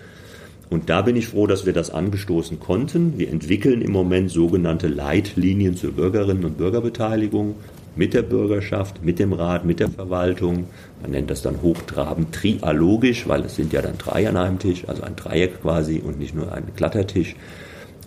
Und 0.71 0.89
da 0.89 1.03
bin 1.03 1.17
ich 1.17 1.27
froh, 1.27 1.49
dass 1.49 1.67
wir 1.67 1.73
das 1.73 1.91
angestoßen 1.91 2.61
konnten. 2.61 3.19
Wir 3.19 3.29
entwickeln 3.29 3.83
im 3.83 3.91
Moment 3.91 4.31
sogenannte 4.31 4.87
Leitlinien 4.87 5.77
zur 5.77 5.91
Bürgerinnen 5.91 6.45
und 6.45 6.59
Bürgerbeteiligung 6.59 7.57
mit 7.97 8.15
der 8.15 8.23
Bürgerschaft, 8.23 9.05
mit 9.05 9.19
dem 9.19 9.33
Rat, 9.33 9.65
mit 9.65 9.81
der 9.81 9.91
Verwaltung. 9.91 10.67
Man 11.03 11.11
nennt 11.11 11.29
das 11.29 11.43
dann 11.43 11.61
hochtrabend 11.61 12.33
trialogisch, 12.33 13.27
weil 13.27 13.45
es 13.45 13.57
sind 13.57 13.73
ja 13.73 13.83
dann 13.83 13.99
drei 13.99 14.29
an 14.29 14.37
einem 14.37 14.61
Tisch, 14.61 14.85
also 14.87 15.03
ein 15.03 15.17
Dreieck 15.17 15.61
quasi 15.61 16.01
und 16.05 16.21
nicht 16.21 16.37
nur 16.37 16.53
ein 16.53 16.63
glatter 16.77 17.05
Tisch. 17.05 17.35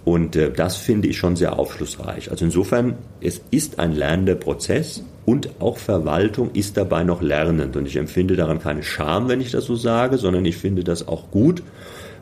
Und 0.06 0.38
äh, 0.38 0.49
das 0.49 0.78
finde 0.78 1.10
ich 1.10 1.17
schon 1.17 1.36
sehr 1.36 1.60
aufschlussreich. 1.60 2.32
Also 2.32 2.45
insofern, 2.45 2.95
es 3.19 3.41
ist 3.52 3.80
ein 3.80 3.93
lernender 3.93 4.36
Prozess 4.36 5.04
und 5.26 5.49
auch 5.60 5.78
Verwaltung 5.78 6.52
ist 6.54 6.78
dabei 6.78 7.04
noch 7.04 7.21
lernend. 7.21 7.76
Und 7.76 7.88
ich 7.88 7.97
empfinde 7.97 8.38
daran 8.38 8.60
keine 8.60 8.84
Scham, 8.84 9.28
wenn 9.28 9.41
ich 9.41 9.52
das 9.52 9.65
so 9.65 9.76
sage, 9.76 10.17
sondern 10.17 10.45
ich 10.45 10.56
finde 10.56 10.86
das 10.86 11.10
auch 11.10 11.30
gut 11.30 11.62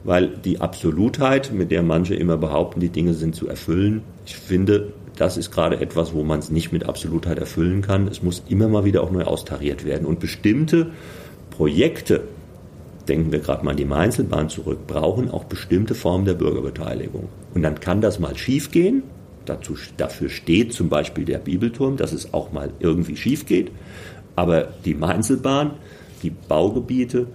weil 0.03 0.29
die 0.29 0.61
Absolutheit, 0.61 1.51
mit 1.53 1.71
der 1.71 1.83
manche 1.83 2.15
immer 2.15 2.37
behaupten, 2.37 2.79
die 2.79 2.89
Dinge 2.89 3.13
sind 3.13 3.35
zu 3.35 3.47
erfüllen, 3.47 4.01
ich 4.25 4.35
finde, 4.35 4.93
das 5.15 5.37
ist 5.37 5.51
gerade 5.51 5.79
etwas, 5.79 6.13
wo 6.13 6.23
man 6.23 6.39
es 6.39 6.49
nicht 6.49 6.71
mit 6.71 6.85
Absolutheit 6.85 7.37
erfüllen 7.37 7.81
kann. 7.81 8.07
Es 8.07 8.23
muss 8.23 8.43
immer 8.49 8.67
mal 8.67 8.85
wieder 8.85 9.03
auch 9.03 9.11
neu 9.11 9.23
austariert 9.23 9.85
werden. 9.85 10.05
Und 10.05 10.19
bestimmte 10.19 10.91
Projekte, 11.51 12.23
denken 13.07 13.31
wir 13.31 13.39
gerade 13.39 13.63
mal 13.63 13.71
an 13.71 13.77
die 13.77 13.85
Mainzelbahn 13.85 14.49
zurück, 14.49 14.87
brauchen 14.87 15.29
auch 15.29 15.43
bestimmte 15.43 15.95
Formen 15.95 16.25
der 16.25 16.33
Bürgerbeteiligung. 16.33 17.29
Und 17.53 17.61
dann 17.61 17.79
kann 17.79 18.01
das 18.01 18.19
mal 18.19 18.35
schiefgehen. 18.37 19.03
Dazu, 19.45 19.75
dafür 19.97 20.29
steht 20.29 20.73
zum 20.73 20.89
Beispiel 20.89 21.25
der 21.25 21.39
Bibelturm, 21.39 21.97
dass 21.97 22.13
es 22.13 22.33
auch 22.33 22.51
mal 22.51 22.71
irgendwie 22.79 23.17
schief 23.17 23.45
geht. 23.45 23.71
Aber 24.35 24.69
die 24.85 24.93
Mainzelbahn, 24.93 25.71
die 26.23 26.29
Baugebiete, 26.29 27.27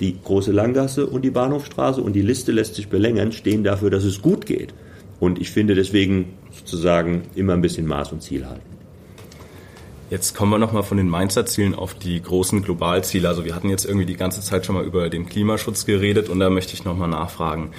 die 0.00 0.16
große 0.22 0.52
Langgasse 0.52 1.06
und 1.06 1.22
die 1.22 1.30
Bahnhofstraße 1.30 2.00
und 2.00 2.14
die 2.14 2.22
Liste 2.22 2.52
lässt 2.52 2.74
sich 2.74 2.88
belängern, 2.88 3.32
stehen 3.32 3.62
dafür, 3.62 3.90
dass 3.90 4.04
es 4.04 4.22
gut 4.22 4.46
geht. 4.46 4.74
Und 5.20 5.38
ich 5.38 5.50
finde 5.50 5.74
deswegen 5.74 6.34
sozusagen 6.52 7.22
immer 7.34 7.52
ein 7.52 7.60
bisschen 7.60 7.86
Maß 7.86 8.12
und 8.12 8.22
Ziel 8.22 8.46
halten. 8.46 8.62
Jetzt 10.08 10.34
kommen 10.34 10.50
wir 10.50 10.58
nochmal 10.58 10.82
von 10.82 10.96
den 10.96 11.08
Mainzer 11.08 11.46
Zielen 11.46 11.74
auf 11.74 11.94
die 11.94 12.20
großen 12.20 12.62
Globalziele. 12.62 13.28
Also 13.28 13.44
wir 13.44 13.54
hatten 13.54 13.68
jetzt 13.68 13.84
irgendwie 13.84 14.06
die 14.06 14.16
ganze 14.16 14.40
Zeit 14.40 14.66
schon 14.66 14.74
mal 14.74 14.84
über 14.84 15.08
den 15.08 15.26
Klimaschutz 15.26 15.86
geredet 15.86 16.28
und 16.28 16.40
da 16.40 16.50
möchte 16.50 16.74
ich 16.74 16.84
nochmal 16.84 17.08
nachfragen. 17.08 17.70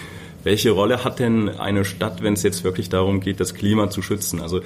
Welche 0.43 0.71
Rolle 0.71 1.03
hat 1.03 1.19
denn 1.19 1.49
eine 1.49 1.83
Stadt, 1.83 2.23
wenn 2.23 2.33
es 2.33 2.43
jetzt 2.43 2.63
wirklich 2.63 2.87
darum 2.87 3.19
geht, 3.19 3.39
das 3.39 3.53
Klima 3.53 3.89
zu 3.89 4.01
schützen? 4.01 4.39
Also 4.39 4.61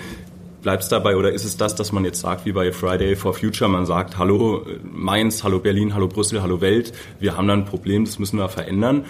Bleibt 0.65 0.81
es 0.81 0.89
dabei 0.89 1.15
oder 1.15 1.31
ist 1.31 1.45
es 1.45 1.57
das, 1.57 1.75
dass 1.75 1.91
man 1.91 2.05
jetzt 2.05 2.21
sagt, 2.21 2.47
wie 2.47 2.51
bei 2.51 2.71
Friday 2.71 3.15
for 3.15 3.35
Future, 3.35 3.69
man 3.69 3.85
sagt, 3.85 4.17
hallo 4.17 4.65
Mainz, 4.81 5.43
hallo 5.43 5.59
Berlin, 5.59 5.93
hallo 5.93 6.07
Brüssel, 6.07 6.41
hallo 6.41 6.59
Welt, 6.59 6.91
wir 7.19 7.37
haben 7.37 7.47
da 7.47 7.53
ein 7.53 7.65
Problem, 7.65 8.03
das 8.03 8.17
müssen 8.17 8.39
wir 8.39 8.49
verändern? 8.49 9.05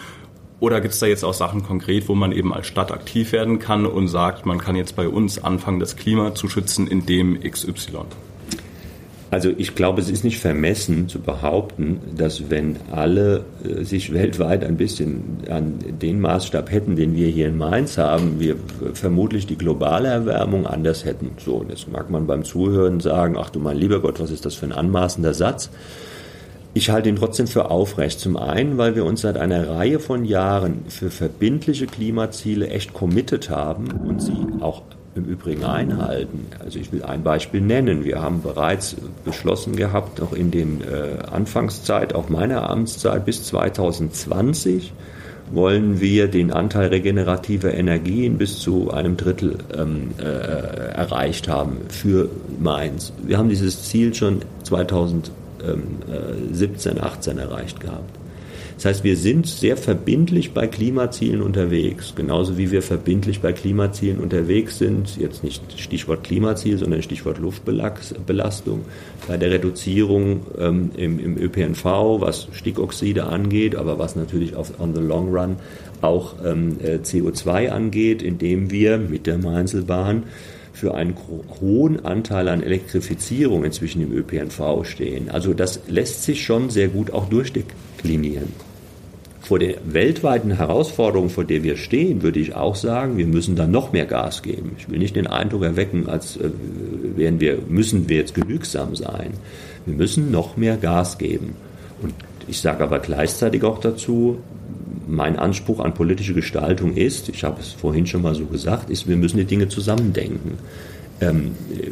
Oder 0.59 0.81
gibt 0.81 0.95
es 0.95 0.99
da 0.99 1.05
jetzt 1.05 1.23
auch 1.23 1.33
Sachen 1.33 1.63
konkret, 1.63 2.09
wo 2.09 2.13
man 2.13 2.33
eben 2.33 2.53
als 2.53 2.67
Stadt 2.67 2.91
aktiv 2.91 3.31
werden 3.31 3.59
kann 3.59 3.85
und 3.85 4.09
sagt, 4.09 4.45
man 4.45 4.57
kann 4.57 4.75
jetzt 4.75 4.97
bei 4.97 5.07
uns 5.07 5.41
anfangen, 5.41 5.79
das 5.79 5.95
Klima 5.95 6.35
zu 6.35 6.49
schützen, 6.49 6.87
indem 6.87 7.39
XY? 7.39 7.99
Also 9.31 9.51
ich 9.57 9.75
glaube, 9.75 10.01
es 10.01 10.09
ist 10.09 10.23
nicht 10.23 10.39
vermessen 10.39 11.09
zu 11.09 11.19
behaupten, 11.19 11.99
dass 12.15 12.49
wenn 12.49 12.77
alle 12.91 13.43
äh, 13.63 13.83
sich 13.83 14.13
weltweit 14.13 14.63
ein 14.63 14.77
bisschen 14.77 15.39
an 15.49 15.79
den 16.01 16.21
Maßstab 16.21 16.71
hätten, 16.71 16.95
den 16.95 17.15
wir 17.15 17.27
hier 17.27 17.47
in 17.47 17.57
Mainz 17.57 17.97
haben, 17.97 18.39
wir 18.39 18.55
vermutlich 18.93 19.47
die 19.47 19.57
globale 19.57 20.09
Erwärmung 20.09 20.67
anders 20.67 21.05
hätten. 21.05 21.31
So, 21.43 21.55
und 21.55 21.69
jetzt 21.69 21.91
mag 21.91 22.09
man 22.09 22.27
beim 22.27 22.43
Zuhören 22.43 22.99
sagen, 22.99 23.35
ach 23.37 23.49
du 23.49 23.59
mein 23.59 23.77
lieber 23.77 23.99
Gott, 23.99 24.19
was 24.19 24.31
ist 24.31 24.45
das 24.45 24.55
für 24.55 24.67
ein 24.67 24.71
anmaßender 24.71 25.33
Satz? 25.33 25.69
Ich 26.77 26.89
halte 26.89 27.07
ihn 27.07 27.15
trotzdem 27.15 27.47
für 27.47 27.71
aufrecht. 27.71 28.19
Zum 28.19 28.35
einen, 28.35 28.77
weil 28.77 28.95
wir 28.95 29.05
uns 29.05 29.21
seit 29.21 29.37
einer 29.37 29.69
Reihe 29.69 29.99
von 29.99 30.25
Jahren 30.25 30.83
für 30.89 31.09
verbindliche 31.09 31.87
Klimaziele 31.87 32.67
echt 32.67 32.93
committed 32.93 33.49
haben 33.49 33.87
und 33.91 34.21
sie 34.21 34.35
auch 34.59 34.81
im 35.15 35.25
Übrigen 35.25 35.63
einhalten. 35.63 36.47
Also 36.63 36.79
ich 36.79 36.91
will 36.91 37.03
ein 37.03 37.23
Beispiel 37.23 37.61
nennen. 37.61 38.03
Wir 38.03 38.21
haben 38.21 38.41
bereits 38.41 38.95
beschlossen 39.23 39.75
gehabt, 39.75 40.19
noch 40.19 40.33
in 40.33 40.51
den 40.51 40.81
äh, 40.81 41.25
Anfangszeit, 41.31 42.13
auch 42.13 42.29
meiner 42.29 42.69
Amtszeit 42.69 43.25
bis 43.25 43.43
2020, 43.45 44.93
wollen 45.51 46.01
wir 46.01 46.27
den 46.27 46.51
Anteil 46.51 46.89
regenerativer 46.89 47.73
Energien 47.73 48.37
bis 48.37 48.59
zu 48.59 48.91
einem 48.91 49.15
Drittel 49.15 49.57
ähm, 49.77 50.11
äh, 50.17 50.23
erreicht 50.23 51.47
haben 51.47 51.77
für 51.87 52.29
Mainz. 52.59 53.13
Wir 53.23 53.37
haben 53.37 53.49
dieses 53.49 53.83
Ziel 53.83 54.13
schon 54.13 54.41
2017, 54.63 57.01
18 57.01 57.37
erreicht 57.37 57.79
gehabt. 57.79 58.24
Das 58.75 58.85
heißt, 58.85 59.03
wir 59.05 59.15
sind 59.15 59.47
sehr 59.47 59.77
verbindlich 59.77 60.53
bei 60.53 60.67
Klimazielen 60.67 61.41
unterwegs, 61.41 62.13
genauso 62.13 62.57
wie 62.57 62.71
wir 62.71 62.81
verbindlich 62.81 63.39
bei 63.39 63.53
Klimazielen 63.53 64.19
unterwegs 64.19 64.77
sind, 64.77 65.17
jetzt 65.17 65.43
nicht 65.43 65.79
Stichwort 65.79 66.25
Klimaziel, 66.25 66.77
sondern 66.77 67.01
Stichwort 67.01 67.37
Luftbelastung, 67.37 68.81
bei 69.27 69.37
der 69.37 69.51
Reduzierung 69.51 70.41
ähm, 70.59 70.91
im, 70.97 71.19
im, 71.19 71.37
ÖPNV, 71.37 71.85
was 72.19 72.49
Stickoxide 72.51 73.25
angeht, 73.25 73.75
aber 73.75 73.97
was 73.97 74.17
natürlich 74.17 74.55
auf 74.55 74.77
on 74.79 74.93
the 74.93 75.01
long 75.01 75.33
run 75.33 75.55
auch 76.01 76.35
ähm, 76.43 76.77
äh, 76.83 76.97
CO2 76.97 77.69
angeht, 77.69 78.21
indem 78.21 78.71
wir 78.71 78.97
mit 78.97 79.25
der 79.25 79.37
Mainzelbahn 79.37 80.23
für 80.73 80.93
einen 80.93 81.15
hohen 81.61 82.03
Anteil 82.03 82.49
an 82.49 82.61
Elektrifizierung 82.61 83.63
inzwischen 83.63 84.01
im 84.01 84.11
ÖPNV 84.11 84.83
stehen. 84.83 85.29
Also 85.29 85.53
das 85.53 85.79
lässt 85.87 86.23
sich 86.23 86.43
schon 86.43 86.69
sehr 86.69 86.89
gut 86.89 87.11
auch 87.11 87.29
durchdeklinieren. 87.29 87.94
Vor 89.41 89.59
der 89.59 89.75
weltweiten 89.85 90.51
Herausforderung, 90.51 91.29
vor 91.29 91.43
der 91.43 91.61
wir 91.61 91.77
stehen, 91.77 92.23
würde 92.23 92.39
ich 92.39 92.55
auch 92.55 92.75
sagen, 92.75 93.17
wir 93.17 93.27
müssen 93.27 93.55
da 93.55 93.67
noch 93.67 93.93
mehr 93.93 94.05
Gas 94.05 94.41
geben. 94.41 94.75
Ich 94.79 94.89
will 94.89 94.97
nicht 94.97 95.15
den 95.15 95.27
Eindruck 95.27 95.63
erwecken, 95.63 96.09
als 96.09 96.37
äh, 96.37 96.49
wären 97.15 97.39
wir, 97.39 97.59
müssen 97.67 98.09
wir 98.09 98.17
jetzt 98.17 98.33
genügsam 98.33 98.95
sein. 98.95 99.33
Wir 99.85 99.95
müssen 99.95 100.31
noch 100.31 100.57
mehr 100.57 100.77
Gas 100.77 101.19
geben. 101.19 101.55
Und 102.01 102.13
ich 102.47 102.59
sage 102.59 102.83
aber 102.83 102.99
gleichzeitig 102.99 103.63
auch 103.63 103.79
dazu, 103.79 104.39
mein 105.07 105.37
Anspruch 105.37 105.79
an 105.79 105.93
politische 105.93 106.33
Gestaltung 106.33 106.95
ist, 106.95 107.29
ich 107.29 107.43
habe 107.43 107.61
es 107.61 107.71
vorhin 107.71 108.07
schon 108.07 108.23
mal 108.23 108.35
so 108.35 108.45
gesagt, 108.45 108.89
ist, 108.89 109.07
wir 109.07 109.15
müssen 109.15 109.37
die 109.37 109.45
Dinge 109.45 109.69
zusammendenken. 109.69 110.57
Ähm, 111.21 111.51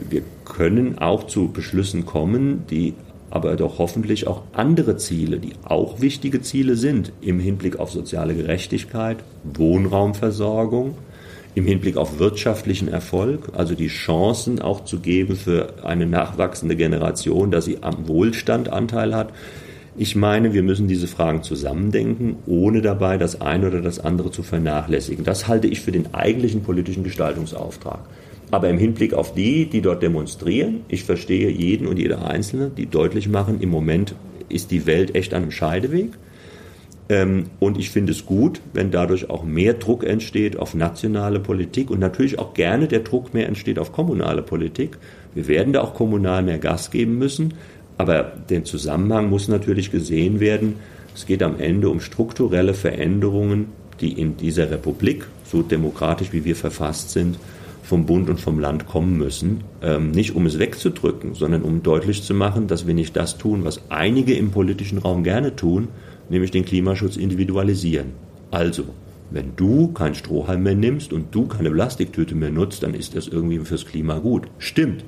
wir 0.09 0.23
können 0.45 0.97
auch 0.97 1.27
zu 1.27 1.49
Beschlüssen 1.49 2.05
kommen, 2.05 2.63
die 2.69 2.93
aber 3.33 3.55
doch 3.55 3.79
hoffentlich 3.79 4.27
auch 4.27 4.43
andere 4.53 4.95
Ziele, 4.97 5.39
die 5.39 5.53
auch 5.63 5.99
wichtige 5.99 6.43
Ziele 6.43 6.75
sind 6.75 7.11
im 7.19 7.39
Hinblick 7.39 7.79
auf 7.79 7.89
soziale 7.89 8.35
Gerechtigkeit, 8.35 9.23
Wohnraumversorgung, 9.43 10.95
im 11.55 11.65
Hinblick 11.65 11.97
auf 11.97 12.19
wirtschaftlichen 12.19 12.89
Erfolg, 12.89 13.49
also 13.53 13.73
die 13.73 13.87
Chancen 13.87 14.61
auch 14.61 14.85
zu 14.85 14.99
geben 14.99 15.35
für 15.35 15.83
eine 15.83 16.05
nachwachsende 16.05 16.75
Generation, 16.75 17.49
dass 17.49 17.65
sie 17.65 17.79
am 17.81 18.07
Wohlstand 18.07 18.69
Anteil 18.69 19.15
hat. 19.15 19.33
Ich 19.97 20.15
meine, 20.15 20.53
wir 20.53 20.61
müssen 20.61 20.87
diese 20.87 21.07
Fragen 21.07 21.41
zusammendenken, 21.41 22.35
ohne 22.45 22.83
dabei 22.83 23.17
das 23.17 23.41
eine 23.41 23.65
oder 23.65 23.81
das 23.81 23.97
andere 23.99 24.29
zu 24.29 24.43
vernachlässigen. 24.43 25.25
Das 25.25 25.47
halte 25.47 25.65
ich 25.65 25.81
für 25.81 25.91
den 25.91 26.13
eigentlichen 26.13 26.61
politischen 26.61 27.03
Gestaltungsauftrag. 27.03 28.01
Aber 28.53 28.69
im 28.69 28.77
Hinblick 28.77 29.15
auf 29.15 29.33
die, 29.33 29.65
die 29.65 29.81
dort 29.81 30.03
demonstrieren, 30.03 30.81
ich 30.87 31.05
verstehe 31.05 31.49
jeden 31.49 31.87
und 31.87 31.97
jede 31.97 32.23
Einzelne, 32.23 32.69
die 32.69 32.85
deutlich 32.85 33.27
machen, 33.27 33.59
im 33.61 33.69
Moment 33.69 34.13
ist 34.47 34.69
die 34.69 34.85
Welt 34.85 35.15
echt 35.15 35.33
an 35.33 35.41
einem 35.41 35.51
Scheideweg. 35.51 36.11
Ähm, 37.09 37.45
und 37.59 37.79
ich 37.79 37.89
finde 37.89 38.11
es 38.11 38.27
gut, 38.27 38.61
wenn 38.73 38.91
dadurch 38.91 39.27
auch 39.31 39.43
mehr 39.43 39.73
Druck 39.73 40.03
entsteht 40.03 40.55
auf 40.59 40.75
nationale 40.75 41.39
Politik 41.39 41.89
und 41.89 41.99
natürlich 41.99 42.37
auch 42.37 42.53
gerne 42.53 42.87
der 42.87 42.99
Druck 42.99 43.33
mehr 43.33 43.47
entsteht 43.47 43.79
auf 43.79 43.91
kommunale 43.91 44.43
Politik. 44.43 44.99
Wir 45.33 45.47
werden 45.47 45.73
da 45.73 45.81
auch 45.81 45.95
kommunal 45.95 46.43
mehr 46.43 46.59
Gas 46.59 46.91
geben 46.91 47.17
müssen, 47.17 47.55
aber 47.97 48.33
der 48.49 48.65
Zusammenhang 48.65 49.31
muss 49.31 49.47
natürlich 49.47 49.89
gesehen 49.89 50.39
werden. 50.39 50.75
Es 51.15 51.25
geht 51.25 51.41
am 51.41 51.59
Ende 51.59 51.89
um 51.89 51.99
strukturelle 51.99 52.75
Veränderungen, 52.75 53.69
die 53.99 54.11
in 54.13 54.37
dieser 54.37 54.69
Republik, 54.69 55.25
so 55.43 55.63
demokratisch 55.63 56.31
wie 56.33 56.45
wir 56.45 56.55
verfasst 56.55 57.09
sind, 57.09 57.39
vom 57.83 58.05
Bund 58.05 58.29
und 58.29 58.39
vom 58.39 58.59
Land 58.59 58.87
kommen 58.87 59.17
müssen. 59.17 59.63
Ähm, 59.81 60.11
nicht 60.11 60.35
um 60.35 60.45
es 60.45 60.57
wegzudrücken, 60.57 61.35
sondern 61.35 61.61
um 61.61 61.83
deutlich 61.83 62.23
zu 62.23 62.33
machen, 62.33 62.67
dass 62.67 62.87
wir 62.87 62.93
nicht 62.93 63.15
das 63.15 63.37
tun, 63.37 63.65
was 63.65 63.81
einige 63.89 64.33
im 64.33 64.51
politischen 64.51 64.97
Raum 64.97 65.23
gerne 65.23 65.55
tun, 65.55 65.89
nämlich 66.29 66.49
den 66.49 66.65
Klimaschutz 66.65 67.17
individualisieren. 67.17 68.13
Also, 68.49 68.85
wenn 69.29 69.55
du 69.55 69.91
kein 69.93 70.15
Strohhalm 70.15 70.63
mehr 70.63 70.75
nimmst 70.75 71.11
und 71.11 71.35
du 71.35 71.45
keine 71.47 71.71
Plastiktüte 71.71 72.35
mehr 72.35 72.51
nutzt, 72.51 72.83
dann 72.83 72.93
ist 72.93 73.15
das 73.15 73.27
irgendwie 73.27 73.59
fürs 73.59 73.85
Klima 73.85 74.19
gut. 74.19 74.43
Stimmt. 74.59 75.03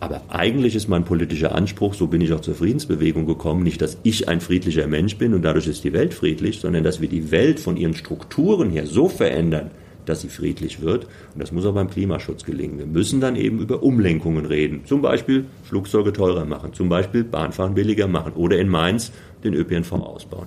Aber 0.00 0.22
eigentlich 0.28 0.74
ist 0.74 0.88
mein 0.88 1.04
politischer 1.04 1.54
Anspruch, 1.54 1.94
so 1.94 2.08
bin 2.08 2.20
ich 2.20 2.32
auch 2.32 2.40
zur 2.40 2.54
Friedensbewegung 2.54 3.26
gekommen, 3.26 3.62
nicht, 3.62 3.80
dass 3.80 3.96
ich 4.02 4.28
ein 4.28 4.40
friedlicher 4.40 4.86
Mensch 4.86 5.16
bin 5.16 5.32
und 5.32 5.42
dadurch 5.42 5.66
ist 5.66 5.82
die 5.82 5.94
Welt 5.94 6.12
friedlich, 6.12 6.60
sondern 6.60 6.84
dass 6.84 7.00
wir 7.00 7.08
die 7.08 7.30
Welt 7.30 7.58
von 7.58 7.76
ihren 7.76 7.94
Strukturen 7.94 8.70
her 8.70 8.86
so 8.86 9.08
verändern, 9.08 9.70
dass 10.06 10.20
sie 10.20 10.28
friedlich 10.28 10.80
wird. 10.80 11.04
Und 11.34 11.40
das 11.42 11.52
muss 11.52 11.66
auch 11.66 11.74
beim 11.74 11.90
Klimaschutz 11.90 12.44
gelingen. 12.44 12.78
Wir 12.78 12.86
müssen 12.86 13.20
dann 13.20 13.36
eben 13.36 13.58
über 13.58 13.82
Umlenkungen 13.82 14.46
reden. 14.46 14.82
Zum 14.86 15.02
Beispiel 15.02 15.46
Flugzeuge 15.64 16.12
teurer 16.12 16.44
machen, 16.44 16.72
zum 16.72 16.88
Beispiel 16.88 17.24
Bahnfahren 17.24 17.74
billiger 17.74 18.06
machen 18.06 18.32
oder 18.34 18.58
in 18.58 18.68
Mainz 18.68 19.12
den 19.42 19.54
ÖPNV 19.54 19.92
ausbauen. 19.92 20.46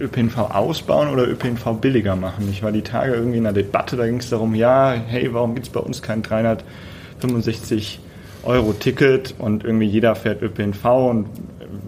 ÖPNV 0.00 0.38
ausbauen 0.38 1.08
oder 1.08 1.28
ÖPNV 1.28 1.80
billiger 1.80 2.16
machen? 2.16 2.48
Ich 2.50 2.62
war 2.62 2.72
die 2.72 2.82
Tage 2.82 3.14
irgendwie 3.14 3.38
in 3.38 3.46
einer 3.46 3.54
Debatte, 3.54 3.96
da 3.96 4.06
ging 4.06 4.18
es 4.18 4.30
darum, 4.30 4.54
ja, 4.54 4.92
hey, 4.92 5.32
warum 5.32 5.54
gibt 5.54 5.66
es 5.66 5.72
bei 5.72 5.80
uns 5.80 6.02
kein 6.02 6.22
365 6.22 8.00
Euro 8.44 8.72
Ticket 8.72 9.34
und 9.38 9.64
irgendwie 9.64 9.86
jeder 9.86 10.14
fährt 10.16 10.42
ÖPNV 10.42 10.84
und 10.84 11.26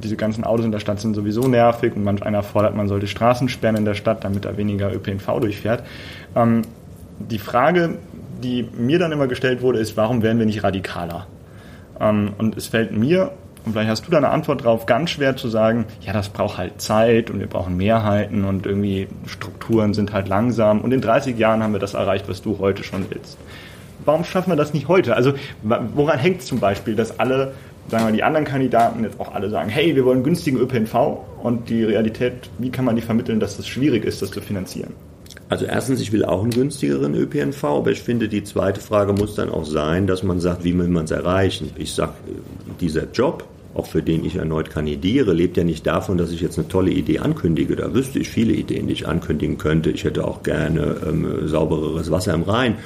diese 0.03 0.17
ganzen 0.17 0.45
Autos 0.45 0.65
in 0.65 0.73
der 0.73 0.79
Stadt 0.79 1.01
sind 1.01 1.15
sowieso 1.15 1.49
nervig 1.49 1.95
und 1.97 2.05
manch 2.05 2.23
einer 2.23 2.43
fordert, 2.43 2.77
man 2.77 2.89
sollte 2.89 3.07
Straßen 3.07 3.49
sperren 3.49 3.77
in 3.77 3.85
der 3.85 3.95
Stadt, 3.95 4.25
damit 4.25 4.45
da 4.45 4.57
weniger 4.57 4.93
ÖPNV 4.93 5.41
durchfährt. 5.41 5.83
Ähm, 6.35 6.63
die 7.19 7.39
Frage, 7.39 7.99
die 8.43 8.69
mir 8.77 8.99
dann 8.99 9.13
immer 9.13 9.27
gestellt 9.27 9.63
wurde, 9.63 9.79
ist, 9.79 9.97
warum 9.97 10.23
werden 10.23 10.39
wir 10.39 10.47
nicht 10.47 10.65
radikaler? 10.65 11.27
Ähm, 12.01 12.33
und 12.39 12.57
es 12.57 12.67
fällt 12.67 12.93
mir, 12.93 13.33
und 13.65 13.73
vielleicht 13.73 13.91
hast 13.91 14.07
du 14.07 14.11
da 14.11 14.19
eine 14.19 14.29
Antwort 14.29 14.65
drauf, 14.65 14.87
ganz 14.87 15.11
schwer 15.11 15.37
zu 15.37 15.49
sagen, 15.49 15.87
ja, 16.01 16.13
das 16.13 16.29
braucht 16.29 16.59
halt 16.59 16.81
Zeit 16.81 17.31
und 17.31 17.41
wir 17.41 17.47
brauchen 17.47 17.77
Mehrheiten 17.77 18.45
und 18.45 18.67
irgendwie 18.67 19.09
Strukturen 19.27 19.95
sind 19.95 20.13
halt 20.13 20.29
langsam 20.29 20.81
und 20.83 20.93
in 20.93 21.01
30 21.01 21.39
Jahren 21.39 21.63
haben 21.63 21.73
wir 21.73 21.81
das 21.81 21.95
erreicht, 21.95 22.29
was 22.29 22.43
du 22.43 22.59
heute 22.59 22.85
schon 22.85 23.07
willst. 23.09 23.39
Warum 24.05 24.25
schaffen 24.25 24.51
wir 24.51 24.57
das 24.57 24.75
nicht 24.75 24.89
heute? 24.89 25.17
Also 25.17 25.33
woran 25.63 26.19
hängt 26.19 26.41
es 26.41 26.47
zum 26.47 26.61
Beispiel, 26.61 26.95
dass 26.95 27.19
alle 27.19 27.53
sagen 27.89 28.07
wir, 28.07 28.13
die 28.13 28.23
anderen 28.23 28.45
Kandidaten 28.45 29.03
jetzt 29.05 29.19
auch 29.21 29.35
alle 29.35 29.49
sagen, 29.49 29.69
hey, 29.69 29.95
wir 29.95 30.05
wollen 30.05 30.23
günstigen 30.23 30.59
ÖPNV 30.59 30.95
und 31.43 31.69
die 31.69 31.85
Realität, 31.85 32.51
wie 32.59 32.71
kann 32.71 32.85
man 32.85 32.97
die 32.97 33.03
vermitteln, 33.03 33.41
dass 33.41 33.59
es 33.59 33.67
schwierig 33.67 34.05
ist, 34.05 34.21
das 34.21 34.31
zu 34.31 34.41
finanzieren? 34.41 34.95
Also 35.49 35.67
erstens, 35.67 36.01
ich 36.01 36.11
will 36.13 36.25
auch 36.25 36.43
einen 36.43 36.51
günstigeren 36.51 37.15
ÖPNV, 37.15 37.65
aber 37.65 37.91
ich 37.91 38.01
finde, 38.01 38.29
die 38.29 38.45
zweite 38.45 38.81
Frage 38.81 39.13
muss 39.13 39.35
dann 39.35 39.51
auch 39.51 39.65
sein, 39.65 40.07
dass 40.07 40.23
man 40.23 40.41
sagt, 40.41 40.65
wie 40.65 40.77
will 40.77 40.89
man 40.89 41.05
es 41.05 41.11
erreichen? 41.11 41.71
Ich 41.77 41.93
sage, 41.93 42.15
dieser 42.81 43.11
Job, 43.13 43.45
auch 43.75 43.87
für 43.87 44.03
den 44.03 44.25
ich 44.25 44.37
erneut 44.37 44.71
kandidiere, 44.71 45.33
lebt 45.33 45.57
ja 45.57 45.65
nicht 45.65 45.87
davon, 45.87 46.17
dass 46.17 46.31
ich 46.31 46.41
jetzt 46.41 46.59
eine 46.59 46.69
tolle 46.69 46.93
Idee 46.93 47.19
ankündige. 47.19 47.77
Da 47.77 47.93
wüsste 47.93 48.21
ich 48.21 48.29
viele 48.29 48.53
Ideen, 48.53 48.87
die 48.87 48.95
ich 48.95 49.07
ankündigen 49.07 49.59
könnte. 49.59 49.91
Ich 49.91 50.05
hätte 50.05 50.27
auch 50.27 50.43
gerne 50.43 50.97
ähm, 51.07 51.47
saubereres 51.47 52.11
Wasser 52.11 52.35
im 52.35 52.43
Rhein 52.45 52.77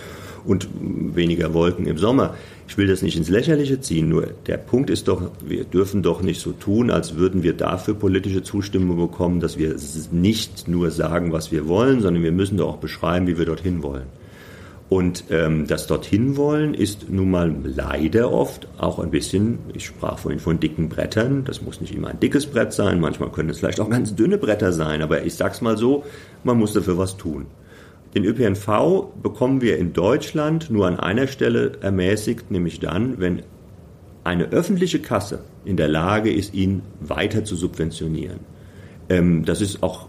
und 0.48 0.66
weniger 1.14 1.52
Wolken 1.52 1.86
im 1.86 1.98
Sommer. 1.98 2.34
Ich 2.66 2.78
will 2.78 2.86
das 2.86 3.02
nicht 3.02 3.16
ins 3.16 3.28
Lächerliche 3.28 3.80
ziehen, 3.80 4.08
nur 4.08 4.28
der 4.46 4.56
Punkt 4.56 4.88
ist 4.88 5.06
doch, 5.06 5.30
wir 5.46 5.64
dürfen 5.64 6.02
doch 6.02 6.22
nicht 6.22 6.40
so 6.40 6.52
tun, 6.52 6.90
als 6.90 7.16
würden 7.16 7.42
wir 7.42 7.52
dafür 7.52 7.94
politische 7.94 8.42
Zustimmung 8.42 8.96
bekommen, 8.96 9.40
dass 9.40 9.58
wir 9.58 9.76
nicht 10.10 10.66
nur 10.66 10.90
sagen, 10.90 11.32
was 11.32 11.52
wir 11.52 11.68
wollen, 11.68 12.00
sondern 12.00 12.22
wir 12.22 12.32
müssen 12.32 12.56
doch 12.56 12.68
auch 12.68 12.76
beschreiben, 12.78 13.26
wie 13.26 13.36
wir 13.36 13.44
dorthin 13.44 13.82
wollen. 13.82 14.06
Und 14.88 15.24
ähm, 15.28 15.66
das 15.66 15.86
dorthin 15.86 16.38
wollen 16.38 16.72
ist 16.72 17.10
nun 17.10 17.30
mal 17.30 17.54
leider 17.62 18.32
oft 18.32 18.68
auch 18.78 18.98
ein 18.98 19.10
bisschen, 19.10 19.58
ich 19.74 19.84
sprach 19.84 20.18
vorhin 20.18 20.40
von 20.40 20.60
dicken 20.60 20.88
Brettern, 20.88 21.44
das 21.44 21.60
muss 21.60 21.82
nicht 21.82 21.94
immer 21.94 22.08
ein 22.08 22.20
dickes 22.20 22.46
Brett 22.46 22.72
sein, 22.72 22.98
manchmal 22.98 23.30
können 23.30 23.50
es 23.50 23.58
vielleicht 23.58 23.80
auch 23.80 23.90
ganz 23.90 24.14
dünne 24.14 24.38
Bretter 24.38 24.72
sein, 24.72 25.02
aber 25.02 25.24
ich 25.24 25.34
sag's 25.34 25.60
mal 25.60 25.76
so, 25.76 26.04
man 26.42 26.58
muss 26.58 26.72
dafür 26.72 26.96
was 26.96 27.18
tun. 27.18 27.44
Den 28.14 28.24
ÖPNV 28.24 29.20
bekommen 29.22 29.60
wir 29.60 29.78
in 29.78 29.92
Deutschland 29.92 30.70
nur 30.70 30.86
an 30.86 30.98
einer 30.98 31.26
Stelle 31.26 31.72
ermäßigt, 31.80 32.50
nämlich 32.50 32.80
dann, 32.80 33.20
wenn 33.20 33.42
eine 34.24 34.50
öffentliche 34.50 35.00
Kasse 35.00 35.40
in 35.64 35.76
der 35.76 35.88
Lage 35.88 36.32
ist, 36.32 36.54
ihn 36.54 36.82
weiter 37.00 37.44
zu 37.44 37.56
subventionieren. 37.56 38.40
Ähm, 39.08 39.44
das 39.44 39.60
ist 39.60 39.82
auch 39.82 40.08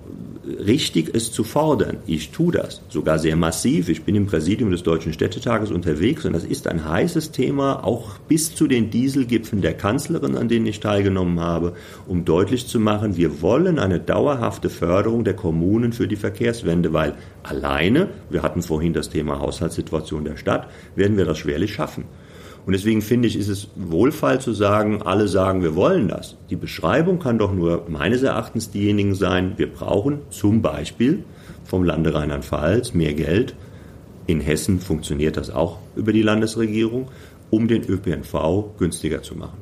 richtig, 0.65 1.13
es 1.13 1.31
zu 1.31 1.43
fordern. 1.43 1.97
Ich 2.07 2.31
tue 2.31 2.51
das 2.51 2.81
sogar 2.89 3.19
sehr 3.19 3.35
massiv. 3.35 3.89
Ich 3.89 4.03
bin 4.03 4.15
im 4.15 4.25
Präsidium 4.25 4.71
des 4.71 4.83
Deutschen 4.83 5.13
Städtetages 5.13 5.71
unterwegs 5.71 6.25
und 6.25 6.33
das 6.33 6.43
ist 6.43 6.67
ein 6.67 6.87
heißes 6.87 7.31
Thema, 7.31 7.83
auch 7.83 8.17
bis 8.27 8.55
zu 8.55 8.67
den 8.67 8.89
Dieselgipfeln 8.89 9.61
der 9.61 9.73
Kanzlerin, 9.73 10.35
an 10.35 10.49
denen 10.49 10.65
ich 10.65 10.79
teilgenommen 10.79 11.39
habe, 11.39 11.73
um 12.07 12.25
deutlich 12.25 12.67
zu 12.67 12.79
machen, 12.79 13.17
wir 13.17 13.41
wollen 13.41 13.79
eine 13.79 13.99
dauerhafte 13.99 14.69
Förderung 14.69 15.23
der 15.23 15.35
Kommunen 15.35 15.93
für 15.93 16.07
die 16.07 16.15
Verkehrswende, 16.15 16.93
weil 16.93 17.15
alleine, 17.43 18.09
wir 18.29 18.43
hatten 18.43 18.61
vorhin 18.61 18.93
das 18.93 19.09
Thema 19.09 19.39
Haushaltssituation 19.39 20.23
der 20.23 20.37
Stadt, 20.37 20.69
werden 20.95 21.17
wir 21.17 21.25
das 21.25 21.37
schwerlich 21.37 21.73
schaffen. 21.73 22.05
Und 22.65 22.73
deswegen 22.73 23.01
finde 23.01 23.27
ich, 23.27 23.37
ist 23.37 23.47
es 23.47 23.69
wohlfeil 23.75 24.39
zu 24.39 24.53
sagen, 24.53 25.01
alle 25.01 25.27
sagen, 25.27 25.63
wir 25.63 25.75
wollen 25.75 26.07
das. 26.07 26.35
Die 26.49 26.55
Beschreibung 26.55 27.19
kann 27.19 27.39
doch 27.39 27.53
nur 27.53 27.85
meines 27.87 28.21
Erachtens 28.21 28.69
diejenigen 28.69 29.15
sein, 29.15 29.53
wir 29.57 29.71
brauchen 29.71 30.19
zum 30.29 30.61
Beispiel 30.61 31.23
vom 31.63 31.83
Lande 31.83 32.13
Rheinland-Pfalz 32.13 32.93
mehr 32.93 33.13
Geld. 33.13 33.55
In 34.27 34.41
Hessen 34.41 34.79
funktioniert 34.79 35.37
das 35.37 35.49
auch 35.49 35.79
über 35.95 36.13
die 36.13 36.21
Landesregierung, 36.21 37.07
um 37.49 37.67
den 37.67 37.83
ÖPNV 37.83 38.77
günstiger 38.77 39.23
zu 39.23 39.35
machen. 39.35 39.57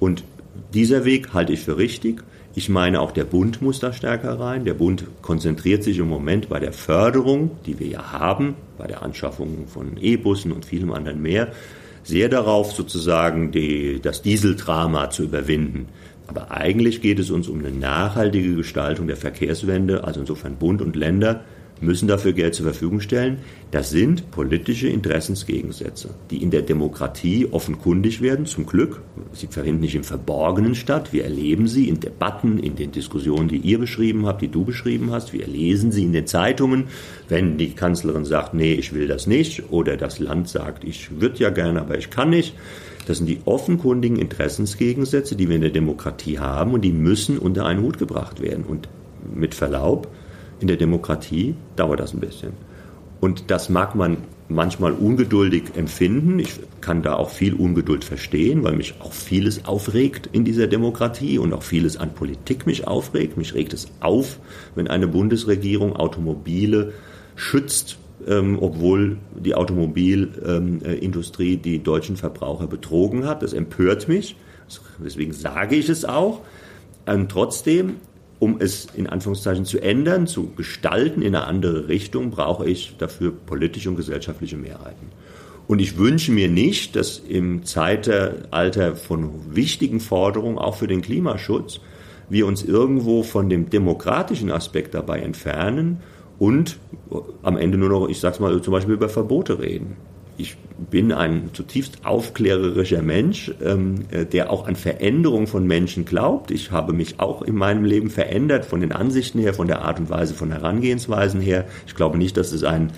Und 0.00 0.24
dieser 0.72 1.04
Weg 1.04 1.34
halte 1.34 1.52
ich 1.52 1.60
für 1.60 1.76
richtig. 1.76 2.22
Ich 2.54 2.70
meine, 2.70 3.00
auch 3.00 3.10
der 3.10 3.24
Bund 3.24 3.60
muss 3.60 3.80
da 3.80 3.92
stärker 3.92 4.40
rein. 4.40 4.64
Der 4.64 4.72
Bund 4.72 5.04
konzentriert 5.20 5.82
sich 5.82 5.98
im 5.98 6.08
Moment 6.08 6.48
bei 6.48 6.58
der 6.58 6.72
Förderung, 6.72 7.50
die 7.66 7.78
wir 7.78 7.86
ja 7.86 8.12
haben, 8.12 8.54
bei 8.78 8.86
der 8.86 9.02
Anschaffung 9.02 9.66
von 9.66 9.98
E-Bussen 10.00 10.52
und 10.52 10.64
vielem 10.64 10.92
anderen 10.92 11.20
mehr, 11.20 11.52
sehr 12.06 12.28
darauf, 12.28 12.72
sozusagen 12.72 13.50
die, 13.50 14.00
das 14.00 14.22
Dieseldrama 14.22 15.10
zu 15.10 15.24
überwinden. 15.24 15.88
Aber 16.28 16.52
eigentlich 16.52 17.00
geht 17.00 17.18
es 17.18 17.30
uns 17.30 17.48
um 17.48 17.58
eine 17.58 17.72
nachhaltige 17.72 18.54
Gestaltung 18.54 19.08
der 19.08 19.16
Verkehrswende, 19.16 20.04
also 20.04 20.20
insofern 20.20 20.56
Bund 20.56 20.82
und 20.82 20.94
Länder 20.94 21.44
müssen 21.80 22.08
dafür 22.08 22.32
Geld 22.32 22.54
zur 22.54 22.64
Verfügung 22.64 23.00
stellen. 23.00 23.38
Das 23.70 23.90
sind 23.90 24.30
politische 24.30 24.88
Interessensgegensätze, 24.88 26.10
die 26.30 26.42
in 26.42 26.50
der 26.50 26.62
Demokratie 26.62 27.48
offenkundig 27.50 28.20
werden, 28.22 28.46
zum 28.46 28.66
Glück. 28.66 29.02
Sie 29.32 29.46
finden 29.48 29.80
nicht 29.80 29.94
im 29.94 30.04
Verborgenen 30.04 30.74
statt. 30.74 31.12
Wir 31.12 31.24
erleben 31.24 31.68
sie 31.68 31.88
in 31.88 32.00
Debatten, 32.00 32.58
in 32.58 32.76
den 32.76 32.92
Diskussionen, 32.92 33.48
die 33.48 33.58
ihr 33.58 33.78
beschrieben 33.78 34.26
habt, 34.26 34.42
die 34.42 34.48
du 34.48 34.64
beschrieben 34.64 35.10
hast. 35.10 35.32
Wir 35.32 35.46
lesen 35.46 35.92
sie 35.92 36.04
in 36.04 36.12
den 36.12 36.26
Zeitungen, 36.26 36.84
wenn 37.28 37.58
die 37.58 37.72
Kanzlerin 37.72 38.24
sagt, 38.24 38.54
nee, 38.54 38.74
ich 38.74 38.94
will 38.94 39.06
das 39.06 39.26
nicht, 39.26 39.70
oder 39.70 39.96
das 39.96 40.18
Land 40.18 40.48
sagt, 40.48 40.84
ich 40.84 41.20
würde 41.20 41.38
ja 41.38 41.50
gerne, 41.50 41.80
aber 41.80 41.98
ich 41.98 42.10
kann 42.10 42.30
nicht. 42.30 42.54
Das 43.06 43.18
sind 43.18 43.26
die 43.26 43.40
offenkundigen 43.44 44.16
Interessensgegensätze, 44.16 45.36
die 45.36 45.48
wir 45.48 45.56
in 45.56 45.62
der 45.62 45.70
Demokratie 45.70 46.38
haben 46.38 46.72
und 46.72 46.82
die 46.82 46.92
müssen 46.92 47.38
unter 47.38 47.64
einen 47.64 47.82
Hut 47.82 47.98
gebracht 47.98 48.40
werden. 48.40 48.64
Und 48.64 48.88
mit 49.32 49.54
Verlaub, 49.54 50.08
in 50.60 50.68
der 50.68 50.76
Demokratie 50.76 51.54
dauert 51.76 52.00
das 52.00 52.14
ein 52.14 52.20
bisschen. 52.20 52.52
Und 53.20 53.50
das 53.50 53.68
mag 53.68 53.94
man 53.94 54.18
manchmal 54.48 54.92
ungeduldig 54.92 55.64
empfinden. 55.74 56.38
Ich 56.38 56.60
kann 56.80 57.02
da 57.02 57.14
auch 57.14 57.30
viel 57.30 57.54
Ungeduld 57.54 58.04
verstehen, 58.04 58.62
weil 58.62 58.76
mich 58.76 58.94
auch 59.00 59.12
vieles 59.12 59.64
aufregt 59.64 60.28
in 60.32 60.44
dieser 60.44 60.68
Demokratie 60.68 61.38
und 61.38 61.52
auch 61.52 61.62
vieles 61.62 61.96
an 61.96 62.14
Politik 62.14 62.66
mich 62.66 62.86
aufregt. 62.86 63.36
Mich 63.36 63.54
regt 63.54 63.72
es 63.72 63.88
auf, 64.00 64.38
wenn 64.74 64.88
eine 64.88 65.08
Bundesregierung 65.08 65.96
Automobile 65.96 66.92
schützt, 67.34 67.98
ähm, 68.26 68.58
obwohl 68.60 69.18
die 69.38 69.54
Automobilindustrie 69.54 71.54
ähm, 71.54 71.62
die 71.62 71.82
deutschen 71.82 72.16
Verbraucher 72.16 72.66
betrogen 72.66 73.26
hat. 73.26 73.42
Das 73.42 73.52
empört 73.52 74.08
mich. 74.08 74.36
Deswegen 75.04 75.32
sage 75.32 75.76
ich 75.76 75.88
es 75.88 76.04
auch. 76.04 76.40
Und 77.06 77.30
trotzdem 77.30 77.94
um 78.38 78.56
es 78.60 78.88
in 78.94 79.06
Anführungszeichen 79.06 79.64
zu 79.64 79.80
ändern, 79.80 80.26
zu 80.26 80.50
gestalten 80.56 81.22
in 81.22 81.34
eine 81.34 81.46
andere 81.46 81.88
Richtung, 81.88 82.30
brauche 82.30 82.68
ich 82.68 82.96
dafür 82.98 83.32
politische 83.32 83.88
und 83.90 83.96
gesellschaftliche 83.96 84.56
Mehrheiten. 84.56 85.08
Und 85.66 85.80
ich 85.80 85.98
wünsche 85.98 86.30
mir 86.32 86.48
nicht, 86.48 86.94
dass 86.94 87.18
im 87.18 87.64
Zeitalter 87.64 88.94
von 88.94 89.30
wichtigen 89.54 90.00
Forderungen, 90.00 90.58
auch 90.58 90.76
für 90.76 90.86
den 90.86 91.02
Klimaschutz, 91.02 91.80
wir 92.28 92.46
uns 92.46 92.62
irgendwo 92.62 93.22
von 93.22 93.48
dem 93.48 93.70
demokratischen 93.70 94.50
Aspekt 94.50 94.94
dabei 94.94 95.20
entfernen 95.20 95.98
und 96.38 96.78
am 97.42 97.56
Ende 97.56 97.78
nur 97.78 97.88
noch, 97.88 98.08
ich 98.08 98.20
sag's 98.20 98.40
mal, 98.40 98.60
zum 98.62 98.72
Beispiel 98.72 98.94
über 98.94 99.08
Verbote 99.08 99.58
reden 99.60 99.96
ich 100.38 100.56
bin 100.90 101.12
ein 101.12 101.50
zutiefst 101.52 102.04
aufklärerischer 102.04 103.02
Mensch, 103.02 103.50
ähm, 103.62 104.04
äh, 104.10 104.26
der 104.26 104.50
auch 104.50 104.66
an 104.66 104.76
Veränderung 104.76 105.46
von 105.46 105.66
Menschen 105.66 106.04
glaubt. 106.04 106.50
Ich 106.50 106.70
habe 106.70 106.92
mich 106.92 107.18
auch 107.18 107.42
in 107.42 107.54
meinem 107.54 107.84
Leben 107.84 108.10
verändert 108.10 108.66
von 108.66 108.80
den 108.80 108.92
Ansichten 108.92 109.38
her, 109.38 109.54
von 109.54 109.66
der 109.66 109.82
Art 109.82 109.98
und 109.98 110.10
Weise, 110.10 110.34
von 110.34 110.52
Herangehensweisen 110.52 111.40
her. 111.40 111.64
Ich 111.86 111.94
glaube 111.94 112.18
nicht, 112.18 112.36
dass 112.36 112.52
es 112.52 112.62
ein, 112.62 112.92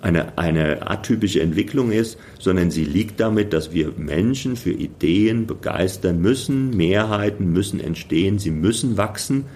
eine, 0.00 0.38
eine 0.38 0.88
atypische 0.88 1.40
Entwicklung 1.40 1.90
ist, 1.90 2.18
sondern 2.38 2.70
sie 2.70 2.84
liegt 2.84 3.18
damit, 3.18 3.52
dass 3.52 3.72
wir 3.72 3.92
Menschen 3.96 4.56
für 4.56 4.72
Ideen 4.72 5.46
begeistern 5.46 6.20
müssen. 6.20 6.70
Mehrheiten 6.70 7.52
müssen 7.52 7.80
entstehen, 7.80 8.38
sie 8.38 8.52
müssen 8.52 8.96
wachsen. 8.96 9.46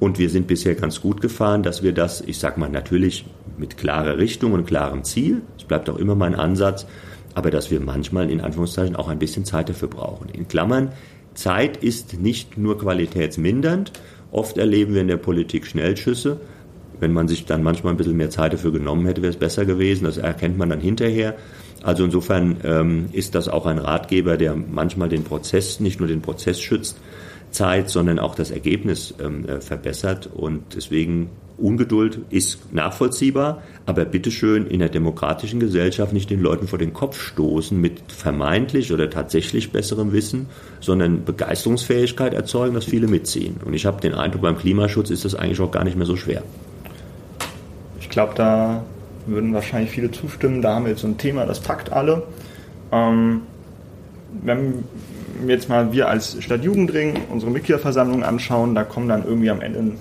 Und 0.00 0.18
wir 0.18 0.30
sind 0.30 0.48
bisher 0.48 0.74
ganz 0.74 1.00
gut 1.00 1.20
gefahren, 1.20 1.62
dass 1.62 1.84
wir 1.84 1.92
das, 1.92 2.22
ich 2.22 2.38
sag 2.38 2.58
mal, 2.58 2.68
natürlich 2.68 3.24
mit 3.56 3.76
klarer 3.76 4.18
Richtung 4.18 4.52
und 4.52 4.66
klarem 4.66 5.04
Ziel, 5.04 5.42
bleibt 5.72 5.88
auch 5.88 5.96
immer 5.96 6.14
mein 6.14 6.34
Ansatz, 6.34 6.86
aber 7.32 7.50
dass 7.50 7.70
wir 7.70 7.80
manchmal 7.80 8.30
in 8.30 8.42
Anführungszeichen 8.42 8.94
auch 8.94 9.08
ein 9.08 9.18
bisschen 9.18 9.46
Zeit 9.46 9.70
dafür 9.70 9.88
brauchen. 9.88 10.28
In 10.28 10.46
Klammern, 10.46 10.92
Zeit 11.32 11.78
ist 11.78 12.20
nicht 12.20 12.58
nur 12.58 12.76
qualitätsmindernd. 12.78 13.90
Oft 14.30 14.58
erleben 14.58 14.92
wir 14.92 15.00
in 15.00 15.08
der 15.08 15.16
Politik 15.16 15.66
Schnellschüsse. 15.66 16.40
Wenn 17.00 17.14
man 17.14 17.28
sich 17.28 17.46
dann 17.46 17.62
manchmal 17.62 17.94
ein 17.94 17.96
bisschen 17.96 18.18
mehr 18.18 18.28
Zeit 18.28 18.52
dafür 18.52 18.70
genommen 18.70 19.06
hätte, 19.06 19.22
wäre 19.22 19.32
es 19.32 19.38
besser 19.38 19.64
gewesen. 19.64 20.04
Das 20.04 20.18
erkennt 20.18 20.58
man 20.58 20.68
dann 20.68 20.80
hinterher. 20.80 21.36
Also 21.82 22.04
insofern 22.04 22.58
ähm, 22.64 23.06
ist 23.12 23.34
das 23.34 23.48
auch 23.48 23.64
ein 23.64 23.78
Ratgeber, 23.78 24.36
der 24.36 24.54
manchmal 24.54 25.08
den 25.08 25.24
Prozess, 25.24 25.80
nicht 25.80 26.00
nur 26.00 26.08
den 26.08 26.20
Prozess 26.20 26.60
schützt, 26.60 26.98
Zeit, 27.50 27.88
sondern 27.88 28.18
auch 28.18 28.34
das 28.34 28.50
Ergebnis 28.50 29.14
ähm, 29.18 29.48
äh, 29.48 29.62
verbessert. 29.62 30.28
Und 30.34 30.74
deswegen 30.76 31.30
Ungeduld 31.58 32.20
ist 32.30 32.72
nachvollziehbar, 32.72 33.62
aber 33.86 34.04
bitteschön 34.04 34.66
in 34.66 34.80
der 34.80 34.88
demokratischen 34.88 35.60
Gesellschaft 35.60 36.12
nicht 36.12 36.30
den 36.30 36.40
Leuten 36.40 36.66
vor 36.66 36.78
den 36.78 36.92
Kopf 36.92 37.20
stoßen 37.20 37.80
mit 37.80 38.00
vermeintlich 38.08 38.92
oder 38.92 39.10
tatsächlich 39.10 39.72
besserem 39.72 40.12
Wissen, 40.12 40.46
sondern 40.80 41.24
Begeisterungsfähigkeit 41.24 42.34
erzeugen, 42.34 42.74
dass 42.74 42.84
viele 42.84 43.06
mitziehen. 43.06 43.56
Und 43.64 43.74
ich 43.74 43.86
habe 43.86 44.00
den 44.00 44.14
Eindruck, 44.14 44.42
beim 44.42 44.58
Klimaschutz 44.58 45.10
ist 45.10 45.24
das 45.24 45.34
eigentlich 45.34 45.60
auch 45.60 45.70
gar 45.70 45.84
nicht 45.84 45.96
mehr 45.96 46.06
so 46.06 46.16
schwer. 46.16 46.42
Ich 48.00 48.08
glaube, 48.08 48.34
da 48.34 48.84
würden 49.26 49.54
wahrscheinlich 49.54 49.90
viele 49.90 50.10
zustimmen. 50.10 50.62
Da 50.62 50.74
haben 50.74 50.84
wir 50.84 50.90
jetzt 50.90 51.02
so 51.02 51.08
ein 51.08 51.18
Thema, 51.18 51.46
das 51.46 51.60
packt 51.60 51.92
alle. 51.92 52.24
Ähm, 52.90 53.42
wenn 54.42 54.84
jetzt 55.46 55.68
mal 55.68 55.92
wir 55.92 56.08
als 56.08 56.42
Stadtjugendring 56.42 57.20
unsere 57.30 57.50
Mitgliederversammlung 57.50 58.22
anschauen, 58.22 58.74
da 58.74 58.84
kommen 58.84 59.08
dann 59.08 59.24
irgendwie 59.24 59.50
am 59.50 59.60
Ende 59.60 59.92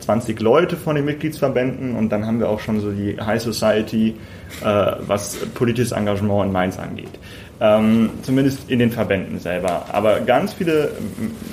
20 0.00 0.40
Leute 0.40 0.76
von 0.76 0.96
den 0.96 1.04
Mitgliedsverbänden 1.04 1.96
und 1.96 2.10
dann 2.10 2.26
haben 2.26 2.40
wir 2.40 2.48
auch 2.48 2.60
schon 2.60 2.80
so 2.80 2.90
die 2.90 3.16
High 3.20 3.40
Society, 3.40 4.16
äh, 4.62 4.92
was 5.06 5.36
politisches 5.54 5.92
Engagement 5.92 6.46
in 6.46 6.52
Mainz 6.52 6.78
angeht. 6.78 7.18
Ähm, 7.62 8.10
zumindest 8.22 8.70
in 8.70 8.78
den 8.78 8.90
Verbänden 8.90 9.38
selber. 9.38 9.84
Aber 9.92 10.20
ganz 10.20 10.54
viele 10.54 10.92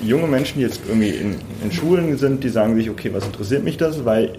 junge 0.02 0.26
Menschen, 0.26 0.58
die 0.58 0.64
jetzt 0.64 0.80
irgendwie 0.88 1.10
in, 1.10 1.36
in 1.62 1.70
Schulen 1.70 2.16
sind, 2.16 2.42
die 2.42 2.48
sagen 2.48 2.74
sich, 2.76 2.88
okay, 2.88 3.10
was 3.12 3.26
interessiert 3.26 3.62
mich 3.62 3.76
das? 3.76 4.06
Weil 4.06 4.32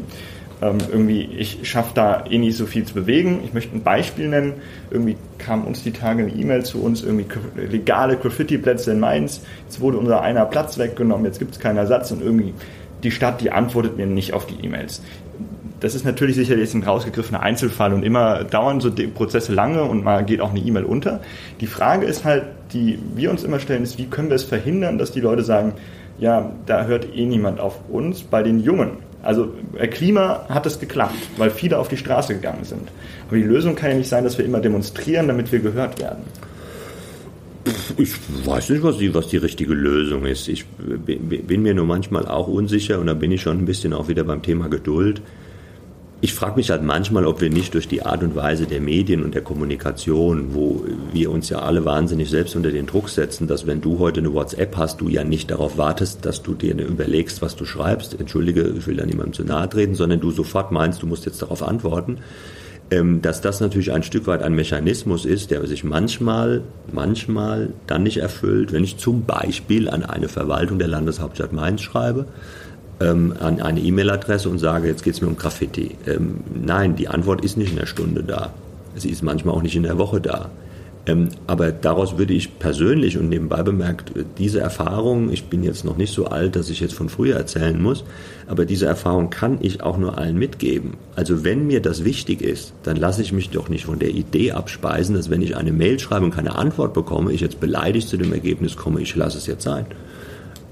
ähm, 0.62 0.78
irgendwie, 0.92 1.22
ich 1.38 1.60
schaffe 1.70 1.92
da 1.94 2.26
eh 2.30 2.38
nicht 2.38 2.58
so 2.58 2.66
viel 2.66 2.84
zu 2.84 2.94
bewegen. 2.94 3.42
Ich 3.46 3.54
möchte 3.54 3.76
ein 3.76 3.84
Beispiel 3.84 4.28
nennen. 4.28 4.54
Irgendwie 4.92 5.16
kam 5.38 5.66
uns 5.66 5.84
die 5.84 5.92
Tage 5.92 6.24
eine 6.24 6.34
E-Mail 6.34 6.66
zu 6.66 6.82
uns, 6.84 7.04
irgendwie 7.04 7.26
legale 7.56 8.18
Graffiti-Plätze 8.18 8.92
in 8.92 9.00
Mainz. 9.00 9.42
Jetzt 9.66 9.80
wurde 9.80 9.98
unser 9.98 10.22
einer 10.22 10.46
Platz 10.46 10.78
weggenommen, 10.78 11.26
jetzt 11.26 11.40
gibt 11.40 11.52
es 11.52 11.60
keinen 11.60 11.78
Ersatz 11.78 12.12
und 12.12 12.22
irgendwie 12.22 12.54
die 13.04 13.12
Stadt, 13.12 13.42
die 13.42 13.52
antwortet 13.52 13.98
mir 13.98 14.06
nicht 14.06 14.34
auf 14.34 14.46
die 14.46 14.66
E-Mails. 14.66 15.02
Das 15.80 15.96
ist 15.96 16.04
natürlich 16.04 16.36
sicherlich 16.36 16.74
ein 16.74 16.84
rausgegriffener 16.84 17.42
Einzelfall 17.42 17.94
und 17.94 18.04
immer 18.04 18.44
dauern 18.44 18.82
so 18.82 18.90
die 18.90 19.08
Prozesse 19.08 19.54
lange 19.54 19.84
und 19.84 20.04
mal 20.04 20.26
geht 20.26 20.42
auch 20.42 20.50
eine 20.50 20.60
E-Mail 20.60 20.84
unter. 20.84 21.22
Die 21.62 21.68
Frage 21.68 22.06
ist 22.06 22.26
halt, 22.26 22.44
die 22.74 23.00
wir 23.16 23.32
uns 23.32 23.44
immer 23.44 23.60
stellen, 23.60 23.84
ist, 23.84 23.98
wie 23.98 24.08
können 24.08 24.30
wir 24.30 24.36
es 24.36 24.44
verhindern, 24.44 24.98
dass 24.98 25.12
die 25.12 25.22
Leute 25.22 25.44
sagen, 25.44 25.74
ja, 26.20 26.52
da 26.66 26.84
hört 26.86 27.16
eh 27.16 27.26
niemand 27.26 27.62
auf 27.62 27.80
uns. 27.90 28.24
Bei 28.24 28.44
den 28.44 28.60
Jungen 28.60 28.98
Also 29.22 29.54
bei 29.74 29.88
Klima 29.88 30.46
hat 30.50 30.66
es 30.66 30.80
geklappt, 30.80 31.16
weil 31.38 31.50
viele 31.50 31.78
auf 31.78 31.88
die 31.88 31.98
Straße 31.98 32.36
gegangen 32.36 32.64
sind. 32.64 32.90
Aber 33.28 33.38
die 33.38 33.44
Lösung 33.44 33.76
kann 33.76 33.92
ja 33.92 33.98
nicht 33.98 34.10
sein, 34.10 34.24
dass 34.24 34.38
wir 34.38 34.46
immer 34.46 34.60
demonstrieren, 34.60 35.28
damit 35.28 35.52
wir 35.52 35.60
gehört 35.60 36.00
werden. 36.00 36.24
Ich 37.98 38.12
weiß 38.46 38.70
nicht, 38.70 38.84
was 38.84 38.98
die, 38.98 39.14
was 39.14 39.28
die 39.28 39.38
richtige 39.38 39.74
Lösung 39.74 40.26
ist. 40.26 40.48
Ich 40.48 40.66
bin 40.66 41.62
mir 41.62 41.74
nur 41.74 41.86
manchmal 41.86 42.28
auch 42.28 42.48
unsicher 42.48 43.00
und 43.00 43.08
da 43.08 43.14
bin 43.14 43.32
ich 43.32 43.42
schon 43.42 43.58
ein 43.60 43.66
bisschen 43.66 43.94
auch 43.94 44.08
wieder 44.08 44.24
beim 44.24 44.42
Thema 44.42 44.70
Geduld. 44.70 45.22
Ich 46.22 46.34
frage 46.34 46.58
mich 46.58 46.70
halt 46.70 46.84
manchmal, 46.84 47.26
ob 47.26 47.40
wir 47.40 47.50
nicht 47.50 47.74
durch 47.74 47.88
die 47.88 48.02
Art 48.02 48.24
und 48.24 48.36
Weise 48.36 48.66
der 48.66 48.82
Medien 48.82 49.24
und 49.24 49.36
der 49.36 49.42
Kommunikation, 49.42 50.54
wo 50.54 50.84
wir 51.14 51.32
uns 51.32 51.48
ja 51.48 51.60
alle 51.60 51.86
wahnsinnig 51.86 52.30
selbst 52.30 52.58
unter 52.58 52.72
den 52.72 52.88
Druck 52.88 53.08
setzen, 53.08 53.48
dass 53.48 53.66
wenn 53.66 53.80
du 53.80 54.00
heute 54.00 54.20
eine 54.20 54.34
WhatsApp 54.34 54.76
hast, 54.76 55.00
du 55.00 55.08
ja 55.08 55.24
nicht 55.24 55.50
darauf 55.50 55.78
wartest, 55.78 56.26
dass 56.26 56.44
du 56.44 56.56
dir 56.56 56.78
überlegst, 56.78 57.42
was 57.42 57.56
du 57.56 57.64
schreibst. 57.64 58.20
Entschuldige, 58.20 58.74
ich 58.78 58.86
will 58.86 58.98
da 58.98 59.06
niemandem 59.06 59.34
zu 59.34 59.44
nahe 59.46 59.70
treten, 59.70 59.96
sondern 59.96 60.20
du 60.20 60.32
sofort 60.32 60.74
meinst, 60.74 61.02
du 61.02 61.08
musst 61.08 61.26
jetzt 61.26 61.42
darauf 61.42 61.64
antworten 61.64 62.18
dass 63.22 63.42
das 63.42 63.60
natürlich 63.60 63.92
ein 63.92 64.02
Stück 64.02 64.26
weit 64.26 64.42
ein 64.42 64.54
Mechanismus 64.54 65.26
ist, 65.26 65.52
der 65.52 65.66
sich 65.68 65.84
manchmal, 65.84 66.62
manchmal 66.92 67.70
dann 67.86 68.02
nicht 68.04 68.18
erfüllt, 68.18 68.72
wenn 68.72 68.84
ich 68.84 68.98
zum 68.98 69.26
Beispiel 69.26 69.90
an 69.90 70.04
eine 70.04 70.28
Verwaltung 70.28 70.80
der 70.80 70.88
Landeshauptstadt 70.88 71.54
Mainz 71.54 71.82
schreibe, 71.82 72.26
ähm, 73.00 73.34
an 73.40 73.62
eine 73.62 73.80
E-Mail-Adresse 73.80 74.50
und 74.50 74.58
sage, 74.58 74.88
jetzt 74.88 75.04
geht 75.04 75.14
es 75.14 75.22
mir 75.22 75.28
um 75.28 75.38
Graffiti. 75.38 75.98
Ähm, 76.08 76.40
nein, 76.54 76.96
die 76.96 77.08
Antwort 77.08 77.46
ist 77.46 77.58
nicht 77.58 77.72
in 77.72 77.78
der 77.78 77.86
Stunde 77.86 78.24
da. 78.24 78.54
Sie 78.96 79.10
ist 79.10 79.22
manchmal 79.22 79.56
auch 79.56 79.62
nicht 79.62 79.76
in 79.76 79.84
der 79.84 79.98
Woche 79.98 80.20
da. 80.20 80.50
Ähm, 81.06 81.30
aber 81.48 81.72
daraus 81.72 82.18
würde 82.18 82.34
ich 82.34 82.60
persönlich 82.60 83.18
und 83.18 83.30
nebenbei 83.30 83.64
bemerkt, 83.64 84.12
diese 84.38 84.60
Erfahrung, 84.60 85.32
ich 85.32 85.46
bin 85.46 85.64
jetzt 85.64 85.86
noch 85.86 85.98
nicht 85.98 86.14
so 86.14 86.28
alt, 86.28 86.56
dass 86.56 86.70
ich 86.70 86.82
jetzt 86.82 86.94
von 86.94 87.10
früher 87.10 87.36
erzählen 87.38 87.82
muss, 87.82 88.04
aber 88.48 88.66
diese 88.66 88.86
Erfahrung 88.86 89.30
kann 89.30 89.60
ich 89.62 89.82
auch 89.82 89.98
nur 89.98 90.18
allen 90.18 90.38
mitgeben. 90.38 90.96
Also 91.16 91.44
wenn 91.44 91.68
mir 91.68 91.82
das 91.82 92.04
wichtig 92.04 92.42
ist, 92.42 92.74
dann 92.84 92.98
lasse 92.98 93.22
ich 93.22 93.32
mich 93.32 93.50
doch 93.50 93.70
nicht 93.70 93.86
von 93.86 94.00
der 94.00 94.10
Idee 94.10 94.52
abspeisen, 94.52 95.16
dass 95.16 95.30
wenn 95.30 95.42
ich 95.42 95.56
eine 95.56 95.72
Mail 95.72 96.00
schreibe 96.00 96.26
und 96.26 96.36
keine 96.36 96.56
Antwort 96.56 96.94
bekomme, 96.94 97.32
ich 97.32 97.42
jetzt 97.42 97.60
beleidigt 97.60 98.10
zu 98.10 98.18
dem 98.18 98.34
Ergebnis 98.34 98.76
komme, 98.76 99.02
ich 99.02 99.16
lasse 99.16 99.38
es 99.38 99.48
jetzt 99.48 99.64
sein. 99.64 99.86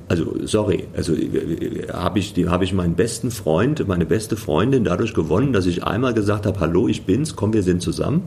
Also 0.10 0.36
sorry, 0.46 0.86
also 0.96 1.14
äh, 1.14 1.88
habe 1.92 2.20
ich, 2.20 2.34
hab 2.48 2.62
ich 2.62 2.74
meinen 2.74 2.96
besten 2.96 3.32
Freund, 3.32 3.88
meine 3.88 4.06
beste 4.06 4.38
Freundin 4.38 4.84
dadurch 4.84 5.14
gewonnen, 5.14 5.54
dass 5.54 5.66
ich 5.66 5.84
einmal 5.84 6.14
gesagt 6.14 6.46
habe, 6.46 6.60
hallo, 6.60 6.88
ich 6.88 7.06
bin's, 7.06 7.36
komm, 7.36 7.54
wir 7.54 7.64
sind 7.64 7.82
zusammen 7.82 8.24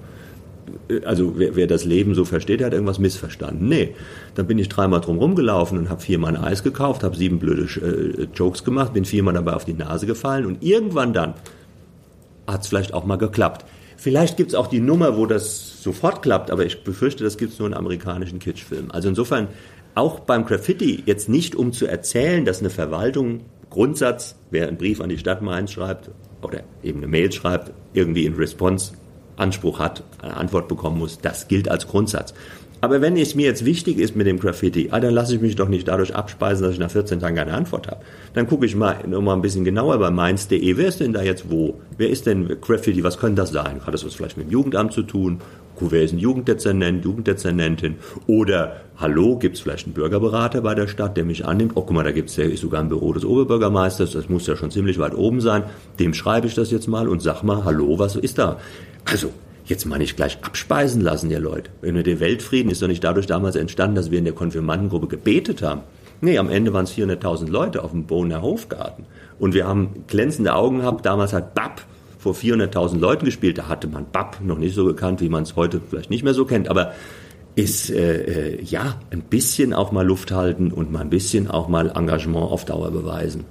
also 1.05 1.39
wer, 1.39 1.57
wer, 1.57 1.67
das 1.67 1.85
Leben 1.85 2.15
so 2.15 2.25
versteht, 2.25 2.63
hat 2.63 2.73
irgendwas 2.73 2.99
missverstanden. 2.99 3.69
Nee, 3.69 3.95
dann 4.35 4.47
bin 4.47 4.59
ich 4.59 4.69
dreimal 4.69 5.01
drum 5.01 5.19
rumgelaufen 5.19 5.79
und 5.79 5.89
habe 5.89 6.01
viermal 6.01 6.37
ein 6.37 6.43
Eis 6.43 6.63
gekauft, 6.63 7.03
habe 7.03 7.17
sieben 7.17 7.39
blöde 7.39 7.63
äh, 7.63 8.29
Jokes 8.35 8.65
gemacht, 8.65 8.93
bin 8.93 9.05
viermal 9.05 9.35
dabei 9.35 9.55
auf 9.55 9.65
die 9.65 9.75
Nase 9.75 10.07
gefallen 10.07 10.47
und 10.47 10.63
irgendwann 10.63 11.13
dann 11.13 11.35
hat 12.47 12.63
es 12.63 12.69
vielleicht 12.69 12.95
auch 12.95 13.05
mal 13.05 13.17
geklappt. 13.17 13.65
Vielleicht 13.97 14.37
gibt 14.37 14.51
es 14.51 14.55
auch 14.55 14.67
die 14.67 14.81
Nummer, 14.81 15.17
wo 15.17 15.27
das 15.27 15.83
sofort 15.83 16.23
klappt, 16.23 16.51
aber 16.51 16.65
ich 16.65 16.85
befürchte, 16.85 17.23
das 17.23 17.37
gibt 17.37 17.53
es 17.53 17.59
nur 17.59 17.69
in 17.69 17.75
amerikanischen 17.75 18.39
Kitschfilmen. 18.39 18.91
Also 18.91 19.09
insofern 19.09 19.49
auch 19.95 20.21
beim 20.21 20.47
Graffiti 20.47 21.03
jetzt 21.05 21.29
nicht, 21.29 21.55
um 21.55 21.73
zu 21.73 21.87
erzählen, 21.87 22.45
dass 22.45 22.61
eine 22.61 22.71
Verwaltung 22.71 23.43
Grundsatz, 23.69 24.37
wer 24.51 24.69
einen 24.69 24.79
Brief 24.79 25.01
an 25.01 25.09
die 25.09 25.19
Stadt 25.19 25.43
Mainz 25.43 25.73
schreibt 25.73 26.11
oder 26.43 26.63
eben 26.83 26.99
eine 26.99 27.09
Mail 27.09 27.31
schreibt, 27.31 27.73
irgendwie 27.93 28.25
in 28.25 28.35
Response 28.35 28.93
Anspruch 29.41 29.79
hat, 29.79 30.05
eine 30.23 30.37
Antwort 30.37 30.69
bekommen 30.69 30.99
muss. 30.99 31.19
Das 31.19 31.49
gilt 31.49 31.69
als 31.69 31.89
Grundsatz. 31.89 32.35
Aber 32.83 33.03
wenn 33.03 33.17
es 33.17 33.35
mir 33.35 33.45
jetzt 33.45 33.67
wichtig 33.67 33.99
ist 33.99 34.17
mit 34.17 34.27
dem 34.27 34.39
Graffiti, 34.39 34.89
ah, 34.91 35.01
dann 35.01 35.13
lasse 35.13 35.35
ich 35.35 35.41
mich 35.43 35.55
doch 35.55 35.69
nicht 35.69 35.87
dadurch 35.87 36.15
abspeisen, 36.15 36.65
dass 36.65 36.73
ich 36.73 36.79
nach 36.79 36.91
14 36.91 37.21
Tagen 37.21 37.37
keine 37.37 37.53
Antwort 37.53 37.89
habe. 37.89 38.01
Dann 38.33 38.47
gucke 38.47 38.65
ich 38.65 38.75
mal 38.75 39.07
noch 39.07 39.21
mal 39.21 39.35
ein 39.35 39.43
bisschen 39.43 39.65
genauer 39.65 39.99
bei 39.99 40.11
mainz.de. 40.11 40.77
Wer 40.77 40.87
ist 40.87 41.01
denn 41.01 41.13
da 41.13 41.23
jetzt 41.23 41.51
wo? 41.51 41.75
Wer 41.99 42.09
ist 42.09 42.25
denn 42.25 42.49
Graffiti? 42.61 43.05
Was 43.05 43.19
könnte 43.19 43.43
das 43.43 43.51
sein? 43.51 43.85
Hat 43.85 43.93
das 43.93 44.07
was 44.07 44.15
vielleicht 44.15 44.39
mit 44.39 44.47
dem 44.47 44.53
Jugendamt 44.53 44.95
zu 44.95 45.03
tun? 45.03 45.41
Wer 45.83 46.03
ist 46.03 46.13
ein 46.13 46.19
Jugenddezernent, 46.19 47.05
Jugenddezernentin? 47.07 47.97
Oder, 48.27 48.83
hallo, 48.99 49.39
gibt 49.39 49.57
es 49.57 49.63
vielleicht 49.63 49.87
einen 49.87 49.95
Bürgerberater 49.95 50.61
bei 50.61 50.75
der 50.75 50.89
Stadt, 50.89 51.17
der 51.17 51.25
mich 51.25 51.47
annimmt? 51.47 51.73
Oh, 51.75 51.83
guck 51.83 51.93
mal, 51.93 52.05
da 52.05 52.13
gibt 52.13 52.29
es 52.29 52.61
sogar 52.61 52.83
ein 52.83 52.91
Büro 52.91 53.15
des 53.15 53.25
Oberbürgermeisters, 53.25 54.13
das 54.13 54.29
muss 54.29 54.47
ja 54.47 54.57
schon 54.57 54.71
ziemlich 54.71 54.99
weit 54.99 55.15
oben 55.15 55.41
sein. 55.41 55.63
Dem 55.99 56.13
schreibe 56.13 56.47
ich 56.49 56.55
das 56.55 56.71
jetzt 56.71 56.87
mal 56.87 57.09
und 57.09 57.23
sag 57.23 57.43
mal, 57.45 57.65
hallo, 57.65 57.99
was 57.99 58.17
ist 58.17 58.37
da? 58.37 58.59
Also, 59.11 59.33
jetzt 59.65 59.85
mal 59.87 59.99
nicht 59.99 60.17
gleich 60.17 60.39
abspeisen 60.43 61.01
lassen, 61.01 61.31
ihr 61.31 61.41
Leute. 61.41 61.71
Wenn 61.81 62.01
den 62.03 62.21
Weltfrieden 62.21 62.71
ist 62.71 62.81
doch 62.81 62.89
nicht 62.89 63.03
dadurch 63.03 63.27
damals 63.27 63.57
entstanden, 63.57 63.97
dass 63.97 64.11
wir 64.11 64.19
in 64.19 64.25
der 64.25 64.35
Konfirmandengruppe 64.35 65.09
gebetet 65.09 65.63
haben. 65.63 65.83
Nee, 66.21 66.39
am 66.39 66.51
Ende 66.51 66.73
waren 66.73 66.85
es 66.85 66.93
400.000 66.93 67.49
Leute 67.49 67.83
auf 67.83 67.93
dem 67.93 68.05
Bohner 68.05 68.43
Hofgarten. 68.43 69.07
Und 69.39 69.55
wir 69.55 69.67
haben 69.67 70.05
glänzende 70.07 70.55
Augen 70.55 70.79
gehabt. 70.79 71.07
Damals 71.07 71.33
hat 71.33 71.55
Bab 71.55 71.83
vor 72.19 72.35
400.000 72.35 72.99
Leuten 72.99 73.25
gespielt. 73.25 73.59
Da 73.59 73.69
hatte 73.69 73.89
man 73.89 74.07
Bab 74.13 74.41
noch 74.43 74.59
nicht 74.59 74.75
so 74.75 74.85
gekannt, 74.85 75.21
wie 75.21 75.31
man 75.31 75.45
es 75.45 75.57
heute 75.57 75.81
vielleicht 75.81 76.11
nicht 76.11 76.23
mehr 76.23 76.35
so 76.35 76.45
kennt. 76.45 76.69
Aber 76.69 76.93
ist, 77.57 77.91
äh, 77.91 78.57
äh, 78.57 78.63
ja, 78.63 79.01
ein 79.11 79.23
bisschen 79.23 79.73
auch 79.73 79.93
mal 79.93 80.07
Luft 80.07 80.31
halten 80.31 80.71
und 80.71 80.93
mal 80.93 81.01
ein 81.01 81.11
bisschen 81.11 81.51
auch 81.51 81.69
mal 81.69 81.91
Engagement 81.91 82.51
auf 82.51 82.65
Dauer 82.65 82.91
beweisen. 82.91 83.45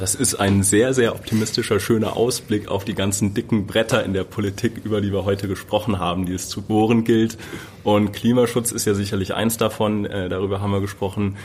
Das 0.00 0.14
ist 0.14 0.36
ein 0.36 0.62
sehr, 0.62 0.94
sehr 0.94 1.14
optimistischer, 1.14 1.78
schöner 1.78 2.16
Ausblick 2.16 2.68
auf 2.68 2.86
die 2.86 2.94
ganzen 2.94 3.34
dicken 3.34 3.66
Bretter 3.66 4.02
in 4.02 4.14
der 4.14 4.24
Politik, 4.24 4.80
über 4.82 5.02
die 5.02 5.12
wir 5.12 5.26
heute 5.26 5.46
gesprochen 5.46 5.98
haben, 5.98 6.24
die 6.24 6.32
es 6.32 6.48
zu 6.48 6.62
bohren 6.62 7.04
gilt. 7.04 7.36
Und 7.84 8.14
Klimaschutz 8.14 8.72
ist 8.72 8.86
ja 8.86 8.94
sicherlich 8.94 9.34
eins 9.34 9.58
davon. 9.58 10.06
Äh, 10.06 10.30
darüber 10.30 10.62
haben 10.62 10.70
wir 10.70 10.80
gesprochen. 10.80 11.36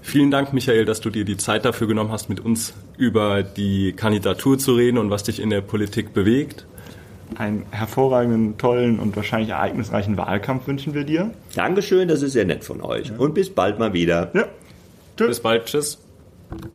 Vielen 0.00 0.30
Dank, 0.30 0.54
Michael, 0.54 0.86
dass 0.86 1.02
du 1.02 1.10
dir 1.10 1.26
die 1.26 1.36
Zeit 1.36 1.66
dafür 1.66 1.86
genommen 1.86 2.10
hast, 2.10 2.30
mit 2.30 2.40
uns 2.40 2.72
über 2.96 3.42
die 3.42 3.92
Kandidatur 3.92 4.58
zu 4.58 4.72
reden 4.72 4.96
und 4.96 5.10
was 5.10 5.24
dich 5.24 5.38
in 5.38 5.50
der 5.50 5.60
Politik 5.60 6.14
bewegt. 6.14 6.64
Einen 7.36 7.66
hervorragenden, 7.72 8.56
tollen 8.56 9.00
und 9.00 9.16
wahrscheinlich 9.16 9.50
ereignisreichen 9.50 10.16
Wahlkampf 10.16 10.66
wünschen 10.66 10.94
wir 10.94 11.04
dir. 11.04 11.32
Dankeschön, 11.54 12.08
das 12.08 12.22
ist 12.22 12.32
sehr 12.32 12.46
nett 12.46 12.64
von 12.64 12.80
euch. 12.80 13.12
Und 13.18 13.34
bis 13.34 13.50
bald 13.50 13.78
mal 13.78 13.92
wieder. 13.92 14.30
Ja. 14.32 14.46
Tschüss. 15.18 15.28
Bis 15.28 15.40
bald. 15.40 15.66
Tschüss. 15.66 15.98